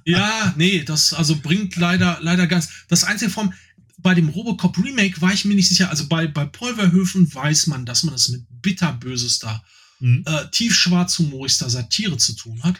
[0.05, 2.69] ja, nee, das also bringt leider, leider ganz.
[2.89, 3.53] Das einzige Form,
[3.97, 5.89] bei dem Robocop Remake war ich mir nicht sicher.
[5.89, 9.63] Also bei, bei Paul Verhoeven weiß man, dass man es mit bitterbösester,
[9.99, 10.23] mhm.
[10.25, 12.75] äh, tiefschwarzhumorigster Satire zu tun hat.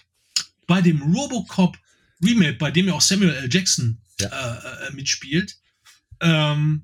[0.68, 1.78] Bei dem Robocop
[2.24, 3.50] Remake, bei dem ja auch Samuel L.
[3.52, 4.28] Jackson ja.
[4.28, 5.58] äh, äh mitspielt,
[6.22, 6.84] ähm,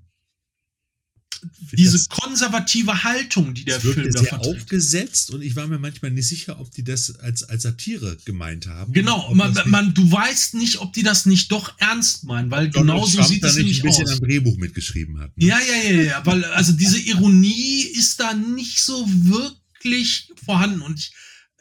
[1.71, 6.11] diese das, konservative Haltung, die der Film da sehr aufgesetzt und ich war mir manchmal
[6.11, 8.93] nicht sicher, ob die das als, als Satire gemeint haben.
[8.93, 13.05] Genau, man, man, du weißt nicht, ob die das nicht doch ernst meinen, weil genau
[13.05, 14.13] so sieht es nicht ein bisschen aus.
[14.13, 15.37] am Drehbuch mitgeschrieben hat.
[15.37, 15.47] Ne?
[15.47, 20.99] Ja, ja, ja, ja, weil also diese Ironie ist da nicht so wirklich vorhanden und
[20.99, 21.11] ich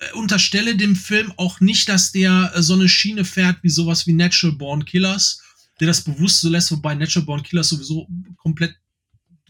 [0.02, 4.06] äh, unterstelle dem Film auch nicht, dass der äh, so eine Schiene fährt wie sowas
[4.06, 5.40] wie Natural Born Killers,
[5.80, 8.74] der das bewusst so lässt, wobei Natural Born Killers sowieso komplett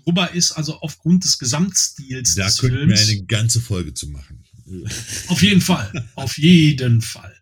[0.04, 3.08] drüber ist, also aufgrund des Gesamtstils da des könnten Films.
[3.08, 4.44] wir eine ganze Folge zu machen.
[5.28, 7.34] Auf jeden Fall, auf jeden Fall.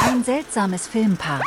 [0.00, 1.42] Ein seltsames Filmpaar.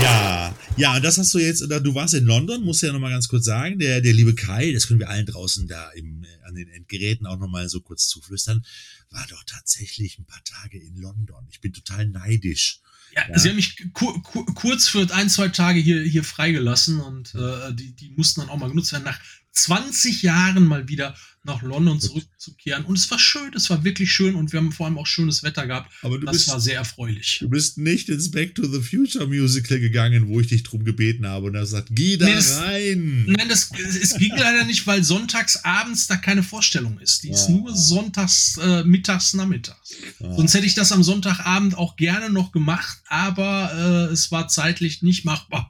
[0.00, 3.10] Ja, ja, und das hast du jetzt, du warst in London, musst du ja nochmal
[3.10, 6.54] ganz kurz sagen, der, der liebe Kai, das können wir allen draußen da im, an
[6.54, 8.64] den Endgeräten auch nochmal so kurz zuflüstern,
[9.10, 11.46] war doch tatsächlich ein paar Tage in London.
[11.50, 12.80] Ich bin total neidisch.
[13.14, 13.38] Ja, ja.
[13.38, 17.74] sie haben mich kur kur kurz für ein, zwei Tage hier, hier freigelassen und äh,
[17.74, 19.04] die, die mussten dann auch mal genutzt werden.
[19.04, 19.20] Nach
[19.52, 22.84] 20 Jahren mal wieder nach London zurückzukehren.
[22.84, 25.42] Und es war schön, es war wirklich schön und wir haben vor allem auch schönes
[25.42, 25.90] Wetter gehabt.
[26.02, 27.38] Aber du das bist, war sehr erfreulich.
[27.40, 31.26] Du bist nicht ins Back to the Future Musical gegangen, wo ich dich drum gebeten
[31.26, 33.24] habe und er sagt, geh da nee, das, rein.
[33.26, 37.24] Nein, das, es ging leider nicht, weil sonntags abends da keine Vorstellung ist.
[37.24, 37.52] Die ist ah.
[37.52, 39.94] nur sonntags, äh, mittags, nachmittags.
[40.20, 40.34] Ah.
[40.36, 45.02] Sonst hätte ich das am Sonntagabend auch gerne noch gemacht, aber äh, es war zeitlich
[45.02, 45.68] nicht machbar.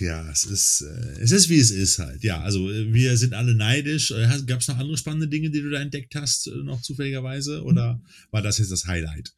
[0.00, 2.24] Ja, es ist, äh, es ist wie es ist halt.
[2.24, 4.10] Ja, also äh, wir sind alle neidisch.
[4.10, 7.62] Äh, Gab es noch andere spannende Dinge, die du da entdeckt hast, äh, noch zufälligerweise?
[7.62, 9.34] Oder war das jetzt das Highlight?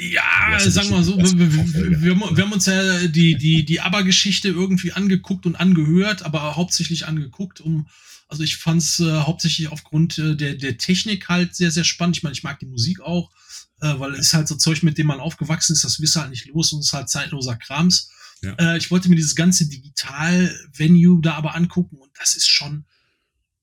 [0.00, 3.80] Ja, sagen wir mal so, wir, wir, wir, wir, haben uns ja die, die, die
[3.80, 7.88] ABBA-Geschichte irgendwie angeguckt und angehört, aber hauptsächlich angeguckt, um,
[8.28, 12.18] also ich fand es äh, hauptsächlich aufgrund äh, der, der Technik halt sehr, sehr spannend.
[12.18, 13.30] Ich meine, ich mag die Musik auch,
[13.80, 16.30] äh, weil es ist halt so Zeug, mit dem man aufgewachsen ist, das wirst halt
[16.30, 18.10] nicht los und es ist halt zeitloser Krams.
[18.42, 18.54] Ja.
[18.54, 22.84] Äh, ich wollte mir dieses ganze Digital-Venue da aber angucken und das ist schon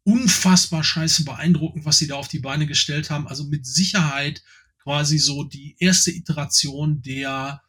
[0.03, 3.27] unfassbar scheiße beeindruckend, was sie da auf die Beine gestellt haben.
[3.27, 4.43] Also mit Sicherheit
[4.83, 7.61] quasi so die erste Iteration der,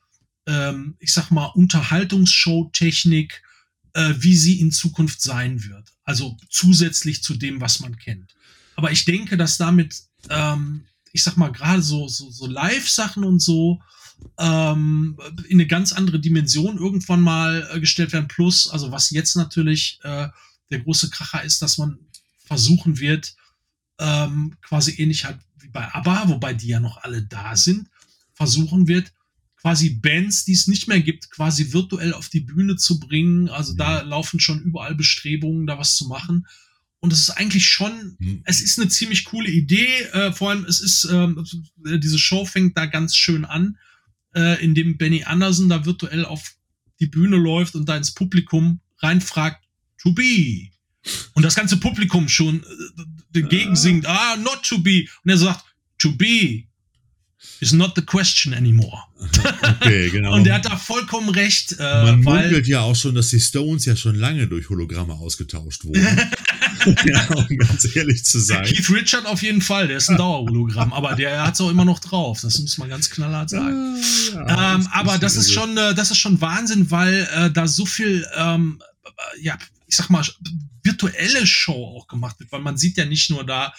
[0.47, 3.43] ähm, ich sag mal, Unterhaltungsshow-Technik,
[3.95, 5.95] äh, wie sie in Zukunft sein wird.
[6.05, 8.35] Also zusätzlich zu dem, was man kennt.
[8.75, 13.41] Aber ich denke, dass damit, ähm, ich sag mal, gerade so, so, so Live-Sachen und
[13.41, 13.81] so,
[14.39, 15.19] ähm,
[15.49, 18.29] in eine ganz andere Dimension irgendwann mal äh, gestellt werden.
[18.29, 20.29] Plus, also was jetzt natürlich äh,
[20.71, 21.99] der große Kracher ist, dass man
[22.45, 23.35] versuchen wird,
[23.99, 27.89] ähm, quasi ähnlich halt wie bei ABBA, wobei die ja noch alle da sind,
[28.35, 29.13] versuchen wird,
[29.61, 33.49] quasi Bands, die es nicht mehr gibt, quasi virtuell auf die Bühne zu bringen.
[33.49, 33.79] Also mhm.
[33.79, 36.47] da laufen schon überall Bestrebungen, da was zu machen.
[37.01, 38.43] Und es ist eigentlich schon, mhm.
[38.45, 40.03] es ist eine ziemlich coole Idee.
[40.13, 41.45] Äh, vor allem, es ist, ähm,
[41.77, 43.79] diese Show fängt da ganz schön an
[44.37, 46.55] äh, in dem Benny Anderson da virtuell auf
[47.01, 49.65] die Bühne läuft und da ins Publikum reinfragt,
[49.99, 50.69] to be.
[51.35, 53.03] Und das ganze Publikum schon äh,
[53.33, 55.07] dagegen singt, ah, not to be.
[55.25, 55.65] Und er sagt,
[55.99, 56.65] to be
[57.61, 59.03] is not the question anymore.
[59.81, 60.35] Okay, genau.
[60.35, 61.77] und er hat da vollkommen recht.
[61.79, 65.85] Äh, Man munkelt ja auch schon, dass die Stones ja schon lange durch Hologramme ausgetauscht
[65.85, 66.05] wurden.
[67.05, 68.65] ja, um ganz ehrlich zu sein.
[68.65, 71.85] Keith Richard auf jeden Fall, der ist ein Dauerhologramm, aber der hat es auch immer
[71.85, 72.41] noch drauf.
[72.41, 73.97] Das muss man ganz knallhart sagen.
[74.33, 77.67] Ja, ähm, das aber das ist schon, äh, das ist schon Wahnsinn, weil äh, da
[77.67, 78.83] so viel, ähm,
[79.41, 80.25] ja, ich sag mal,
[80.83, 83.73] virtuelle Show auch gemacht wird, weil man sieht ja nicht nur da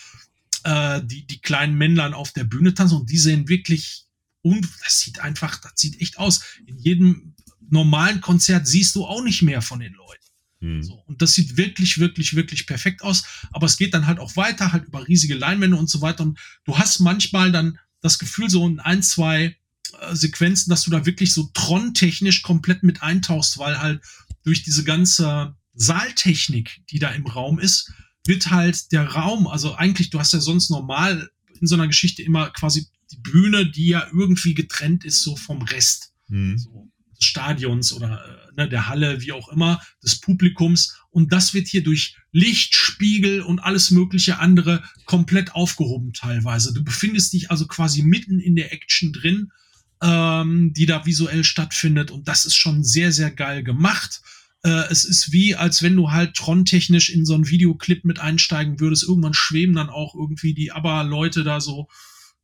[0.64, 4.06] äh, die, die kleinen Männlein auf der Bühne tanzen und die sehen wirklich,
[4.42, 6.42] und das sieht einfach, das sieht echt aus.
[6.66, 7.34] In jedem
[7.70, 10.27] normalen Konzert siehst du auch nicht mehr von den Leuten.
[10.60, 10.84] Hm.
[10.84, 13.24] So, und das sieht wirklich, wirklich, wirklich perfekt aus.
[13.52, 16.24] Aber es geht dann halt auch weiter, halt über riesige Leinwände und so weiter.
[16.24, 19.56] Und du hast manchmal dann das Gefühl, so in ein, zwei
[20.02, 24.02] äh, Sequenzen, dass du da wirklich so Tron-technisch komplett mit eintauchst, weil halt
[24.44, 27.92] durch diese ganze Saaltechnik, die da im Raum ist,
[28.26, 31.30] wird halt der Raum, also eigentlich, du hast ja sonst normal
[31.60, 35.62] in so einer Geschichte immer quasi die Bühne, die ja irgendwie getrennt ist so vom
[35.62, 36.58] Rest mhm.
[36.58, 40.98] so, des Stadions oder äh, ne, der Halle, wie auch immer, des Publikums.
[41.10, 46.74] Und das wird hier durch Licht, Spiegel und alles mögliche andere komplett aufgehoben teilweise.
[46.74, 49.52] Du befindest dich also quasi mitten in der Action drin,
[50.02, 52.12] ähm, die da visuell stattfindet.
[52.12, 54.22] Und das ist schon sehr, sehr geil gemacht.
[54.64, 58.80] Äh, es ist wie, als wenn du halt Tron-technisch in so einen Videoclip mit einsteigen
[58.80, 59.04] würdest.
[59.04, 61.88] Irgendwann schweben dann auch irgendwie die ABBA-Leute da so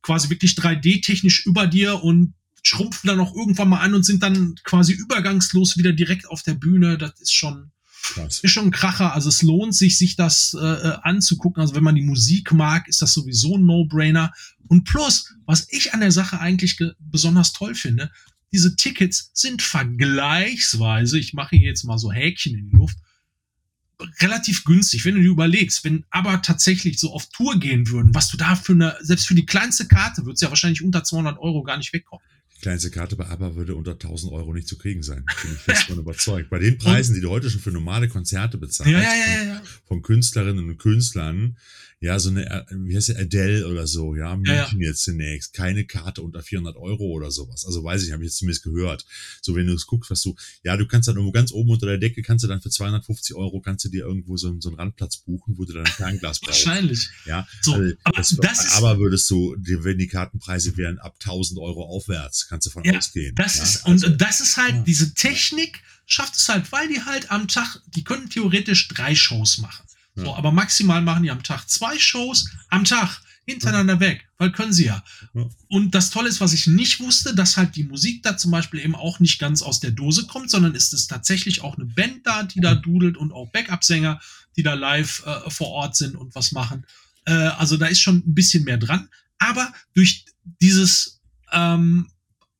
[0.02, 2.34] quasi wirklich 3D-technisch über dir und
[2.64, 6.54] schrumpfen dann auch irgendwann mal an und sind dann quasi übergangslos wieder direkt auf der
[6.54, 6.98] Bühne.
[6.98, 7.70] Das ist schon,
[8.02, 8.40] Krass.
[8.40, 9.14] ist schon ein Kracher.
[9.14, 11.60] Also es lohnt sich, sich das äh, äh anzugucken.
[11.60, 14.32] Also wenn man die Musik mag, ist das sowieso ein No-Brainer.
[14.66, 18.10] Und plus, was ich an der Sache eigentlich besonders toll finde,
[18.50, 22.96] diese Tickets sind vergleichsweise, ich mache hier jetzt mal so Häkchen in die Luft,
[24.20, 28.28] relativ günstig, wenn du dir überlegst, wenn aber tatsächlich so auf Tour gehen würden, was
[28.28, 31.38] du da für eine, selbst für die kleinste Karte, würdest du ja wahrscheinlich unter 200
[31.38, 32.24] Euro gar nicht wegkommen.
[32.64, 35.26] Kleinste Karte bei ABBA würde unter 1000 Euro nicht zu kriegen sein.
[35.42, 36.48] Bin ich fest davon überzeugt.
[36.48, 40.00] Bei den Preisen, die du heute schon für normale Konzerte bezahlst, ja, ja, ja, von
[40.00, 41.58] Künstlerinnen und Künstlern,
[42.04, 44.88] ja, so eine, äh, wie heißt die, Adele oder so, ja, München ja, ja.
[44.88, 47.64] jetzt zunächst, keine Karte unter 400 Euro oder sowas.
[47.64, 49.06] Also weiß ich, habe ich jetzt zumindest gehört.
[49.40, 51.86] So, wenn du es guckst, was du, ja, du kannst dann irgendwo ganz oben unter
[51.86, 54.76] der Decke, kannst du dann für 250 Euro, kannst du dir irgendwo so, so einen
[54.76, 56.66] Randplatz buchen, wo du dann ein Fernglas brauchst.
[56.66, 57.08] Wahrscheinlich.
[57.24, 61.16] Ja, so, also, aber, das, das ist, aber würdest du, wenn die Kartenpreise wären ab
[61.20, 63.34] 1000 Euro aufwärts, kannst du von ja, ausgehen.
[63.34, 63.62] Das ja?
[63.62, 67.48] ist, und also, das ist halt, diese Technik schafft es halt, weil die halt am
[67.48, 69.86] Tag, die könnten theoretisch drei Shows machen.
[70.14, 70.34] So, ja.
[70.34, 74.00] aber maximal machen die am Tag zwei Shows am Tag hintereinander ja.
[74.00, 75.04] weg, weil können sie ja.
[75.34, 75.48] ja.
[75.68, 78.80] Und das Tolle ist, was ich nicht wusste, dass halt die Musik da zum Beispiel
[78.80, 82.26] eben auch nicht ganz aus der Dose kommt, sondern ist es tatsächlich auch eine Band
[82.26, 84.20] da, die da dudelt und auch Backup-Sänger,
[84.56, 86.86] die da live äh, vor Ort sind und was machen.
[87.26, 89.08] Äh, also da ist schon ein bisschen mehr dran.
[89.38, 90.24] Aber durch
[90.62, 91.20] dieses
[91.52, 92.08] ähm,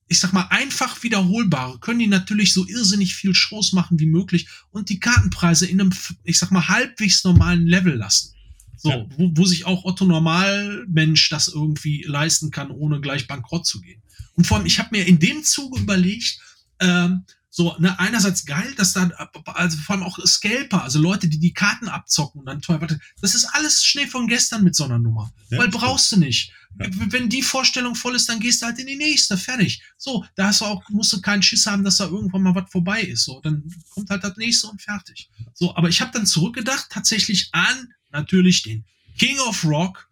[0.09, 4.49] ich sag mal, einfach wiederholbare, können die natürlich so irrsinnig viel Shows machen wie möglich
[4.71, 5.93] und die Kartenpreise in einem,
[6.25, 8.35] ich sag mal, halbwegs normalen Level lassen.
[8.77, 9.07] So, ja.
[9.17, 14.03] wo, wo sich auch Otto Normalmensch das irgendwie leisten kann, ohne gleich bankrott zu gehen.
[14.35, 16.39] Und vor allem, ich habe mir in dem Zuge überlegt,
[16.81, 17.25] ähm,
[17.57, 19.09] so, ne, einerseits geil, dass da,
[19.45, 22.99] also vor allem auch Scalper, also Leute, die die Karten abzocken und dann teuer, warte,
[23.21, 25.33] das ist alles Schnee von gestern mit so einer Nummer.
[25.51, 26.51] Ja, weil brauchst du nicht.
[26.81, 26.89] Ja.
[26.91, 29.85] Wenn die Vorstellung voll ist, dann gehst du halt in die nächste, fertig.
[29.97, 32.69] So, da hast du auch, musst du keinen Schiss haben, dass da irgendwann mal was
[32.73, 33.23] vorbei ist.
[33.23, 35.31] So, dann kommt halt das nächste und fertig.
[35.53, 38.85] So, aber ich habe dann zurückgedacht, tatsächlich an natürlich den
[39.17, 40.09] King of Rock,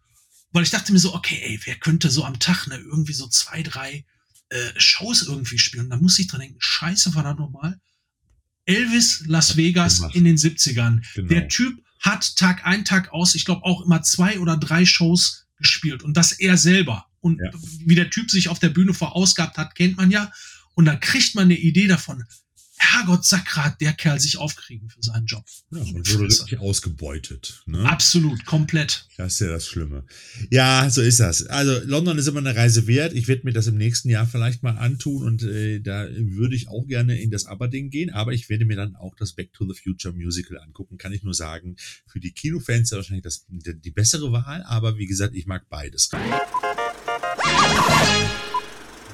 [0.53, 3.27] weil ich dachte mir so, okay, ey, wer könnte so am Tag ne, irgendwie so
[3.27, 4.05] zwei, drei
[4.53, 5.89] äh, Shows irgendwie spielen.
[5.89, 7.79] Da muss ich dran denken, scheiße, war das nochmal?
[8.65, 11.03] Elvis Las Vegas in den 70ern.
[11.15, 11.27] Genau.
[11.27, 15.47] Der Typ hat Tag ein, Tag aus, ich glaube auch immer zwei oder drei Shows
[15.57, 17.07] gespielt und das er selber.
[17.19, 17.51] Und ja.
[17.85, 20.31] wie der Typ sich auf der Bühne verausgabt hat, kennt man ja.
[20.75, 22.23] Und da kriegt man eine Idee davon,
[22.91, 25.45] Herrgott Sakra hat der Kerl sich aufgerieben für seinen Job.
[25.71, 27.63] Ja, und wurde wirklich ausgebeutet.
[27.65, 27.89] Ne?
[27.89, 29.07] Absolut, komplett.
[29.17, 30.05] Das ist ja das Schlimme.
[30.51, 31.45] Ja, so ist das.
[31.47, 33.13] Also London ist immer eine Reise wert.
[33.13, 36.67] Ich werde mir das im nächsten Jahr vielleicht mal antun und äh, da würde ich
[36.67, 39.71] auch gerne in das Aberdeen gehen, aber ich werde mir dann auch das Back to
[39.71, 40.97] the Future Musical angucken.
[40.97, 45.07] Kann ich nur sagen, für die Kinofans ist wahrscheinlich das, die bessere Wahl, aber wie
[45.07, 46.09] gesagt, ich mag beides.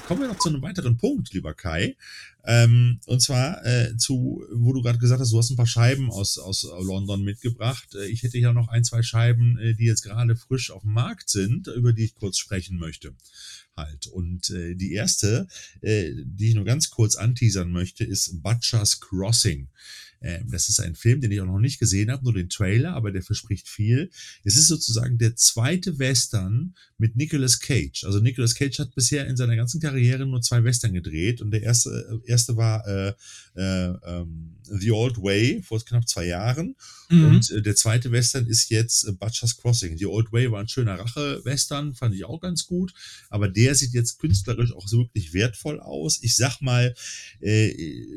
[0.10, 1.96] Kommen wir noch zu einem weiteren Punkt, lieber Kai.
[2.44, 6.10] Ähm, und zwar äh, zu, wo du gerade gesagt hast, du hast ein paar Scheiben
[6.10, 7.94] aus, aus London mitgebracht.
[7.94, 10.94] Äh, ich hätte ja noch ein, zwei Scheiben, äh, die jetzt gerade frisch auf dem
[10.94, 13.14] Markt sind, über die ich kurz sprechen möchte.
[13.78, 14.08] halt.
[14.08, 15.48] Und äh, die erste,
[15.82, 19.68] äh, die ich nur ganz kurz anteasern möchte, ist Butcher's Crossing.
[20.22, 22.94] Ähm, das ist ein Film, den ich auch noch nicht gesehen habe, nur den Trailer,
[22.94, 24.10] aber der verspricht viel.
[24.44, 28.04] Es ist sozusagen der zweite Western mit Nicolas Cage.
[28.04, 31.64] Also Nicolas Cage hat bisher in seiner ganzen Karriere nur zwei Western gedreht und der
[31.64, 33.14] erste, äh, erste war äh,
[33.60, 36.76] äh, ähm, The Old Way vor knapp zwei Jahren
[37.10, 37.26] mhm.
[37.26, 39.98] und äh, der zweite Western ist jetzt äh, Butcher's Crossing.
[39.98, 42.94] The Old Way war ein schöner Rache-Western, fand ich auch ganz gut,
[43.30, 46.20] aber der sieht jetzt künstlerisch auch so wirklich wertvoll aus.
[46.22, 46.94] Ich sag mal,
[47.42, 47.74] äh,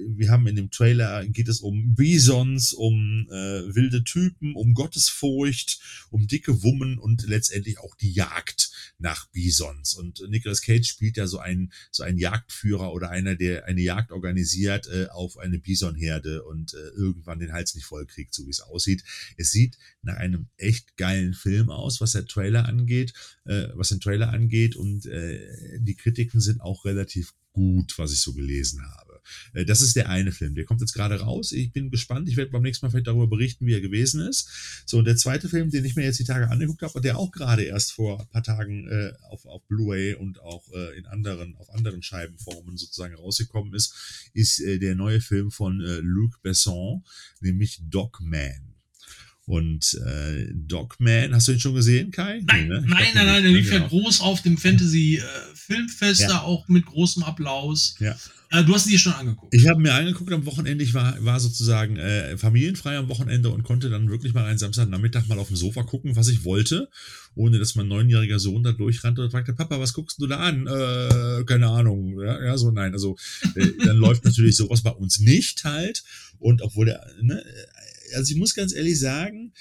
[0.08, 5.80] wir haben in dem Trailer geht es um Bisons, um äh, wilde Typen, um Gottesfurcht,
[6.10, 9.94] um dicke Wummen und letztendlich auch die Jagd nach Bisons.
[9.94, 14.12] Und Nicolas Cage spielt ja so einen, so einen Jagdführer oder einer, der eine Jagd
[14.12, 18.50] organisiert äh, auf eine Bisonherde und äh, irgendwann den Hals nicht voll kriegt, so wie
[18.50, 19.02] es aussieht.
[19.36, 23.12] Es sieht nach einem echt geilen Film aus, was der Trailer angeht,
[23.44, 28.20] äh, was den Trailer angeht und äh, die Kritiken sind auch relativ gut, was ich
[28.20, 29.11] so gelesen habe.
[29.52, 31.52] Äh, das ist der eine Film, der kommt jetzt gerade raus.
[31.52, 32.28] Ich bin gespannt.
[32.28, 34.82] Ich werde beim nächsten Mal vielleicht darüber berichten, wie er gewesen ist.
[34.86, 37.30] So, der zweite Film, den ich mir jetzt die Tage angeguckt habe und der auch
[37.30, 41.56] gerade erst vor ein paar Tagen äh, auf, auf Blu-ray und auch äh, in anderen,
[41.56, 47.04] auf anderen Scheibenformen sozusagen rausgekommen ist, ist äh, der neue Film von äh, Luc Besson,
[47.40, 48.71] nämlich Dogman.
[49.52, 52.40] Und äh, Dogman, hast du ihn schon gesehen, Kai?
[52.46, 52.84] Nein, nee, ne?
[52.86, 56.40] nein, nein, nein, der lief ja groß auf dem Fantasy-Filmfest, äh, ja.
[56.40, 57.94] auch mit großem Applaus.
[58.00, 58.16] Ja.
[58.48, 59.52] Äh, du hast sie dir schon angeguckt.
[59.54, 60.82] Ich habe mir angeguckt am Wochenende.
[60.82, 65.26] Ich war, war sozusagen äh, familienfrei am Wochenende und konnte dann wirklich mal einen Samstagnachmittag
[65.28, 66.88] mal auf dem Sofa gucken, was ich wollte,
[67.34, 70.66] ohne dass mein neunjähriger Sohn da durchrannte und fragte, Papa, was guckst du da an?
[70.66, 72.18] Äh, keine Ahnung.
[72.20, 72.94] Ja, ja so nein.
[72.94, 73.16] Also
[73.54, 76.04] äh, dann läuft natürlich sowas bei uns nicht halt.
[76.38, 77.44] Und obwohl der, ne,
[78.14, 79.52] also ich muss ganz ehrlich sagen,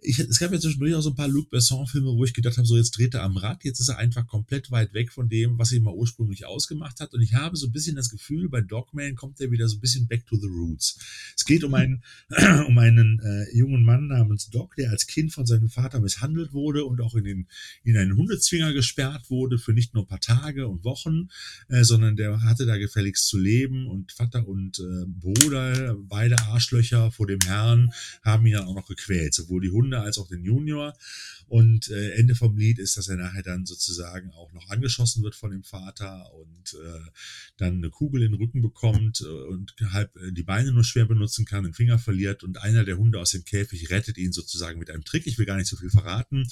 [0.00, 2.66] ich, es gab ja zwischendurch auch so ein paar Luc Besson-Filme, wo ich gedacht habe,
[2.66, 5.58] so jetzt dreht er am Rad, jetzt ist er einfach komplett weit weg von dem,
[5.58, 7.14] was ihn mal ursprünglich ausgemacht hat.
[7.14, 9.80] Und ich habe so ein bisschen das Gefühl, bei Dogman kommt er wieder so ein
[9.80, 10.98] bisschen back to the roots.
[11.36, 12.02] Es geht um einen,
[12.66, 16.84] um einen äh, jungen Mann namens Doc, der als Kind von seinem Vater misshandelt wurde
[16.84, 17.48] und auch in, den,
[17.82, 21.28] in einen Hundezwinger gesperrt wurde für nicht nur ein paar Tage und Wochen,
[21.68, 27.10] äh, sondern der hatte da gefälligst zu leben und Vater und äh, Bruder, beide Arschlöcher
[27.10, 27.92] vor dem Herrn,
[28.22, 30.94] haben ihn dann auch noch gequält, sowohl die Hunde als auch den Junior.
[31.46, 35.34] Und äh, Ende vom Lied ist, dass er nachher dann sozusagen auch noch angeschossen wird
[35.34, 37.10] von dem Vater und äh,
[37.56, 41.06] dann eine Kugel in den Rücken bekommt äh, und halb äh, die Beine nur schwer
[41.06, 44.78] benutzen kann, den Finger verliert und einer der Hunde aus dem Käfig rettet ihn sozusagen
[44.78, 45.26] mit einem Trick.
[45.26, 46.46] Ich will gar nicht so viel verraten.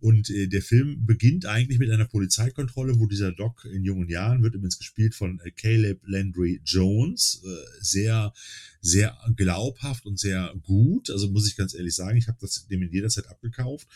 [0.00, 4.42] Und äh, der Film beginnt eigentlich mit einer Polizeikontrolle, wo dieser Doc in jungen Jahren
[4.42, 8.32] wird übrigens gespielt von äh, Caleb Landry Jones, äh, sehr
[8.84, 11.08] sehr glaubhaft und sehr gut.
[11.08, 13.88] Also muss ich ganz ehrlich sagen, ich habe das dem in jeder Zeit abgekauft.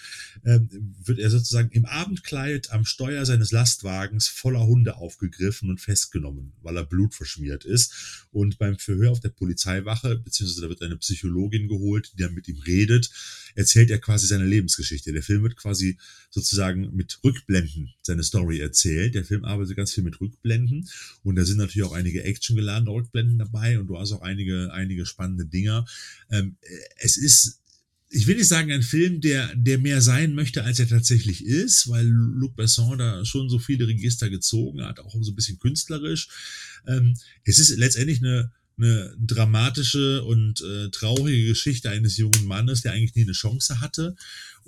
[0.44, 0.69] Ähm,
[1.05, 6.77] wird er sozusagen im Abendkleid am Steuer seines Lastwagens voller Hunde aufgegriffen und festgenommen, weil
[6.77, 8.27] er blutverschmiert ist.
[8.31, 12.48] Und beim Verhör auf der Polizeiwache, beziehungsweise da wird eine Psychologin geholt, die dann mit
[12.48, 13.10] ihm redet,
[13.55, 15.12] erzählt er quasi seine Lebensgeschichte.
[15.12, 15.98] Der Film wird quasi
[16.31, 19.15] sozusagen mit Rückblenden seine Story erzählt.
[19.15, 20.89] Der Film arbeitet ganz viel mit Rückblenden
[21.23, 25.06] und da sind natürlich auch einige actiongeladene Rückblenden dabei und du hast auch einige, einige
[25.06, 25.86] spannende Dinger.
[26.31, 26.56] Ähm,
[26.97, 27.60] es ist
[28.10, 31.89] ich will nicht sagen ein Film, der, der mehr sein möchte, als er tatsächlich ist,
[31.89, 36.28] weil Luc Besson da schon so viele Register gezogen hat, auch so ein bisschen künstlerisch.
[36.86, 42.93] Ähm, es ist letztendlich eine, eine dramatische und äh, traurige Geschichte eines jungen Mannes, der
[42.93, 44.16] eigentlich nie eine Chance hatte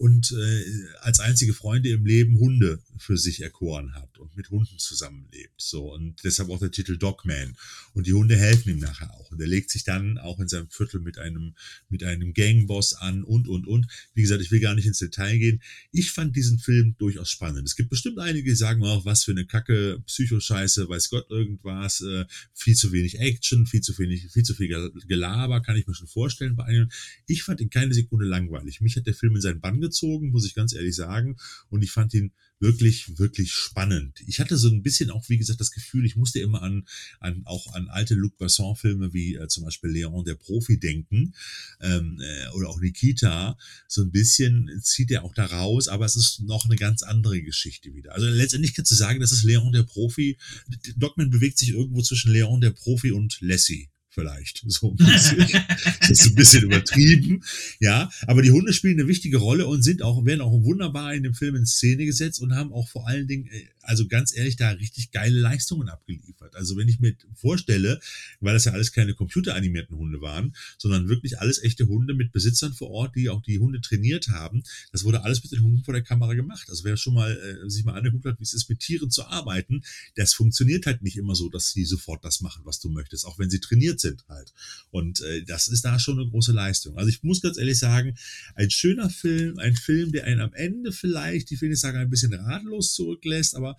[0.01, 0.65] und äh,
[1.03, 5.53] als einzige Freunde im Leben Hunde für sich erkoren hat und mit Hunden zusammenlebt.
[5.59, 7.55] So und deshalb auch der Titel Dogman.
[7.93, 9.31] Und die Hunde helfen ihm nachher auch.
[9.31, 11.55] Und er legt sich dann auch in seinem Viertel mit einem
[11.91, 13.89] mit einem Gangboss an und und und.
[14.15, 15.63] Wie gesagt, ich will gar nicht ins Detail gehen.
[15.93, 17.69] Ich fand diesen Film durchaus spannend.
[17.69, 22.01] Es gibt bestimmt einige, die sagen auch, was für eine Kacke, Psychoscheiße, weiß Gott irgendwas,
[22.01, 22.25] äh,
[22.55, 26.09] viel zu wenig Action, viel zu wenig, viel zu viel Gelaber, kann ich mir schon
[26.09, 26.89] vorstellen bei einem.
[27.27, 28.81] Ich fand ihn keine Sekunde langweilig.
[28.81, 29.90] Mich hat der Film in seinen Bann gezogen,
[30.31, 31.37] muss ich ganz ehrlich sagen.
[31.69, 34.21] Und ich fand ihn wirklich, wirklich spannend.
[34.27, 36.87] Ich hatte so ein bisschen auch, wie gesagt, das Gefühl, ich musste immer an,
[37.19, 41.35] an auch an alte Luc Besson-Filme wie äh, zum Beispiel Leon der Profi denken
[41.81, 43.57] ähm, äh, oder auch Nikita.
[43.89, 47.43] So ein bisschen zieht er auch da raus, aber es ist noch eine ganz andere
[47.43, 48.15] Geschichte wieder.
[48.15, 50.39] Also letztendlich kannst du sagen, das ist Leon der Profi.
[50.97, 54.65] Dogman bewegt sich irgendwo zwischen Leon der Profi und Lassie vielleicht.
[54.71, 55.49] So ein bisschen.
[56.01, 57.43] das ist ein bisschen übertrieben.
[57.81, 61.23] Ja, aber die Hunde spielen eine wichtige Rolle und sind auch, werden auch wunderbar in
[61.23, 64.55] dem Film in Szene gesetzt und haben auch vor allen Dingen äh, also ganz ehrlich,
[64.55, 66.55] da richtig geile Leistungen abgeliefert.
[66.55, 67.99] Also wenn ich mir vorstelle,
[68.39, 72.73] weil das ja alles keine computeranimierten Hunde waren, sondern wirklich alles echte Hunde mit Besitzern
[72.73, 74.63] vor Ort, die auch die Hunde trainiert haben,
[74.93, 76.71] das wurde alles mit den Hunden vor der Kamera gemacht.
[76.71, 79.25] Also wer schon mal äh, sich mal angeguckt hat, wie es ist, mit Tieren zu
[79.27, 79.83] arbeiten,
[80.15, 83.41] das funktioniert halt nicht immer so, dass sie sofort das machen, was du möchtest, auch
[83.41, 84.53] wenn sie trainiert sind halt.
[84.93, 86.97] Und äh, das ist da schon eine große Leistung.
[86.97, 88.15] Also ich muss ganz ehrlich sagen,
[88.55, 92.09] ein schöner Film, ein Film, der einen am Ende vielleicht, ich will nicht sagen, ein
[92.09, 93.77] bisschen ratlos zurücklässt, aber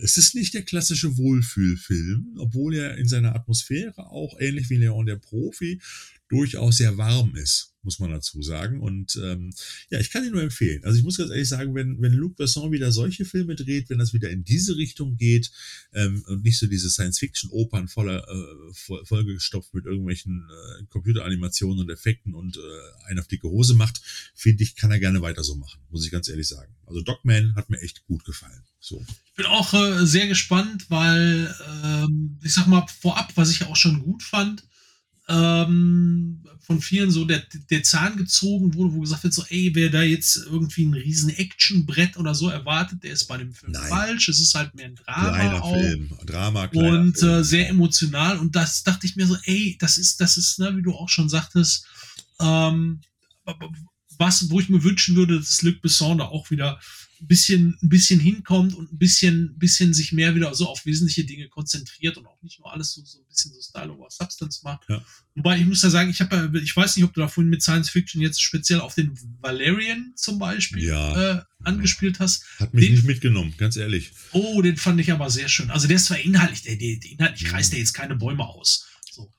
[0.00, 5.06] es ist nicht der klassische Wohlfühlfilm, obwohl er in seiner Atmosphäre auch ähnlich wie Leon
[5.06, 5.80] der Profi
[6.28, 8.80] durchaus sehr warm ist, muss man dazu sagen.
[8.80, 9.52] Und ähm,
[9.90, 10.84] ja, ich kann ihn nur empfehlen.
[10.84, 13.98] Also ich muss ganz ehrlich sagen, wenn, wenn Luc Besson wieder solche Filme dreht, wenn
[13.98, 15.50] das wieder in diese Richtung geht
[15.94, 21.90] ähm, und nicht so diese Science-Fiction-Opern voller äh, voll, vollgestopft mit irgendwelchen äh, Computeranimationen und
[21.90, 24.02] Effekten und äh, einen auf dicke Hose macht,
[24.34, 26.74] finde ich, kann er gerne weiter so machen, muss ich ganz ehrlich sagen.
[26.86, 28.62] Also Dogman hat mir echt gut gefallen.
[28.80, 29.04] So.
[29.26, 33.76] Ich bin auch äh, sehr gespannt, weil ähm, ich sag mal vorab, was ich auch
[33.76, 34.64] schon gut fand,
[35.28, 39.88] ähm, von vielen so der, der Zahn gezogen wurde, wo gesagt wird, so, ey, wer
[39.88, 43.88] da jetzt irgendwie ein riesen Actionbrett oder so erwartet, der ist bei dem Film Nein.
[43.88, 44.28] falsch.
[44.28, 45.30] Es ist halt mehr ein Drama.
[45.30, 45.74] Kleiner auch.
[45.74, 46.10] Film.
[46.26, 47.40] Drama, Und Film.
[47.40, 48.38] Äh, sehr emotional.
[48.38, 51.08] Und das dachte ich mir so, ey, das ist, das ist, ne, wie du auch
[51.08, 51.86] schon sagtest,
[52.38, 53.00] ähm,
[54.18, 56.78] was, wo ich mir wünschen würde, dass Luc Besson da auch wieder
[57.20, 61.24] ein bisschen, ein bisschen hinkommt und ein bisschen, bisschen sich mehr wieder so auf wesentliche
[61.24, 64.60] Dinge konzentriert und auch nicht nur alles so, so ein bisschen so Style over Substance
[64.62, 64.84] macht.
[64.88, 65.02] Ja.
[65.34, 67.62] Wobei ich muss ja sagen, ich habe ich weiß nicht, ob du da vorhin mit
[67.62, 71.38] Science Fiction jetzt speziell auf den Valerian zum Beispiel ja.
[71.38, 72.44] äh, angespielt hast.
[72.58, 74.12] Hat mich den, nicht mitgenommen, ganz ehrlich.
[74.32, 75.70] Oh, den fand ich aber sehr schön.
[75.70, 77.50] Also der ist zwar inhaltlich, der, der, der inhaltlich ja.
[77.50, 78.86] reißt der jetzt keine Bäume aus.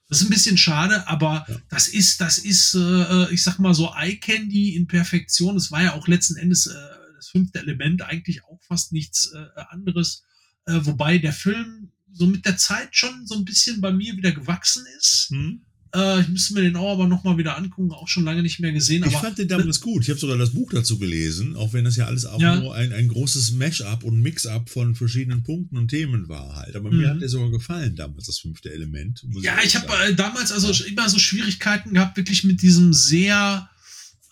[0.10, 1.56] Das ist ein bisschen schade, aber ja.
[1.69, 5.56] das ist, das ist, äh, ich sag mal so Eye Candy in Perfektion.
[5.56, 6.73] Es war ja auch letzten Endes äh,
[7.20, 10.24] das fünfte Element eigentlich auch fast nichts äh, anderes.
[10.66, 14.32] Äh, wobei der Film so mit der Zeit schon so ein bisschen bei mir wieder
[14.32, 15.28] gewachsen ist.
[15.30, 15.62] Hm.
[15.94, 18.72] Äh, ich müsste mir den auch aber nochmal wieder angucken, auch schon lange nicht mehr
[18.72, 19.04] gesehen.
[19.08, 20.04] Ich fand den damals gut.
[20.04, 22.60] Ich habe sogar das Buch dazu gelesen, auch wenn das ja alles auch ja.
[22.60, 26.76] nur ein, ein großes Mash-up und Mix-up von verschiedenen Punkten und Themen war halt.
[26.76, 26.98] Aber mhm.
[26.98, 29.26] mir hat der sogar gefallen damals, das fünfte Element.
[29.41, 30.86] Ja, ich, ich habe äh, damals also ja.
[30.86, 33.70] immer so Schwierigkeiten gehabt, wirklich mit diesem sehr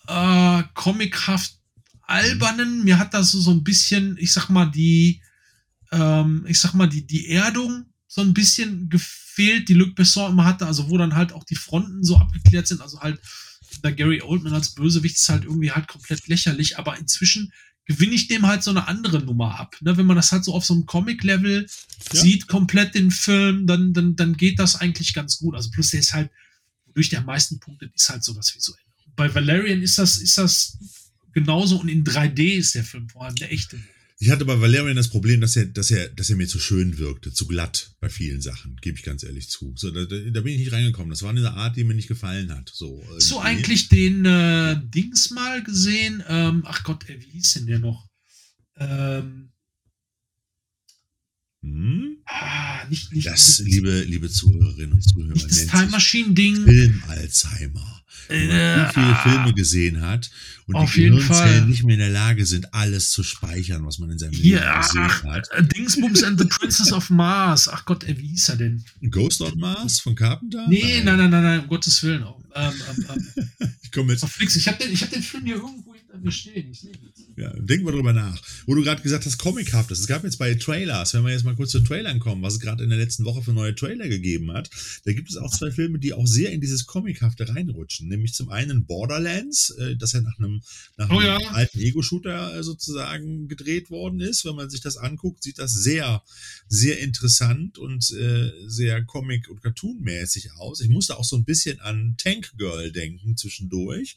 [0.07, 1.56] äh, comichaft
[2.07, 2.83] albernen.
[2.83, 5.21] Mir hat das so ein bisschen, ich sag mal, die,
[5.91, 10.45] ähm, ich sag mal, die, die Erdung so ein bisschen gefehlt, die Luc Besson immer
[10.45, 13.19] hatte, also wo dann halt auch die Fronten so abgeklärt sind, also halt
[13.83, 17.51] der Gary Oldman als Bösewicht ist halt irgendwie halt komplett lächerlich, aber inzwischen
[17.85, 19.75] gewinne ich dem halt so eine andere Nummer ab.
[19.81, 19.95] Ne?
[19.97, 21.67] Wenn man das halt so auf so einem Comic-Level
[22.13, 22.21] ja.
[22.21, 25.55] sieht, komplett den Film, dann, dann, dann geht das eigentlich ganz gut.
[25.55, 26.29] Also plus der ist halt,
[26.85, 28.81] wodurch der am meisten punktet, ist halt so das Visuelle.
[29.15, 30.77] Bei Valerian ist das, ist das
[31.37, 33.77] genauso und in 3D ist der Film vor allem der echte.
[34.19, 36.97] Ich hatte bei Valerian das Problem, dass er, dass er, dass er mir zu schön
[36.97, 39.73] wirkte, zu glatt bei vielen Sachen, gebe ich ganz ehrlich zu.
[39.75, 41.11] So, da, da, bin ich nicht reingekommen.
[41.11, 42.71] Das war eine Art, die mir nicht gefallen hat.
[42.73, 46.23] So, Hast du eigentlich den äh, Dings mal gesehen?
[46.27, 48.09] Ähm, ach Gott, ey, wie hieß denn der noch?
[48.77, 49.51] Ähm,
[51.73, 52.17] hm?
[52.25, 56.63] Ah, nicht, nicht, das, nicht, liebe, liebe Zuhörerinnen und Zuhörer, nicht das Time Machine Ding.
[56.63, 57.97] Film Alzheimer.
[58.27, 60.29] Wenn man äh, viele Filme gesehen hat
[60.65, 64.09] und auf die Gehirnzellen nicht mehr in der Lage sind, alles zu speichern, was man
[64.09, 65.47] in seinem Leben ja, gesehen hat.
[65.75, 67.69] Dingsbums and the Princess of Mars.
[67.69, 68.83] Ach Gott, wie hieß er denn?
[69.09, 70.67] Ghost on Mars von Carpenter?
[70.67, 72.25] Nee, nein, nein, nein, nein, um Gottes Willen.
[72.53, 73.69] Ähm, ähm, ähm.
[73.81, 74.25] ich komme jetzt.
[74.39, 75.93] Ich habe den, hab den Film hier irgendwo
[76.31, 76.71] stehen.
[76.71, 76.91] Ich sehe
[77.37, 78.41] ja, denk mal drüber nach.
[78.65, 79.99] Wo du gerade gesagt hast, comichaftes.
[79.99, 82.59] Es gab jetzt bei Trailers, wenn wir jetzt mal kurz zu Trailern kommen, was es
[82.59, 84.71] gerade in der letzten Woche für neue Trailer gegeben hat,
[85.05, 88.07] da gibt es auch zwei Filme, die auch sehr in dieses Comichafte reinrutschen.
[88.07, 90.63] Nämlich zum einen Borderlands, äh, das ja nach einem,
[90.97, 91.51] nach oh, einem ja.
[91.51, 94.43] alten Ego-Shooter äh, sozusagen gedreht worden ist.
[94.43, 96.23] Wenn man sich das anguckt, sieht das sehr,
[96.67, 100.81] sehr interessant und äh, sehr Comic- und Cartoon-mäßig aus.
[100.81, 104.15] Ich musste auch so ein bisschen an Tank Girl denken zwischendurch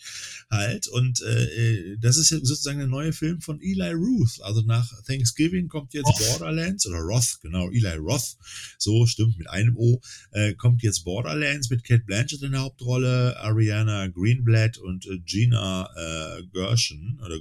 [0.50, 0.88] halt.
[0.88, 4.40] Und äh, das ist sozusagen eine neue Film von Eli Ruth.
[4.42, 6.38] Also nach Thanksgiving kommt jetzt Roth.
[6.38, 8.36] Borderlands oder Roth, genau, Eli Roth,
[8.78, 10.00] so stimmt, mit einem O,
[10.32, 15.88] äh, kommt jetzt Borderlands mit Kate Blanchett in der Hauptrolle, Ariana Greenblatt und äh, Gina
[15.96, 17.38] äh, Gershon oder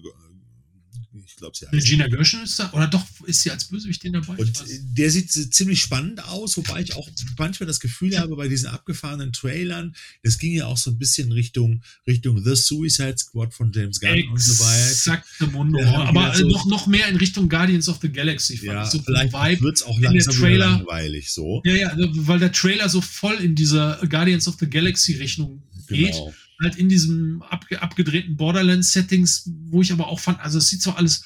[1.25, 1.73] ich glaube, sie heißt.
[1.73, 4.35] Regina Gershon ist da, oder doch ist sie als Bösewicht den dabei?
[4.35, 4.63] Und
[4.97, 9.33] der sieht ziemlich spannend aus, wobei ich auch manchmal das Gefühl habe, bei diesen abgefahrenen
[9.33, 13.99] Trailern, das ging ja auch so ein bisschen Richtung, Richtung The Suicide Squad von James
[13.99, 14.91] Gunn Exakt, und so weiter.
[14.91, 15.83] Exakte Mundo.
[15.83, 18.57] Aber so noch, noch mehr in Richtung Guardians of the Galaxy.
[18.57, 21.61] Fand ja, so vielleicht wird es auch langsam Trailer, langweilig so.
[21.65, 26.15] Ja, ja, weil der Trailer so voll in dieser Guardians of the Galaxy Richtung geht.
[26.61, 30.97] Halt in diesem abge abgedrehten Borderlands-Settings, wo ich aber auch fand, also es sieht zwar
[30.97, 31.23] alles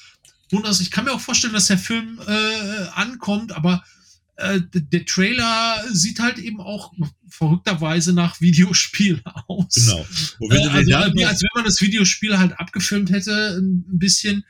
[0.50, 3.84] wundere Ich kann mir auch vorstellen, dass der Film äh, ankommt, aber
[4.36, 6.92] äh, der Trailer sieht halt eben auch
[7.28, 9.74] verrückterweise nach Videospiel aus.
[9.74, 10.06] Genau.
[10.52, 14.44] Äh, also, wie, als wenn man das Videospiel halt abgefilmt hätte, ein bisschen.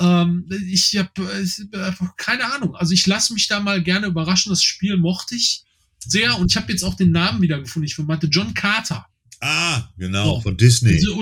[0.00, 2.74] Ähm, ich habe äh, keine Ahnung.
[2.74, 4.50] Also ich lasse mich da mal gerne überraschen.
[4.50, 5.62] Das Spiel mochte ich
[6.00, 7.86] sehr und ich habe jetzt auch den Namen wiedergefunden.
[7.88, 9.06] Ich meinte John Carter.
[9.40, 10.40] Ah, genau, so.
[10.42, 10.94] von Disney.
[10.94, 11.16] Also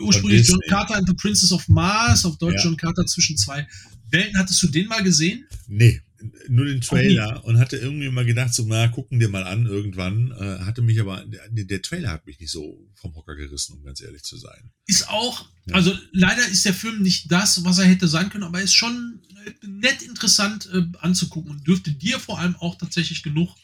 [0.00, 2.64] ursprünglich John Carter and the Princess of Mars, auf Deutsch ja.
[2.64, 3.66] John Carter zwischen zwei
[4.10, 4.38] Welten.
[4.38, 5.46] Hattest du den mal gesehen?
[5.68, 6.00] Nee,
[6.48, 10.32] nur den Trailer und hatte irgendwie mal gedacht, so, na, gucken dir mal an irgendwann.
[10.32, 13.84] Äh, hatte mich aber, der, der, Trailer hat mich nicht so vom Hocker gerissen, um
[13.84, 14.70] ganz ehrlich zu sein.
[14.86, 15.74] Ist auch, ja.
[15.74, 18.74] also leider ist der Film nicht das, was er hätte sein können, aber er ist
[18.74, 19.20] schon
[19.62, 23.56] nett interessant äh, anzugucken und dürfte dir vor allem auch tatsächlich genug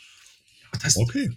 [0.72, 1.30] das heißt, okay.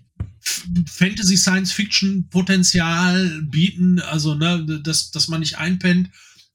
[0.85, 6.09] Fantasy Science Fiction Potenzial bieten, also ne, dass, dass man nicht einpennt.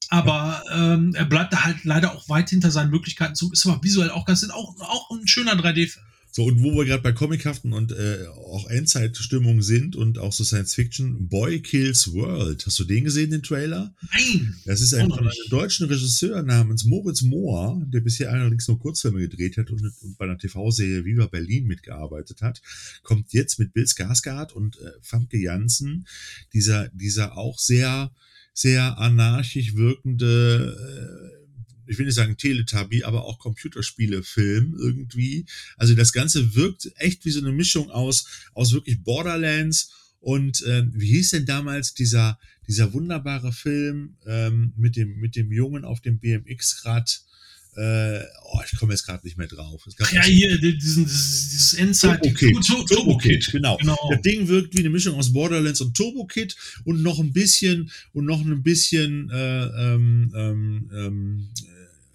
[0.09, 3.53] Aber ähm, er bleibt da halt leider auch weit hinter seinen Möglichkeiten zurück.
[3.53, 6.05] Ist aber visuell auch ganz auch, auch ein schöner 3D-Film.
[6.37, 10.43] So, und wo wir gerade bei Comichaften und äh, auch Endzeitstimmung sind und auch so
[10.43, 12.63] Science Fiction, Boy Kills World.
[12.63, 13.95] Hast du den gesehen, den Trailer?
[14.13, 14.55] Nein!
[14.63, 19.21] Das ist ein, von einem deutschen Regisseur namens Moritz Mohr, der bisher allerdings nur Kurzfilme
[19.21, 22.61] gedreht hat und, und bei einer TV-Serie Viva Berlin mitgearbeitet hat.
[23.01, 26.05] Kommt jetzt mit Bill Skarsgård und äh, Famke Janssen,
[26.53, 28.11] dieser, dieser auch sehr,
[28.53, 31.36] sehr anarchisch wirkende äh,
[31.87, 35.45] ich will nicht sagen Teletubby, aber auch Computerspiele-Film irgendwie.
[35.77, 40.83] Also das Ganze wirkt echt wie so eine Mischung aus, aus wirklich Borderlands und äh,
[40.93, 46.01] wie hieß denn damals dieser, dieser wunderbare Film ähm, mit, dem, mit dem Jungen auf
[46.01, 47.21] dem BMX-Rad?
[47.75, 49.87] Äh, oh, ich komme jetzt gerade nicht mehr drauf.
[50.11, 52.23] ja, hier, diesen, dieses, dieses Endzeit.
[52.23, 52.65] Turbo Kid.
[52.65, 53.77] Turbo, Turbo Kid, genau.
[53.77, 53.97] genau.
[54.09, 56.55] Das Ding wirkt wie eine Mischung aus Borderlands und Turbo Kid
[56.85, 61.49] und noch ein bisschen und noch ein bisschen äh, ähm, ähm, ähm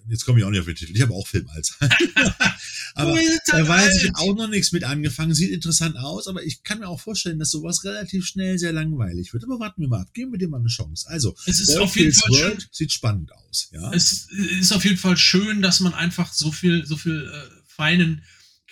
[0.08, 0.94] jetzt komme ich auch nicht auf den Titel.
[0.94, 1.76] Ich habe auch Filmhals.
[2.94, 5.34] aber da weiß ich auch noch nichts mit angefangen.
[5.34, 9.32] Sieht interessant aus, aber ich kann mir auch vorstellen, dass sowas relativ schnell sehr langweilig
[9.32, 9.44] wird.
[9.44, 10.12] Aber warten wir mal ab.
[10.14, 11.08] Geben wir dir mal eine Chance.
[11.08, 12.70] Also, es ist auf jeden Fall World schön.
[12.72, 13.68] sieht spannend aus.
[13.72, 13.92] Ja?
[13.92, 18.22] Es ist auf jeden Fall schön, dass man einfach so viel, so viel äh, feinen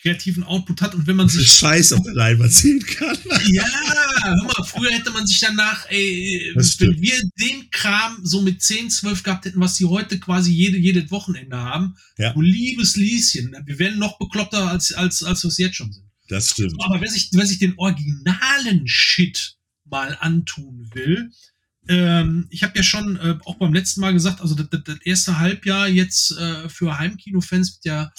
[0.02, 3.16] kreativen Output hat und wenn man sich Scheiß auf der Leinwand sehen kann.
[3.47, 3.64] ja,
[4.22, 8.90] hör mal, früher hätte man sich danach, ey, wenn wir den Kram so mit 10,
[8.90, 12.32] 12 gehabt hätten, was sie heute quasi jede, jedes Wochenende haben, ja.
[12.32, 16.06] du liebes Lieschen, wir wären noch bekloppter als, als, als wir es jetzt schon sind.
[16.28, 16.77] Das stimmt.
[16.78, 21.31] Aber wer sich, wer sich den originalen Shit mal antun will,
[21.89, 25.39] ähm, ich habe ja schon äh, auch beim letzten Mal gesagt, also das, das erste
[25.39, 28.12] Halbjahr jetzt äh, für Heimkinofans wird ja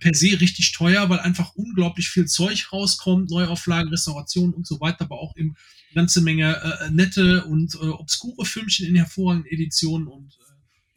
[0.00, 5.02] per se richtig teuer, weil einfach unglaublich viel Zeug rauskommt, Neuauflagen, Restaurationen und so weiter,
[5.02, 5.56] aber auch eben
[5.90, 10.06] eine ganze Menge äh, nette und äh, obskure Filmchen in hervorragenden Editionen.
[10.06, 10.52] Und äh,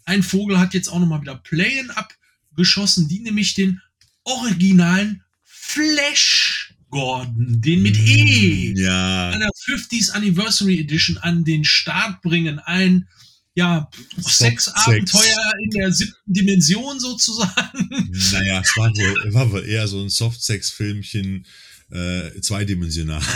[0.05, 3.81] ein Vogel hat jetzt auch nochmal wieder Playen abgeschossen, die nämlich den
[4.23, 9.29] originalen Flash Gordon, den mit E, ja.
[9.29, 12.59] einer 50th Anniversary Edition an den Start bringen.
[12.59, 13.07] Ein
[13.53, 17.89] ja, Sexabenteuer in der siebten Dimension sozusagen.
[18.31, 21.45] Naja, es war wohl, war wohl eher so ein Softsex-Filmchen,
[21.91, 23.21] äh, zweidimensional.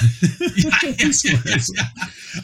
[0.55, 1.91] Ja, ja, ja,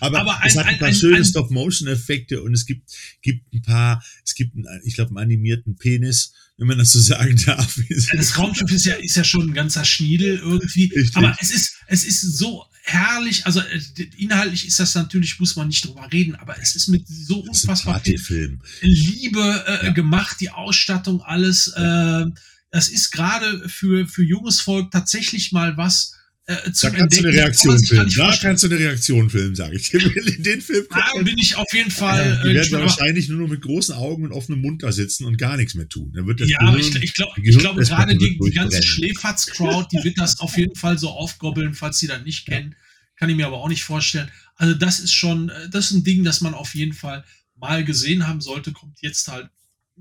[0.01, 2.91] Aber, Aber ein, es hat ein, paar ein, schöne Stop-Motion-Effekte und es gibt,
[3.21, 6.99] gibt ein paar, es gibt, einen, ich glaube, einen animierten Penis, wenn man das so
[6.99, 7.79] sagen darf.
[8.13, 10.93] das Raumschiff ist ja, ist ja schon ein ganzer Schniedel irgendwie.
[10.95, 11.17] Richtig.
[11.17, 13.81] Aber es ist, es ist so herrlich, also äh,
[14.17, 17.99] inhaltlich ist das natürlich, muss man nicht drüber reden, aber es ist mit so unfassbar
[17.99, 18.59] viel.
[18.81, 19.91] Liebe äh, ja.
[19.91, 21.73] gemacht, die Ausstattung, alles.
[21.75, 22.21] Ja.
[22.21, 22.31] Äh,
[22.69, 26.13] das ist gerade für, für junges Volk tatsächlich mal was,
[26.47, 28.11] äh, da kannst du eine Reaktion filmen.
[28.15, 29.99] Da kannst du eine Reaktion filmen, sage ich dir.
[30.37, 32.37] In den Film da bin ich auf jeden Fall.
[32.37, 35.25] Ja, die äh, werden wahrscheinlich nur noch mit großen Augen und offenem Mund da sitzen
[35.25, 36.11] und gar nichts mehr tun.
[36.13, 39.87] Dann wird das ja, Gehirn, ich, ich, glaub, ich glaube gerade die, die ganze Schläferz-Crowd,
[39.91, 42.75] die wird das auf jeden Fall so aufgobbeln, falls sie das nicht kennen.
[43.15, 44.31] Kann ich mir aber auch nicht vorstellen.
[44.55, 47.23] Also das ist schon, äh, das ist ein Ding, das man auf jeden Fall
[47.55, 48.71] mal gesehen haben sollte.
[48.71, 49.49] Kommt jetzt halt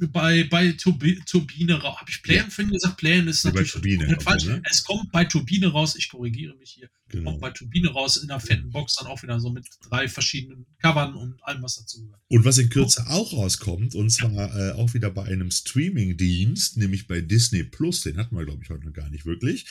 [0.08, 1.98] bei, bei Turbi Turbine raus.
[2.00, 2.50] Habe ich Playen ja.
[2.50, 2.96] vorhin gesagt?
[2.96, 4.46] Playen ist ja, natürlich Turbine, falsch.
[4.46, 4.62] Ne?
[4.68, 5.96] Es kommt bei Turbine raus.
[5.96, 6.90] Ich korrigiere mich hier.
[7.10, 7.30] Genau.
[7.30, 10.66] Kommt bei Turbine raus in einer fetten Box dann auch wieder so mit drei verschiedenen
[10.80, 12.20] Covern und allem, was dazu gehört.
[12.28, 17.06] Und was in Kürze auch rauskommt, und zwar äh, auch wieder bei einem Streaming-Dienst, nämlich
[17.06, 19.66] bei Disney Plus, den hatten wir, glaube ich, heute noch gar nicht wirklich,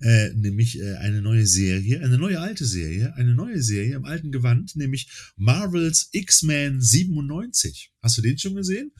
[0.00, 4.30] äh, nämlich äh, eine neue Serie, eine neue alte Serie, eine neue Serie im alten
[4.30, 7.90] Gewand, nämlich Marvels X-Men 97.
[8.04, 8.92] Hast du den schon gesehen?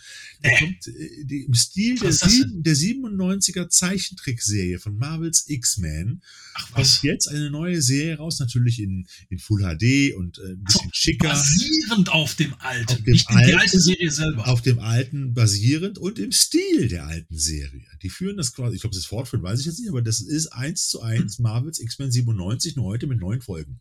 [0.42, 6.22] Der kommt äh, die, im Stil der, sieben, der 97er Zeichentrickserie von Marvels X-Men.
[6.72, 10.90] Kommt jetzt eine neue Serie raus, natürlich in, in Full HD und äh, ein bisschen
[10.92, 11.28] schicker.
[11.28, 14.48] Basierend auf dem alten, Auf dem nicht die alten- alte Serie selber.
[14.48, 17.84] Auf dem alten basierend und im Stil der alten Serie.
[18.02, 20.48] Die führen das quasi, ich glaube, das fortführen, weiß ich jetzt nicht, aber das ist
[20.48, 23.80] eins zu eins Marvels X-Men 97 nur heute mit neun Folgen.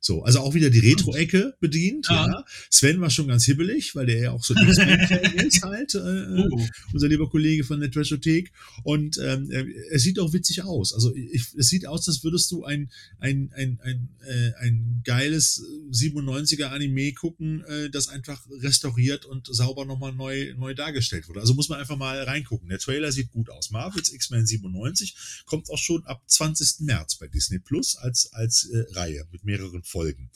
[0.00, 2.06] So, also auch wieder die Retro-Ecke bedient.
[2.08, 2.26] Ja.
[2.26, 2.44] Ja.
[2.70, 4.78] Sven war schon ganz hibbelig, weil der ja auch so ein ist
[5.62, 5.98] halt, äh,
[6.38, 6.66] Oh.
[6.92, 8.52] unser lieber Kollege von der Trashothek.
[8.84, 10.92] Und ähm, äh, es sieht auch witzig aus.
[10.94, 15.64] Also ich, es sieht aus, als würdest du ein, ein, ein, ein, äh, ein geiles
[15.90, 21.40] 97er Anime gucken, äh, das einfach restauriert und sauber nochmal neu, neu dargestellt wurde.
[21.40, 22.68] Also muss man einfach mal reingucken.
[22.68, 23.70] Der Trailer sieht gut aus.
[23.70, 25.16] Marvels X-Men 97
[25.46, 26.80] kommt auch schon ab 20.
[26.80, 30.30] März bei Disney Plus als, als äh, Reihe mit mehreren Folgen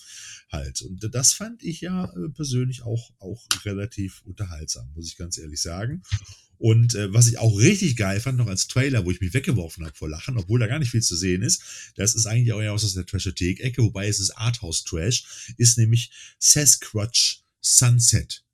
[0.50, 0.82] halt.
[0.82, 5.60] Und das fand ich ja äh, persönlich auch, auch relativ unterhaltsam, muss ich ganz ehrlich
[5.60, 6.02] sagen.
[6.58, 9.84] Und äh, was ich auch richtig geil fand, noch als Trailer, wo ich mich weggeworfen
[9.84, 12.60] habe vor Lachen, obwohl da gar nicht viel zu sehen ist, das ist eigentlich auch
[12.60, 18.44] eher aus der Trashothek-Ecke, wobei es ist Arthouse-Trash, ist nämlich Sasquatch Sunset.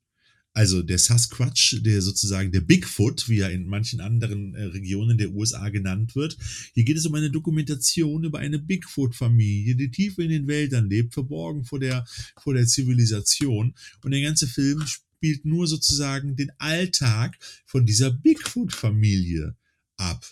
[0.59, 5.31] Also der Sasquatch, der sozusagen der Bigfoot, wie er in manchen anderen äh, Regionen der
[5.31, 6.35] USA genannt wird.
[6.73, 11.13] Hier geht es um eine Dokumentation über eine Bigfoot-Familie, die tief in den Wäldern lebt,
[11.13, 12.05] verborgen vor der,
[12.43, 13.73] vor der Zivilisation.
[14.03, 19.55] Und der ganze Film spielt nur sozusagen den Alltag von dieser Bigfoot-Familie
[19.95, 20.25] ab.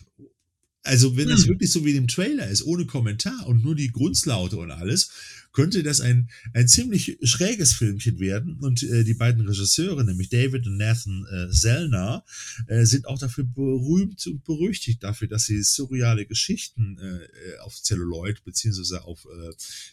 [0.84, 1.52] Also wenn das Hm.
[1.52, 5.10] wirklich so wie in dem Trailer ist, ohne Kommentar und nur die Grundslaute und alles,
[5.58, 8.60] könnte das ein, ein ziemlich schräges Filmchen werden.
[8.60, 12.24] Und äh, die beiden Regisseure, nämlich David und Nathan äh, Zellner,
[12.68, 18.44] äh, sind auch dafür berühmt und berüchtigt dafür, dass sie surreale Geschichten äh, auf Celluloid
[18.44, 19.50] beziehungsweise auf, äh,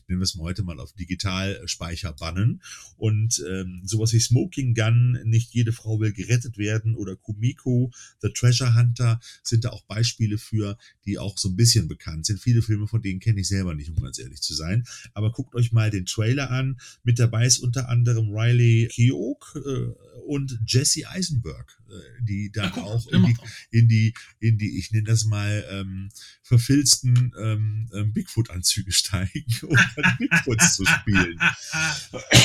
[0.07, 2.61] nennen wir es mal heute mal, auf Digitalspeicher bannen.
[2.99, 8.29] Und ähm, sowas wie Smoking Gun, nicht jede Frau will gerettet werden oder Kumiko, The
[8.35, 10.77] Treasure Hunter sind da auch Beispiele für,
[11.07, 12.39] die auch so ein bisschen bekannt sind.
[12.39, 14.85] Viele Filme von denen kenne ich selber nicht, um ganz ehrlich zu sein.
[15.15, 16.79] Aber guckt euch mal den Trailer an.
[17.03, 21.79] Mit dabei ist unter anderem Riley Keough äh, und Jesse Eisenberg,
[22.23, 23.47] die dann guck, auch in die, auch.
[23.71, 26.09] in die, in die, ich nenne das mal, ähm,
[26.43, 31.39] verfilzten ähm, ähm, Bigfoot-Anzüge steigen, um dann Bigfoots zu spielen.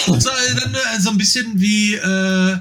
[0.08, 2.58] so, dann äh, so ein bisschen wie äh,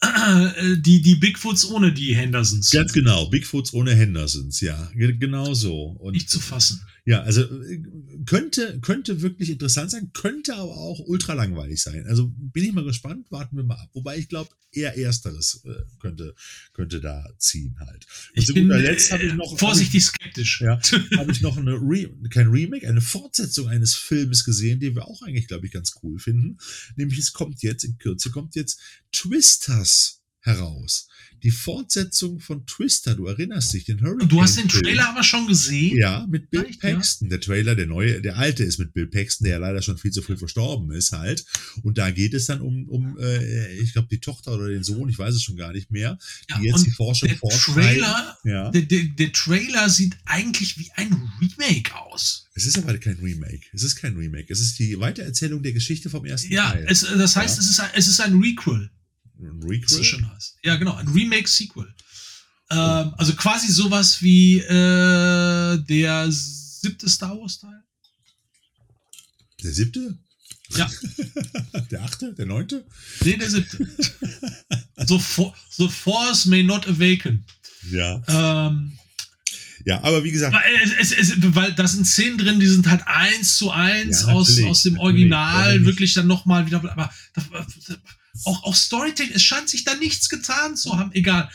[0.02, 2.70] äh, die, die Bigfoots ohne die Hendersons.
[2.70, 5.96] Ganz genau, Bigfoots ohne Hendersons, ja, ge- genau so.
[5.98, 6.82] Und Nicht zu fassen.
[7.06, 7.82] Ja, also äh,
[8.26, 12.04] könnte, könnte wirklich interessant sein, könnte aber auch ultra langweilig sein.
[12.08, 13.88] Also bin ich mal gespannt, warten wir mal ab.
[13.94, 15.70] Wobei ich glaube, eher ersteres äh,
[16.00, 16.15] könnte,
[16.72, 18.06] könnte da ziehen halt.
[18.34, 20.60] Und Ich zu bin guter Letzt habe ich äh, noch, vorsichtig skeptisch.
[20.60, 20.80] Ja.
[21.16, 25.22] habe ich noch eine Re kein Remake, eine Fortsetzung eines Filmes gesehen, den wir auch
[25.22, 26.58] eigentlich, glaube ich, ganz cool finden.
[26.96, 28.80] Nämlich es kommt jetzt, in Kürze kommt jetzt
[29.12, 30.15] Twisters
[30.46, 31.08] heraus.
[31.42, 34.28] Die Fortsetzung von Twister, du erinnerst dich, den Hurricane.
[34.28, 34.82] Du hast den Film.
[34.84, 35.96] Trailer aber schon gesehen?
[35.98, 36.76] Ja, mit Bill ja?
[36.94, 37.28] Paxton.
[37.28, 40.10] Der Trailer, der neue, der alte ist mit Bill Paxton, der ja leider schon viel
[40.10, 41.44] zu früh verstorben ist halt.
[41.82, 45.08] Und da geht es dann um, um äh, ich glaube, die Tochter oder den Sohn,
[45.10, 46.18] ich weiß es schon gar nicht mehr,
[46.48, 47.38] Ja, die jetzt die Forschung Der.
[47.38, 48.70] Trailer, Ja.
[48.70, 52.46] der, der, der Trailer sieht eigentlich wie ein Remake aus.
[52.54, 53.66] Es ist aber kein Remake.
[53.74, 54.46] Es ist kein Remake.
[54.50, 56.86] Es ist die Weitererzählung der Geschichte vom ersten Ja, Teil.
[56.88, 57.62] es, das heißt, Ja.
[57.62, 58.90] es, ist ein, es ist ein Requel.
[59.38, 60.00] Ein Das Requel?
[60.00, 60.56] ist schon heißt.
[60.62, 61.92] Ja, genau, ein Remake-Sequel.
[62.70, 67.82] Ähm, also quasi sowas wie äh, der siebte Star Wars-Teil.
[69.62, 70.18] Der siebte?
[70.70, 70.90] Ja.
[71.90, 72.34] der achte?
[72.34, 72.84] Der neunte?
[73.22, 73.88] Nee, der siebte.
[75.06, 77.44] so, for, the Force may not awaken.
[77.90, 78.20] Ja.
[78.26, 78.98] Ähm,
[79.84, 82.88] Ja, aber wie gesagt, weil, es, es, es, weil da sind Szenen drin, die sind
[82.88, 86.78] halt eins zu eins Ja, aus, aus dem Original, wirklich dann nochmal wieder.
[86.78, 87.44] Aber das,
[88.44, 91.12] auch, auch Storytelling, es scheint sich da nichts getan zu haben.
[91.12, 91.50] Egal.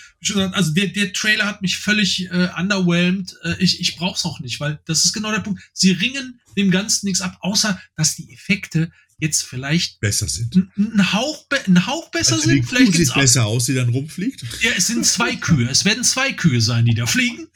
[0.53, 3.35] Also der, der Trailer hat mich völlig äh, underwhelmed.
[3.43, 5.61] Äh, ich ich brauch's auch nicht, weil das ist genau der Punkt.
[5.73, 10.55] Sie ringen dem Ganzen nichts ab, außer dass die Effekte jetzt vielleicht besser sind.
[10.77, 12.61] ein, Hauch, ein Hauch besser Also sind.
[12.63, 14.43] Kuh Vielleicht sieht besser aus, die dann rumfliegt.
[14.61, 15.69] ja, es sind zwei Kühe.
[15.69, 17.47] Es werden zwei Kühe sein, die da fliegen.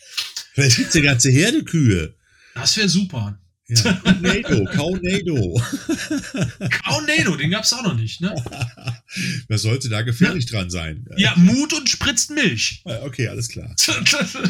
[0.53, 2.15] Vielleicht gibt's eine ganze Herde Kühe.
[2.53, 3.39] Das wäre super.
[3.67, 5.59] Ja, Nado, Kaunado.
[6.83, 8.35] Tornado, den gab's auch noch nicht, ne?
[9.47, 11.05] Was sollte da gefährlich dran sein?
[11.17, 12.83] Ja, Mut und spritzt Milch.
[12.85, 13.75] Äh, Okay, alles klar.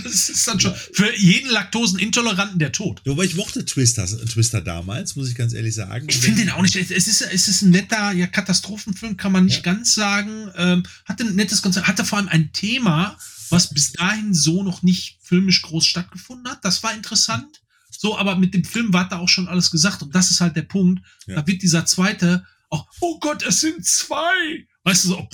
[0.03, 3.01] Das ist dann schon für jeden Laktosenintoleranten der Tod.
[3.05, 6.07] Wobei ich mochte Twister, Twister damals, muss ich ganz ehrlich sagen.
[6.09, 6.75] Ich finde den auch nicht.
[6.75, 10.51] Es ist, es ist ein netter ja, Katastrophenfilm, kann man nicht ganz sagen.
[10.57, 13.17] Ähm, hatte ein nettes Konzept, hatte vor allem ein Thema,
[13.49, 16.63] was bis dahin so noch nicht filmisch groß stattgefunden hat.
[16.63, 17.61] Das war interessant.
[18.05, 20.03] So, aber mit dem Film war da auch schon alles gesagt.
[20.03, 21.03] Und das ist halt der Punkt.
[21.25, 21.37] Ja.
[21.37, 24.67] Da wird dieser zweite auch, oh Gott, es sind zwei.
[24.83, 25.27] Weißt du, so.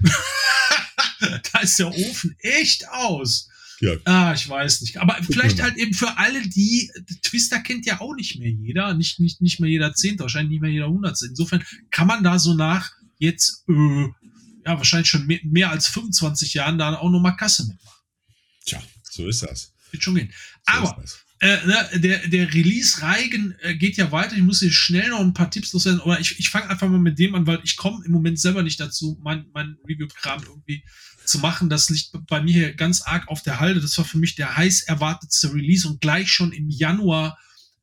[1.52, 3.48] da ist der Ofen echt aus.
[3.78, 3.92] Ja.
[4.06, 4.96] Ah, ich weiß nicht.
[4.96, 6.90] Aber vielleicht halt eben für alle, die,
[7.22, 10.62] Twister kennt ja auch nicht mehr jeder, nicht, nicht, nicht mehr jeder Zehnte, wahrscheinlich nicht
[10.62, 11.26] mehr jeder Hundertste.
[11.26, 11.62] Insofern
[11.92, 14.08] kann man da so nach jetzt, äh,
[14.64, 18.02] ja, wahrscheinlich schon mehr, mehr als 25 Jahren da auch nochmal Kasse mitmachen.
[18.64, 19.72] Tja, so ist das.
[19.92, 20.32] Wird schon gehen.
[20.66, 21.04] So Aber
[21.38, 24.36] äh, ne, der, der Release-Reigen äh, geht ja weiter.
[24.36, 26.00] Ich muss hier schnell noch ein paar Tipps loswerden.
[26.00, 28.62] Oder ich, ich fange einfach mal mit dem an, weil ich komme im Moment selber
[28.62, 30.82] nicht dazu, mein, mein Review-Kram irgendwie
[31.26, 31.68] zu machen.
[31.68, 33.80] Das liegt bei mir hier ganz arg auf der Halde.
[33.80, 37.38] Das war für mich der heiß erwartetste Release und gleich schon im Januar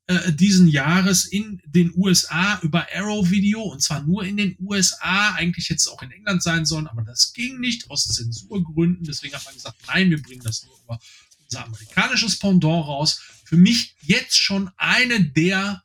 [0.07, 5.33] äh, diesen Jahres in den USA über Arrow Video und zwar nur in den USA,
[5.35, 9.05] eigentlich jetzt auch in England sein sollen, aber das ging nicht aus Zensurgründen.
[9.05, 10.99] Deswegen hat man gesagt, nein, wir bringen das nur über
[11.43, 13.21] unser amerikanisches Pendant raus.
[13.53, 15.83] Für mich jetzt schon eine der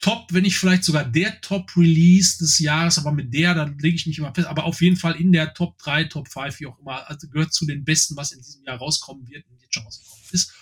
[0.00, 4.06] Top, wenn nicht vielleicht sogar der Top-Release des Jahres, aber mit der, dann lege ich
[4.06, 6.78] mich immer fest, aber auf jeden Fall in der Top 3, Top 5, wie auch
[6.78, 9.84] immer, also gehört zu den besten, was in diesem Jahr rauskommen wird und jetzt schon
[9.84, 10.52] rausgekommen ist.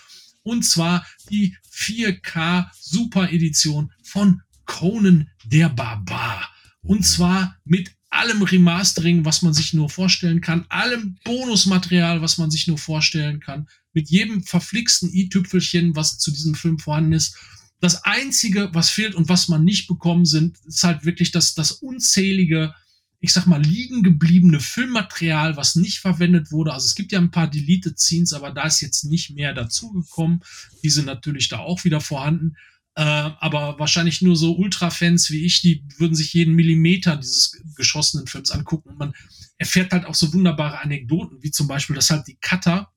[0.43, 6.49] Und zwar die 4K Super Edition von Conan der Barbar.
[6.83, 12.51] Und zwar mit allem Remastering, was man sich nur vorstellen kann, allem Bonusmaterial, was man
[12.51, 17.37] sich nur vorstellen kann, mit jedem verflixten i-Tüpfelchen, was zu diesem Film vorhanden ist.
[17.79, 21.71] Das einzige, was fehlt und was man nicht bekommen sind, ist halt wirklich das, das
[21.71, 22.73] unzählige,
[23.19, 26.73] ich sag mal, liegen gebliebene Filmmaterial, was nicht verwendet wurde.
[26.73, 30.41] Also es gibt ja ein paar Deleted Scenes, aber da ist jetzt nicht mehr dazugekommen.
[30.83, 32.55] Die sind natürlich da auch wieder vorhanden.
[32.97, 38.25] Äh, aber wahrscheinlich nur so Ultra-Fans wie ich, die würden sich jeden Millimeter dieses geschossenen
[38.25, 38.89] Films angucken.
[38.89, 39.13] Und man
[39.57, 42.91] erfährt halt auch so wunderbare Anekdoten, wie zum Beispiel, dass halt die Cutter,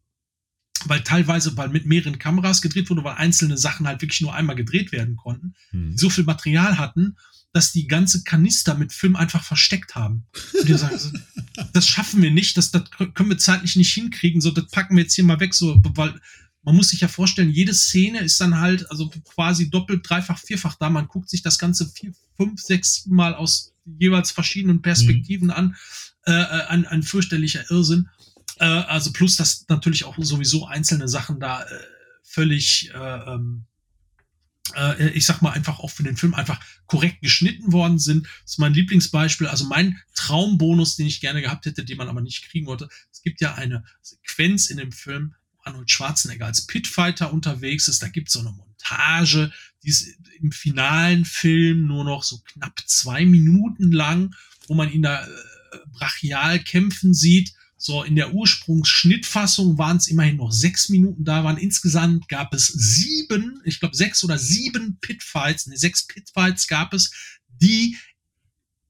[0.84, 4.54] weil teilweise, weil mit mehreren Kameras gedreht wurde, weil einzelne Sachen halt wirklich nur einmal
[4.54, 5.96] gedreht werden konnten, hm.
[5.96, 7.16] so viel Material hatten,
[7.52, 10.26] dass die ganze Kanister mit Film einfach versteckt haben.
[10.56, 10.98] Und die sagen,
[11.72, 12.84] das schaffen wir nicht, das, das
[13.14, 16.20] können wir zeitlich nicht hinkriegen, so das packen wir jetzt hier mal weg, so, weil
[16.62, 20.74] man muss sich ja vorstellen, jede Szene ist dann halt, also quasi doppelt, dreifach, vierfach
[20.74, 20.90] da.
[20.90, 25.54] Man guckt sich das Ganze vier, fünf, sechs, sieben Mal aus jeweils verschiedenen Perspektiven mhm.
[25.54, 25.76] an.
[26.26, 28.08] Äh, äh, ein, ein fürchterlicher Irrsinn.
[28.58, 31.66] Äh, also plus, dass natürlich auch sowieso einzelne Sachen da äh,
[32.22, 33.64] völlig, äh, ähm,
[34.74, 38.26] äh, ich sag mal einfach auch für den Film einfach korrekt geschnitten worden sind.
[38.42, 39.46] Das ist mein Lieblingsbeispiel.
[39.46, 42.88] Also mein Traumbonus, den ich gerne gehabt hätte, den man aber nicht kriegen wollte.
[43.10, 45.34] Es gibt ja eine Sequenz in dem Film,
[45.68, 48.02] Arnold Schwarzenegger als Pitfighter unterwegs ist.
[48.02, 50.06] Da gibt es so eine Montage, die ist
[50.40, 54.34] im finalen Film nur noch so knapp zwei Minuten lang,
[54.66, 55.28] wo man ihn da äh,
[55.92, 57.52] brachial kämpfen sieht.
[57.80, 61.58] So, in der Ursprungsschnittfassung waren es immerhin noch sechs Minuten da waren.
[61.58, 67.12] Insgesamt gab es sieben, ich glaube sechs oder sieben Pitfights, ne, sechs Pitfights gab es,
[67.48, 67.96] die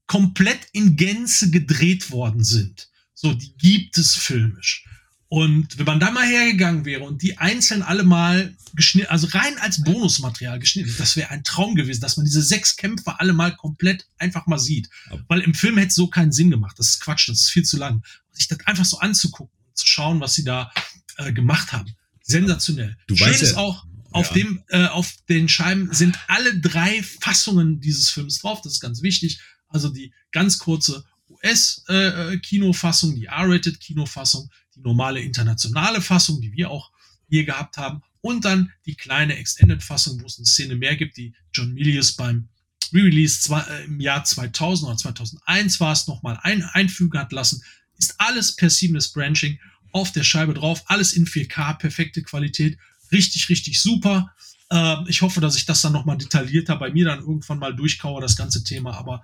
[0.07, 2.89] komplett in Gänze gedreht worden sind.
[3.13, 4.85] So, die gibt es filmisch.
[5.31, 9.59] Und wenn man da mal hergegangen wäre und die einzeln alle mal geschnitten, also rein
[9.59, 13.55] als Bonusmaterial geschnitten, das wäre ein Traum gewesen, dass man diese sechs Kämpfe alle mal
[13.55, 14.89] komplett einfach mal sieht.
[15.27, 16.79] Weil im Film hätte es so keinen Sinn gemacht.
[16.79, 18.03] Das ist Quatsch, das ist viel zu lang.
[18.31, 20.71] Sich das einfach so anzugucken und zu schauen, was sie da
[21.17, 21.93] äh, gemacht haben.
[22.23, 22.97] Sensationell.
[23.05, 24.33] Du Schön weißt ist ja, auch, auf ja.
[24.33, 28.61] dem, äh, auf den Scheiben sind alle drei Fassungen dieses Films drauf.
[28.63, 29.39] Das ist ganz wichtig.
[29.67, 31.05] Also die ganz kurze
[31.43, 36.91] US-Kinofassung, äh, die R-Rated-Kinofassung, die normale internationale Fassung, die wir auch
[37.27, 41.33] hier gehabt haben, und dann die kleine Extended-Fassung, wo es eine Szene mehr gibt, die
[41.53, 42.49] John Milius beim
[42.93, 47.63] Re-Release äh, im Jahr 2000 oder 2001 war es, nochmal ein, einfügen hat lassen.
[47.97, 49.59] Ist alles per Seamless Branching
[49.91, 52.77] auf der Scheibe drauf, alles in 4K, perfekte Qualität,
[53.11, 54.33] richtig, richtig super.
[54.71, 58.21] Ähm, ich hoffe, dass ich das dann nochmal detaillierter bei mir dann irgendwann mal durchkaue,
[58.21, 59.23] das ganze Thema, aber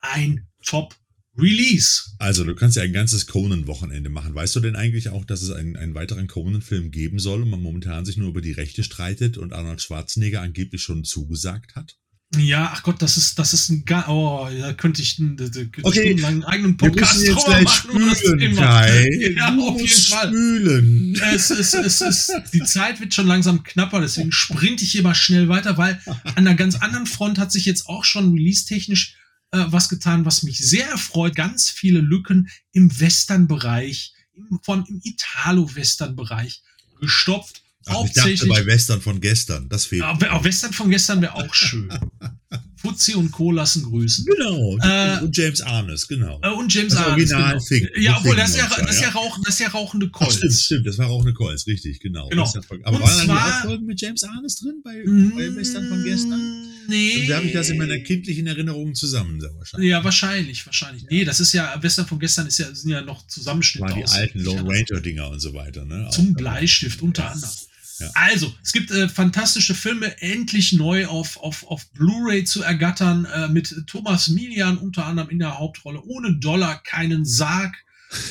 [0.00, 0.96] ein Top
[1.38, 2.02] Release.
[2.18, 4.34] Also, du kannst ja ein ganzes Conan-Wochenende machen.
[4.34, 7.62] Weißt du denn eigentlich auch, dass es einen, einen weiteren Conan-Film geben soll und man
[7.62, 11.96] momentan sich nur über die Rechte streitet und Arnold Schwarzenegger angeblich schon zugesagt hat?
[12.38, 16.24] Ja, ach Gott, das ist, das ist ein, oh, da könnte ich, könnte okay.
[16.24, 18.14] einen eigenen Podcast gleich machen.
[18.14, 19.08] Spülen, Kai.
[19.36, 20.28] Ja, auf jeden Fall.
[20.28, 21.20] Spülen.
[21.34, 25.14] Es ist, es ist, die Zeit wird schon langsam knapper, deswegen sprinte ich hier mal
[25.14, 29.16] schnell weiter, weil an einer ganz anderen Front hat sich jetzt auch schon release-technisch
[29.52, 31.36] äh, was getan, was mich sehr erfreut.
[31.36, 36.62] Ganz viele Lücken im Western-Bereich, im, von im Italo-Western-Bereich
[37.00, 37.62] gestopft.
[37.86, 40.02] Ach, Hauptsächlich, ich dachte bei Western von gestern, das fehlt.
[40.02, 41.92] Ja, Western von gestern wäre auch schön.
[42.76, 43.52] Fuzzi und Co.
[43.52, 44.24] lassen grüßen.
[44.24, 44.76] Genau.
[44.80, 46.40] Äh, und James Arnes, genau.
[46.42, 47.12] Äh, und James das Arnes.
[47.12, 47.64] Original genau.
[47.64, 50.34] Fink, ja, obwohl das ist ja, das, ja, rauchen, das ist ja rauchende Colts.
[50.34, 52.28] Ach, stimmt, stimmt, das war rauchende Colts, richtig, genau.
[52.28, 52.52] genau.
[52.84, 56.61] aber und waren da auch Folgen mit James Arnes drin bei, bei Western von gestern?
[56.88, 57.26] Nee.
[57.26, 59.90] Dann habe ich das in meiner kindlichen Erinnerung zusammen, sehr wahrscheinlich.
[59.90, 61.04] Ja, wahrscheinlich, wahrscheinlich.
[61.10, 63.86] Nee, das ist ja, Western von gestern ist ja, sind ja noch Zusammenschnitte.
[63.86, 66.08] War die alten Lone Ranger-Dinger und so weiter, ne?
[66.12, 67.52] Zum Bleistift unter anderem.
[67.98, 68.10] Ja.
[68.14, 73.48] Also, es gibt äh, fantastische Filme, endlich neu auf, auf, auf Blu-ray zu ergattern, äh,
[73.48, 77.76] mit Thomas Milian unter anderem in der Hauptrolle, ohne Dollar, keinen Sarg.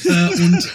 [0.05, 0.69] Äh, und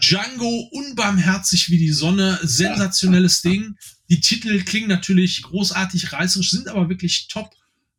[0.00, 3.76] Django unbarmherzig wie die Sonne, sensationelles Ding.
[4.08, 7.50] Die Titel klingen natürlich großartig reißerisch, sind aber wirklich top.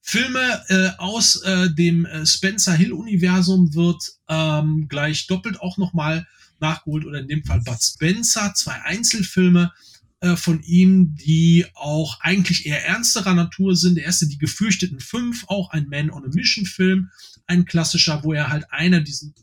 [0.02, 6.28] Filme äh, aus äh, dem äh, Spencer Hill Universum wird ähm, gleich doppelt auch nochmal
[6.60, 9.72] nachgeholt oder in dem Fall Bud Spencer, zwei Einzelfilme
[10.22, 13.96] äh, von ihm, die auch eigentlich eher ernsterer Natur sind.
[13.96, 17.10] Der erste, die gefürchteten fünf, auch ein Man on a Mission Film,
[17.48, 19.34] ein klassischer, wo er halt einer diesen,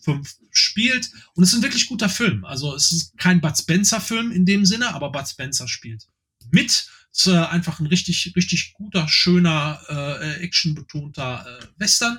[0.00, 1.10] dieser fünf spielt.
[1.34, 2.44] Und es ist ein wirklich guter Film.
[2.44, 6.06] Also es ist kein Bud Spencer Film in dem Sinne, aber Bud Spencer spielt
[6.50, 6.70] mit.
[7.12, 12.18] Es ist äh, einfach ein richtig, richtig guter, schöner, äh, actionbetonter äh, Western.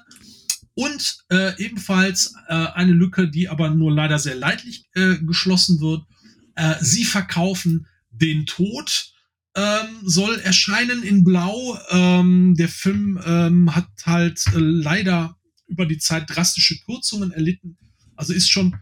[0.73, 6.03] Und äh, ebenfalls äh, eine Lücke, die aber nur leider sehr leidlich äh, geschlossen wird.
[6.55, 9.13] Äh, sie verkaufen den Tod.
[9.53, 11.77] Ähm, soll erscheinen in Blau.
[11.89, 15.37] Ähm, der Film ähm, hat halt äh, leider
[15.71, 17.77] über die Zeit drastische Kürzungen erlitten.
[18.15, 18.75] Also ist schon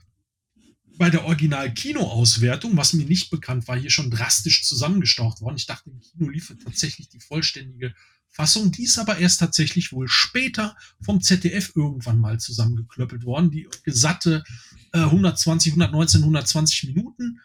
[0.98, 5.56] bei der Original-Kino-Auswertung, was mir nicht bekannt war, hier schon drastisch zusammengestaucht worden.
[5.56, 7.94] Ich dachte, im Kino lief tatsächlich die vollständige
[8.28, 8.72] Fassung.
[8.72, 13.50] Die ist aber erst tatsächlich wohl später vom ZDF irgendwann mal zusammengeklöppelt worden.
[13.50, 14.44] Die gesatte
[14.92, 17.40] äh, 120, 119, 120 Minuten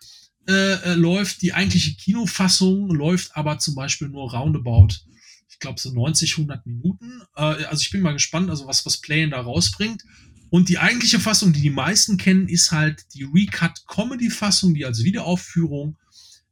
[0.49, 1.43] äh, äh, läuft.
[1.43, 4.95] Die eigentliche Kinofassung läuft aber zum Beispiel nur roundabout
[5.55, 7.23] ich glaube, so 90, 100 Minuten.
[7.37, 10.03] Äh, also ich bin mal gespannt, also was, was Playen da rausbringt.
[10.51, 15.97] Und die eigentliche Fassung, die die meisten kennen, ist halt die Recut-Comedy-Fassung, die als Wiederaufführung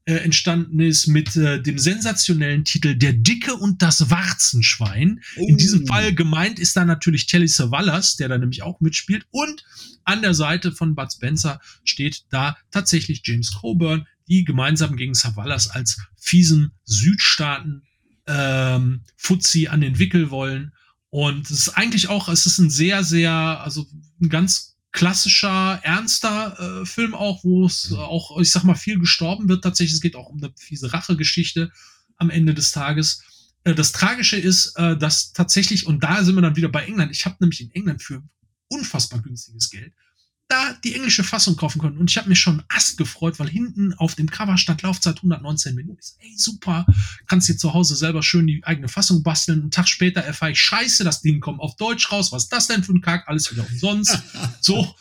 [0.04, 5.20] äh, entstanden ist mit äh, dem sensationellen Titel Der Dicke und das Warzenschwein.
[5.36, 5.46] Oh.
[5.48, 5.86] In diesem oh.
[5.86, 9.26] Fall gemeint ist da natürlich Telly Savalas, der da nämlich auch mitspielt.
[9.30, 9.64] Und
[10.04, 15.68] an der Seite von Bud Spencer steht da tatsächlich James Coburn, die gemeinsam gegen Savalas
[15.70, 17.82] als fiesen Südstaaten
[18.26, 20.72] ähm, Fuzzi an den Wickel wollen.
[21.10, 23.86] Und es ist eigentlich auch, es ist ein sehr, sehr, also
[24.20, 27.98] ein ganz klassischer, ernster äh, Film auch, wo es mhm.
[27.98, 29.64] auch, ich sag mal, viel gestorben wird.
[29.64, 31.70] Tatsächlich, es geht auch um eine fiese Rachegeschichte
[32.16, 33.22] am Ende des Tages.
[33.64, 37.10] Äh, das Tragische ist, äh, dass tatsächlich, und da sind wir dann wieder bei England,
[37.10, 38.22] ich habe nämlich in England für
[38.68, 39.92] unfassbar günstiges Geld
[40.52, 41.96] da die englische Fassung kaufen können.
[41.96, 45.74] Und ich habe mich schon Ast gefreut, weil hinten auf dem Cover stand Laufzeit 119
[45.74, 45.98] Minuten.
[45.98, 46.86] Ich so, ey, super,
[47.26, 49.62] kannst dir zu Hause selber schön die eigene Fassung basteln.
[49.62, 52.32] Einen Tag später erfahre ich, scheiße, das Ding kommt auf Deutsch raus.
[52.32, 53.28] Was ist das denn für ein Kack?
[53.28, 54.22] Alles wieder umsonst.
[54.60, 54.94] so,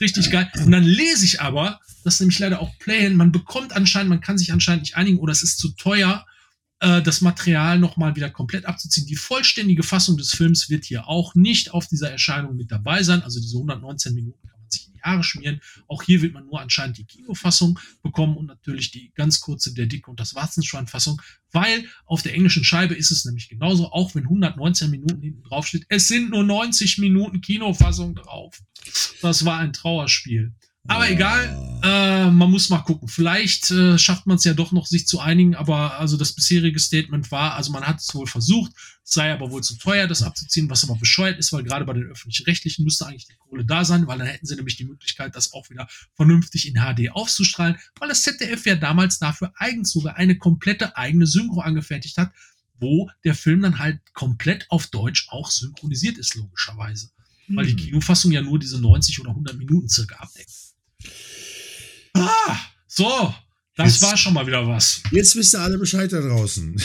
[0.00, 0.48] richtig geil.
[0.64, 4.20] Und dann lese ich aber, das ist nämlich leider auch Playen, man bekommt anscheinend, man
[4.20, 6.24] kann sich anscheinend nicht einigen oder es ist zu teuer,
[6.78, 9.08] äh, das Material nochmal wieder komplett abzuziehen.
[9.08, 13.22] Die vollständige Fassung des Films wird hier auch nicht auf dieser Erscheinung mit dabei sein.
[13.22, 14.51] Also diese 119 Minuten
[15.02, 15.60] Haare schmieren.
[15.88, 19.86] Auch hier wird man nur anscheinend die Kinofassung bekommen und natürlich die ganz kurze Der
[19.86, 21.20] Dicke und das Warzenschwein-Fassung,
[21.50, 25.66] weil auf der englischen Scheibe ist es nämlich genauso, auch wenn 119 Minuten hinten drauf
[25.66, 25.84] steht.
[25.88, 28.60] Es sind nur 90 Minuten Kinofassung drauf.
[29.20, 30.52] Das war ein Trauerspiel.
[30.88, 33.08] Aber egal, äh, man muss mal gucken.
[33.08, 35.54] Vielleicht äh, schafft man es ja doch noch, sich zu einigen.
[35.54, 38.72] Aber also das bisherige Statement war, also man hat es wohl versucht,
[39.04, 42.04] sei aber wohl zu teuer, das abzuziehen, was aber bescheuert ist, weil gerade bei den
[42.04, 45.52] öffentlich-rechtlichen müsste eigentlich die Kohle da sein, weil dann hätten sie nämlich die Möglichkeit, das
[45.52, 50.36] auch wieder vernünftig in HD aufzustrahlen, weil das ZDF ja damals dafür eigens sogar eine
[50.36, 52.32] komplette eigene Synchro angefertigt hat,
[52.80, 57.10] wo der Film dann halt komplett auf Deutsch auch synchronisiert ist, logischerweise.
[57.48, 57.78] Weil die hm.
[57.78, 60.61] Kinofassung ja nur diese 90 oder 100 Minuten circa abdeckt.
[62.14, 63.34] Ah, so,
[63.76, 65.02] das jetzt, war schon mal wieder was.
[65.10, 66.76] Jetzt wisst ihr alle Bescheid da draußen.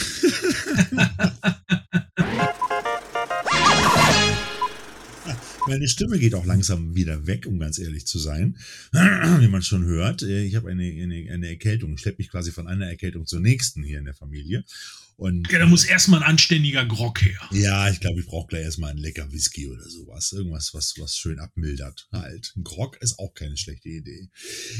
[5.67, 8.57] Meine Stimme geht auch langsam wieder weg, um ganz ehrlich zu sein.
[8.93, 11.93] Wie man schon hört, ich habe eine, eine, eine Erkältung.
[11.93, 14.63] Ich schleppe mich quasi von einer Erkältung zur nächsten hier in der Familie.
[15.17, 17.39] Und, ja, da muss erstmal ein anständiger Grog her.
[17.51, 20.31] Ja, ich glaube, ich brauche gleich erstmal einen lecker Whisky oder sowas.
[20.31, 22.07] Irgendwas, was, was schön abmildert.
[22.11, 22.53] Halt.
[22.55, 24.29] Ein Grog ist auch keine schlechte Idee.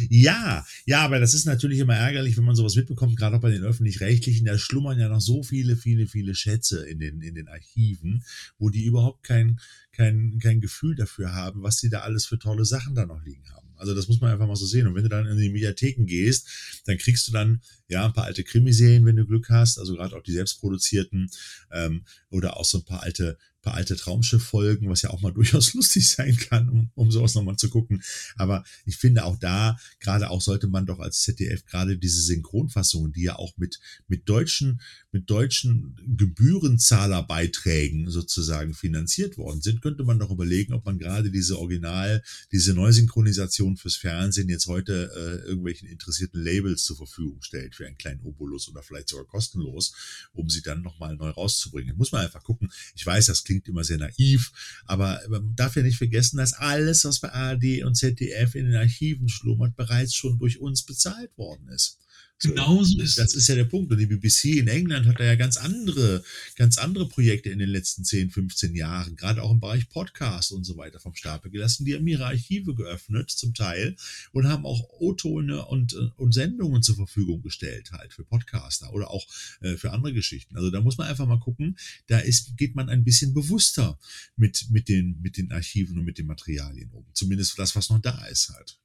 [0.10, 3.50] Ja, ja, aber das ist natürlich immer ärgerlich, wenn man sowas mitbekommt, gerade auch bei
[3.50, 4.46] den Öffentlich-Rechtlichen.
[4.46, 8.24] Da schlummern ja noch so viele, viele, viele Schätze in den, in den Archiven,
[8.60, 9.60] wo die überhaupt kein,
[9.92, 13.50] kein, kein Gefühl dafür haben, was sie da alles für tolle Sachen da noch liegen
[13.56, 13.68] haben.
[13.78, 14.88] Also das muss man einfach mal so sehen.
[14.88, 18.26] Und wenn du dann in die Mediatheken gehst, dann kriegst du dann ja ein paar
[18.26, 21.30] alte Krimiserien, wenn du Glück hast, also gerade auch die selbstproduzierten
[21.72, 23.38] ähm, oder auch so ein paar alte
[23.68, 27.58] paar alte Traumschiff-Folgen, was ja auch mal durchaus lustig sein kann, um, um sowas nochmal
[27.58, 28.02] zu gucken.
[28.36, 33.12] Aber ich finde auch da, gerade auch sollte man doch als ZDF gerade diese Synchronfassungen,
[33.12, 34.80] die ja auch mit, mit deutschen,
[35.12, 41.60] mit deutschen Gebührenzahlerbeiträgen sozusagen finanziert worden sind, könnte man doch überlegen, ob man gerade diese
[41.60, 42.24] Original,
[42.54, 47.98] diese Neusynchronisation fürs Fernsehen jetzt heute äh, irgendwelchen interessierten Labels zur Verfügung stellt für einen
[47.98, 49.94] kleinen Obolus oder vielleicht sogar kostenlos,
[50.34, 51.96] um sie dann nochmal neu rauszubringen.
[51.96, 52.72] Muss man einfach gucken.
[52.96, 54.52] Ich weiß, das klingt immer sehr naiv,
[54.86, 58.76] aber man darf ja nicht vergessen, dass alles, was bei ARD und ZDF in den
[58.76, 62.00] Archiven schlummert, bereits schon durch uns bezahlt worden ist.
[62.40, 63.92] Genau so ist Das ist ja der Punkt.
[63.92, 66.24] Und die BBC in England hat da ja ganz andere,
[66.56, 70.64] ganz andere Projekte in den letzten 10, 15 Jahren, gerade auch im Bereich Podcast und
[70.64, 71.86] so weiter vom Stapel gelassen.
[71.86, 73.96] Die haben ihre Archive geöffnet, zum Teil,
[74.32, 79.10] und haben auch O-Tone und, äh, und Sendungen zur Verfügung gestellt, halt für Podcaster oder
[79.10, 79.26] auch
[79.62, 80.56] äh, für andere Geschichten.
[80.56, 81.78] Also da muss man einfach mal gucken,
[82.08, 84.00] da ist, geht man ein bisschen bewusster
[84.36, 87.06] mit, mit den, mit den Archiven und mit den Materialien um.
[87.14, 88.78] Zumindest das, was noch da ist halt.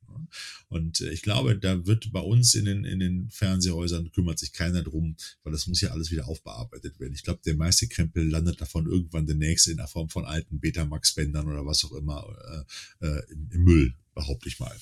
[0.68, 4.52] Und äh, ich glaube, da wird bei uns in den, in den Fernsehhäusern kümmert sich
[4.52, 7.14] keiner drum, weil das muss ja alles wieder aufbearbeitet werden.
[7.14, 11.46] Ich glaube, der meiste Krempel landet davon irgendwann demnächst in der Form von alten Betamax-Bändern
[11.46, 12.66] oder was auch immer
[13.00, 14.76] äh, äh, im, im Müll, behaupte ich mal.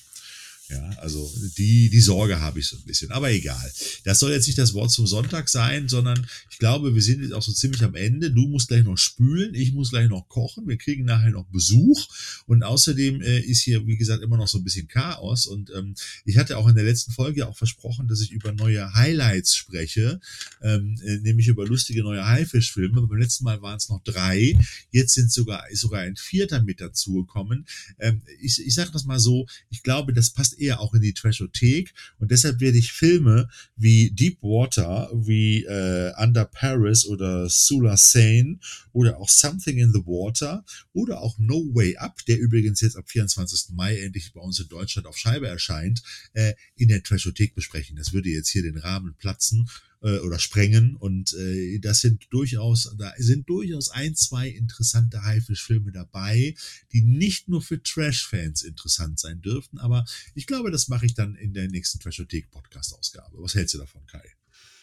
[0.71, 3.11] Ja, also die, die Sorge habe ich so ein bisschen.
[3.11, 3.71] Aber egal.
[4.05, 7.33] Das soll jetzt nicht das Wort zum Sonntag sein, sondern ich glaube, wir sind jetzt
[7.33, 8.31] auch so ziemlich am Ende.
[8.31, 10.67] Du musst gleich noch spülen, ich muss gleich noch kochen.
[10.69, 12.07] Wir kriegen nachher noch Besuch.
[12.45, 15.45] Und außerdem äh, ist hier, wie gesagt, immer noch so ein bisschen Chaos.
[15.45, 15.93] Und ähm,
[16.23, 20.21] ich hatte auch in der letzten Folge auch versprochen, dass ich über neue Highlights spreche,
[20.61, 23.01] ähm, äh, nämlich über lustige neue Haifischfilme.
[23.01, 24.57] Beim letzten Mal waren es noch drei.
[24.91, 27.65] Jetzt sind sogar, ist sogar ein vierter mit dazugekommen.
[27.99, 31.13] Ähm, ich ich sage das mal so, ich glaube, das passt eher auch in die
[31.13, 37.97] Trashothek und deshalb werde ich Filme wie Deep Water, wie äh, Under Paris oder Sula
[37.97, 38.59] Sane
[38.93, 40.63] oder auch Something in the Water
[40.93, 43.69] oder auch No Way Up, der übrigens jetzt ab 24.
[43.73, 46.01] Mai endlich bei uns in Deutschland auf Scheibe erscheint,
[46.33, 47.95] äh, in der Trashothek besprechen.
[47.95, 49.69] Das würde jetzt hier den Rahmen platzen
[50.01, 50.95] äh, oder sprengen.
[50.95, 56.55] Und äh, das sind durchaus, da sind durchaus ein, zwei interessante Haifischfilme dabei,
[56.91, 59.79] die nicht nur für Trash-Fans interessant sein dürften.
[59.79, 60.05] Aber
[60.35, 63.37] ich glaube, das mache ich dann in der nächsten Trashothek-Podcast-Ausgabe.
[63.39, 64.23] Was hältst du davon, Kai?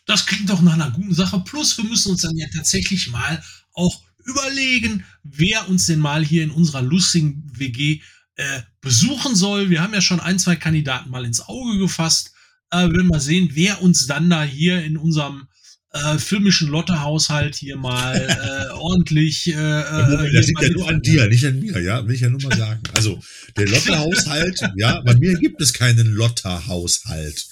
[0.06, 1.40] Das klingt doch nach einer guten Sache.
[1.40, 3.42] Plus, wir müssen uns dann ja tatsächlich mal
[3.74, 8.00] auch überlegen, wer uns denn mal hier in unserer lustigen WG
[8.36, 9.68] äh, besuchen soll.
[9.68, 12.32] Wir haben ja schon ein, zwei Kandidaten mal ins Auge gefasst.
[12.70, 15.48] Äh, wir mal sehen, wer uns dann da hier in unserem
[15.92, 18.16] äh, filmischen Lotte-Haushalt hier mal
[18.70, 19.48] äh, ordentlich.
[19.48, 22.28] Äh, Moment, das liegt ja nur an dir, nicht an mir, ja, will ich ja
[22.28, 22.82] nur mal sagen.
[22.94, 23.20] Also
[23.56, 27.46] der Lotte-Haushalt, ja, bei mir gibt es keinen Lotter-Haushalt,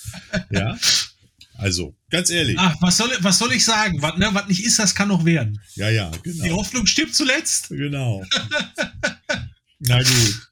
[0.51, 0.77] ja.
[1.59, 2.57] Also, ganz ehrlich.
[2.59, 4.03] Ach, was soll, was soll ich sagen?
[4.03, 5.59] Was, ne, was nicht ist, das kann noch werden.
[5.75, 6.45] Ja, ja, genau.
[6.45, 7.71] Die Hoffnung stirbt zuletzt.
[7.71, 8.23] Genau.
[9.79, 10.46] Na gut.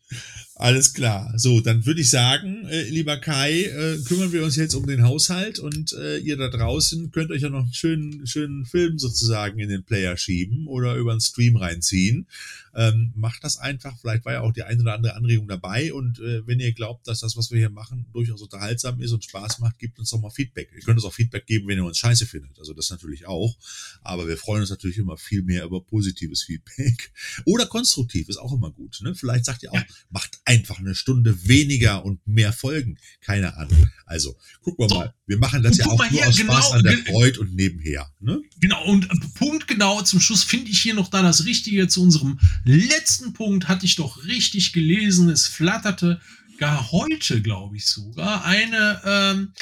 [0.65, 1.31] Alles klar.
[1.36, 5.03] So, dann würde ich sagen, äh, lieber Kai, äh, kümmern wir uns jetzt um den
[5.03, 9.59] Haushalt und äh, ihr da draußen könnt euch ja noch einen schönen, schönen Film sozusagen
[9.59, 12.28] in den Player schieben oder über den Stream reinziehen.
[12.74, 13.98] Ähm, macht das einfach.
[14.01, 15.92] Vielleicht war ja auch die eine oder andere Anregung dabei.
[15.92, 19.24] Und äh, wenn ihr glaubt, dass das, was wir hier machen, durchaus unterhaltsam ist und
[19.24, 20.70] Spaß macht, gebt uns doch mal Feedback.
[20.74, 22.59] Ihr könnt uns auch Feedback geben, wenn ihr uns scheiße findet.
[22.59, 23.56] Also das natürlich auch.
[24.02, 27.12] Aber wir freuen uns natürlich immer viel mehr über positives Feedback.
[27.44, 28.98] Oder konstruktiv ist auch immer gut.
[29.02, 29.14] Ne?
[29.14, 32.98] Vielleicht sagt ihr auch, macht einfach eine Stunde weniger und mehr Folgen.
[33.20, 33.88] Keine Ahnung.
[34.06, 35.14] Also, gucken wir so, mal.
[35.26, 38.10] Wir machen das ja auch nur hier, aus Spaß genau, an der Freude und nebenher.
[38.20, 38.42] Ne?
[38.60, 42.02] Genau, und äh, Punkt genau zum Schluss finde ich hier noch da das Richtige zu
[42.02, 43.69] unserem letzten Punkt.
[43.69, 45.28] Hatte ich doch richtig gelesen.
[45.28, 46.20] Es flatterte
[46.59, 49.53] gar heute, glaube ich sogar, eine ähm,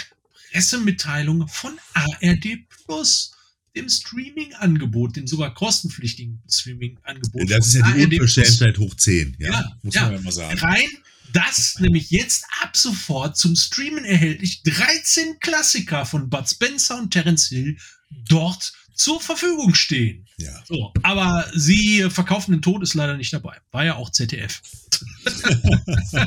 [0.53, 3.33] Pressemitteilung von ARD Plus
[3.75, 7.51] dem Streaming-Angebot, dem sogar kostenpflichtigen Streaming-Angebot.
[7.51, 10.59] Das ist ja die Unverschämtheit hoch 10, ja, ja muss ja, man ja mal sagen.
[10.59, 10.89] Rein
[11.33, 17.49] das nämlich jetzt ab sofort zum Streamen erhältlich 13 Klassiker von Bud Spencer und Terence
[17.49, 17.79] Hill
[18.29, 20.27] dort zur Verfügung stehen.
[20.39, 20.51] Ja.
[20.67, 23.59] So, aber sie verkaufen den Tod ist leider nicht dabei.
[23.71, 24.61] War ja auch ZDF.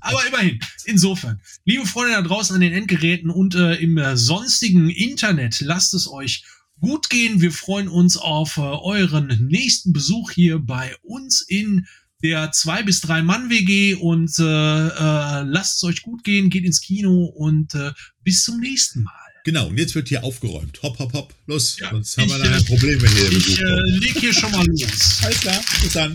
[0.00, 4.90] aber immerhin, insofern, liebe Freunde da draußen an den Endgeräten und äh, im äh, sonstigen
[4.90, 6.44] Internet, lasst es euch
[6.80, 7.40] gut gehen.
[7.40, 11.86] Wir freuen uns auf äh, euren nächsten Besuch hier bei uns in
[12.22, 16.64] der zwei bis drei Mann WG und äh, äh, lasst es euch gut gehen, geht
[16.64, 17.92] ins Kino und äh,
[18.22, 19.21] bis zum nächsten Mal.
[19.44, 20.80] Genau, und jetzt wird hier aufgeräumt.
[20.82, 21.34] Hopp, hopp, hopp.
[21.46, 24.52] Los, ja, sonst haben wir nachher ein Problem, wenn hier Ich äh, leg hier schon
[24.52, 25.20] mal los.
[25.24, 26.14] Alles klar, bis dann.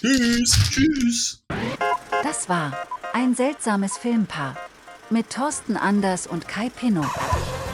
[0.00, 0.52] Tschüss.
[0.70, 1.42] Tschüss.
[2.22, 2.76] Das war
[3.14, 4.56] ein seltsames Filmpaar
[5.08, 7.06] mit Thorsten Anders und Kai Pinnow.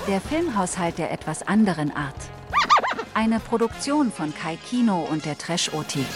[0.06, 2.16] Der Filmhaushalt der etwas anderen Art.
[3.14, 6.06] Eine Produktion von Kai Kino und der Trash-Othik.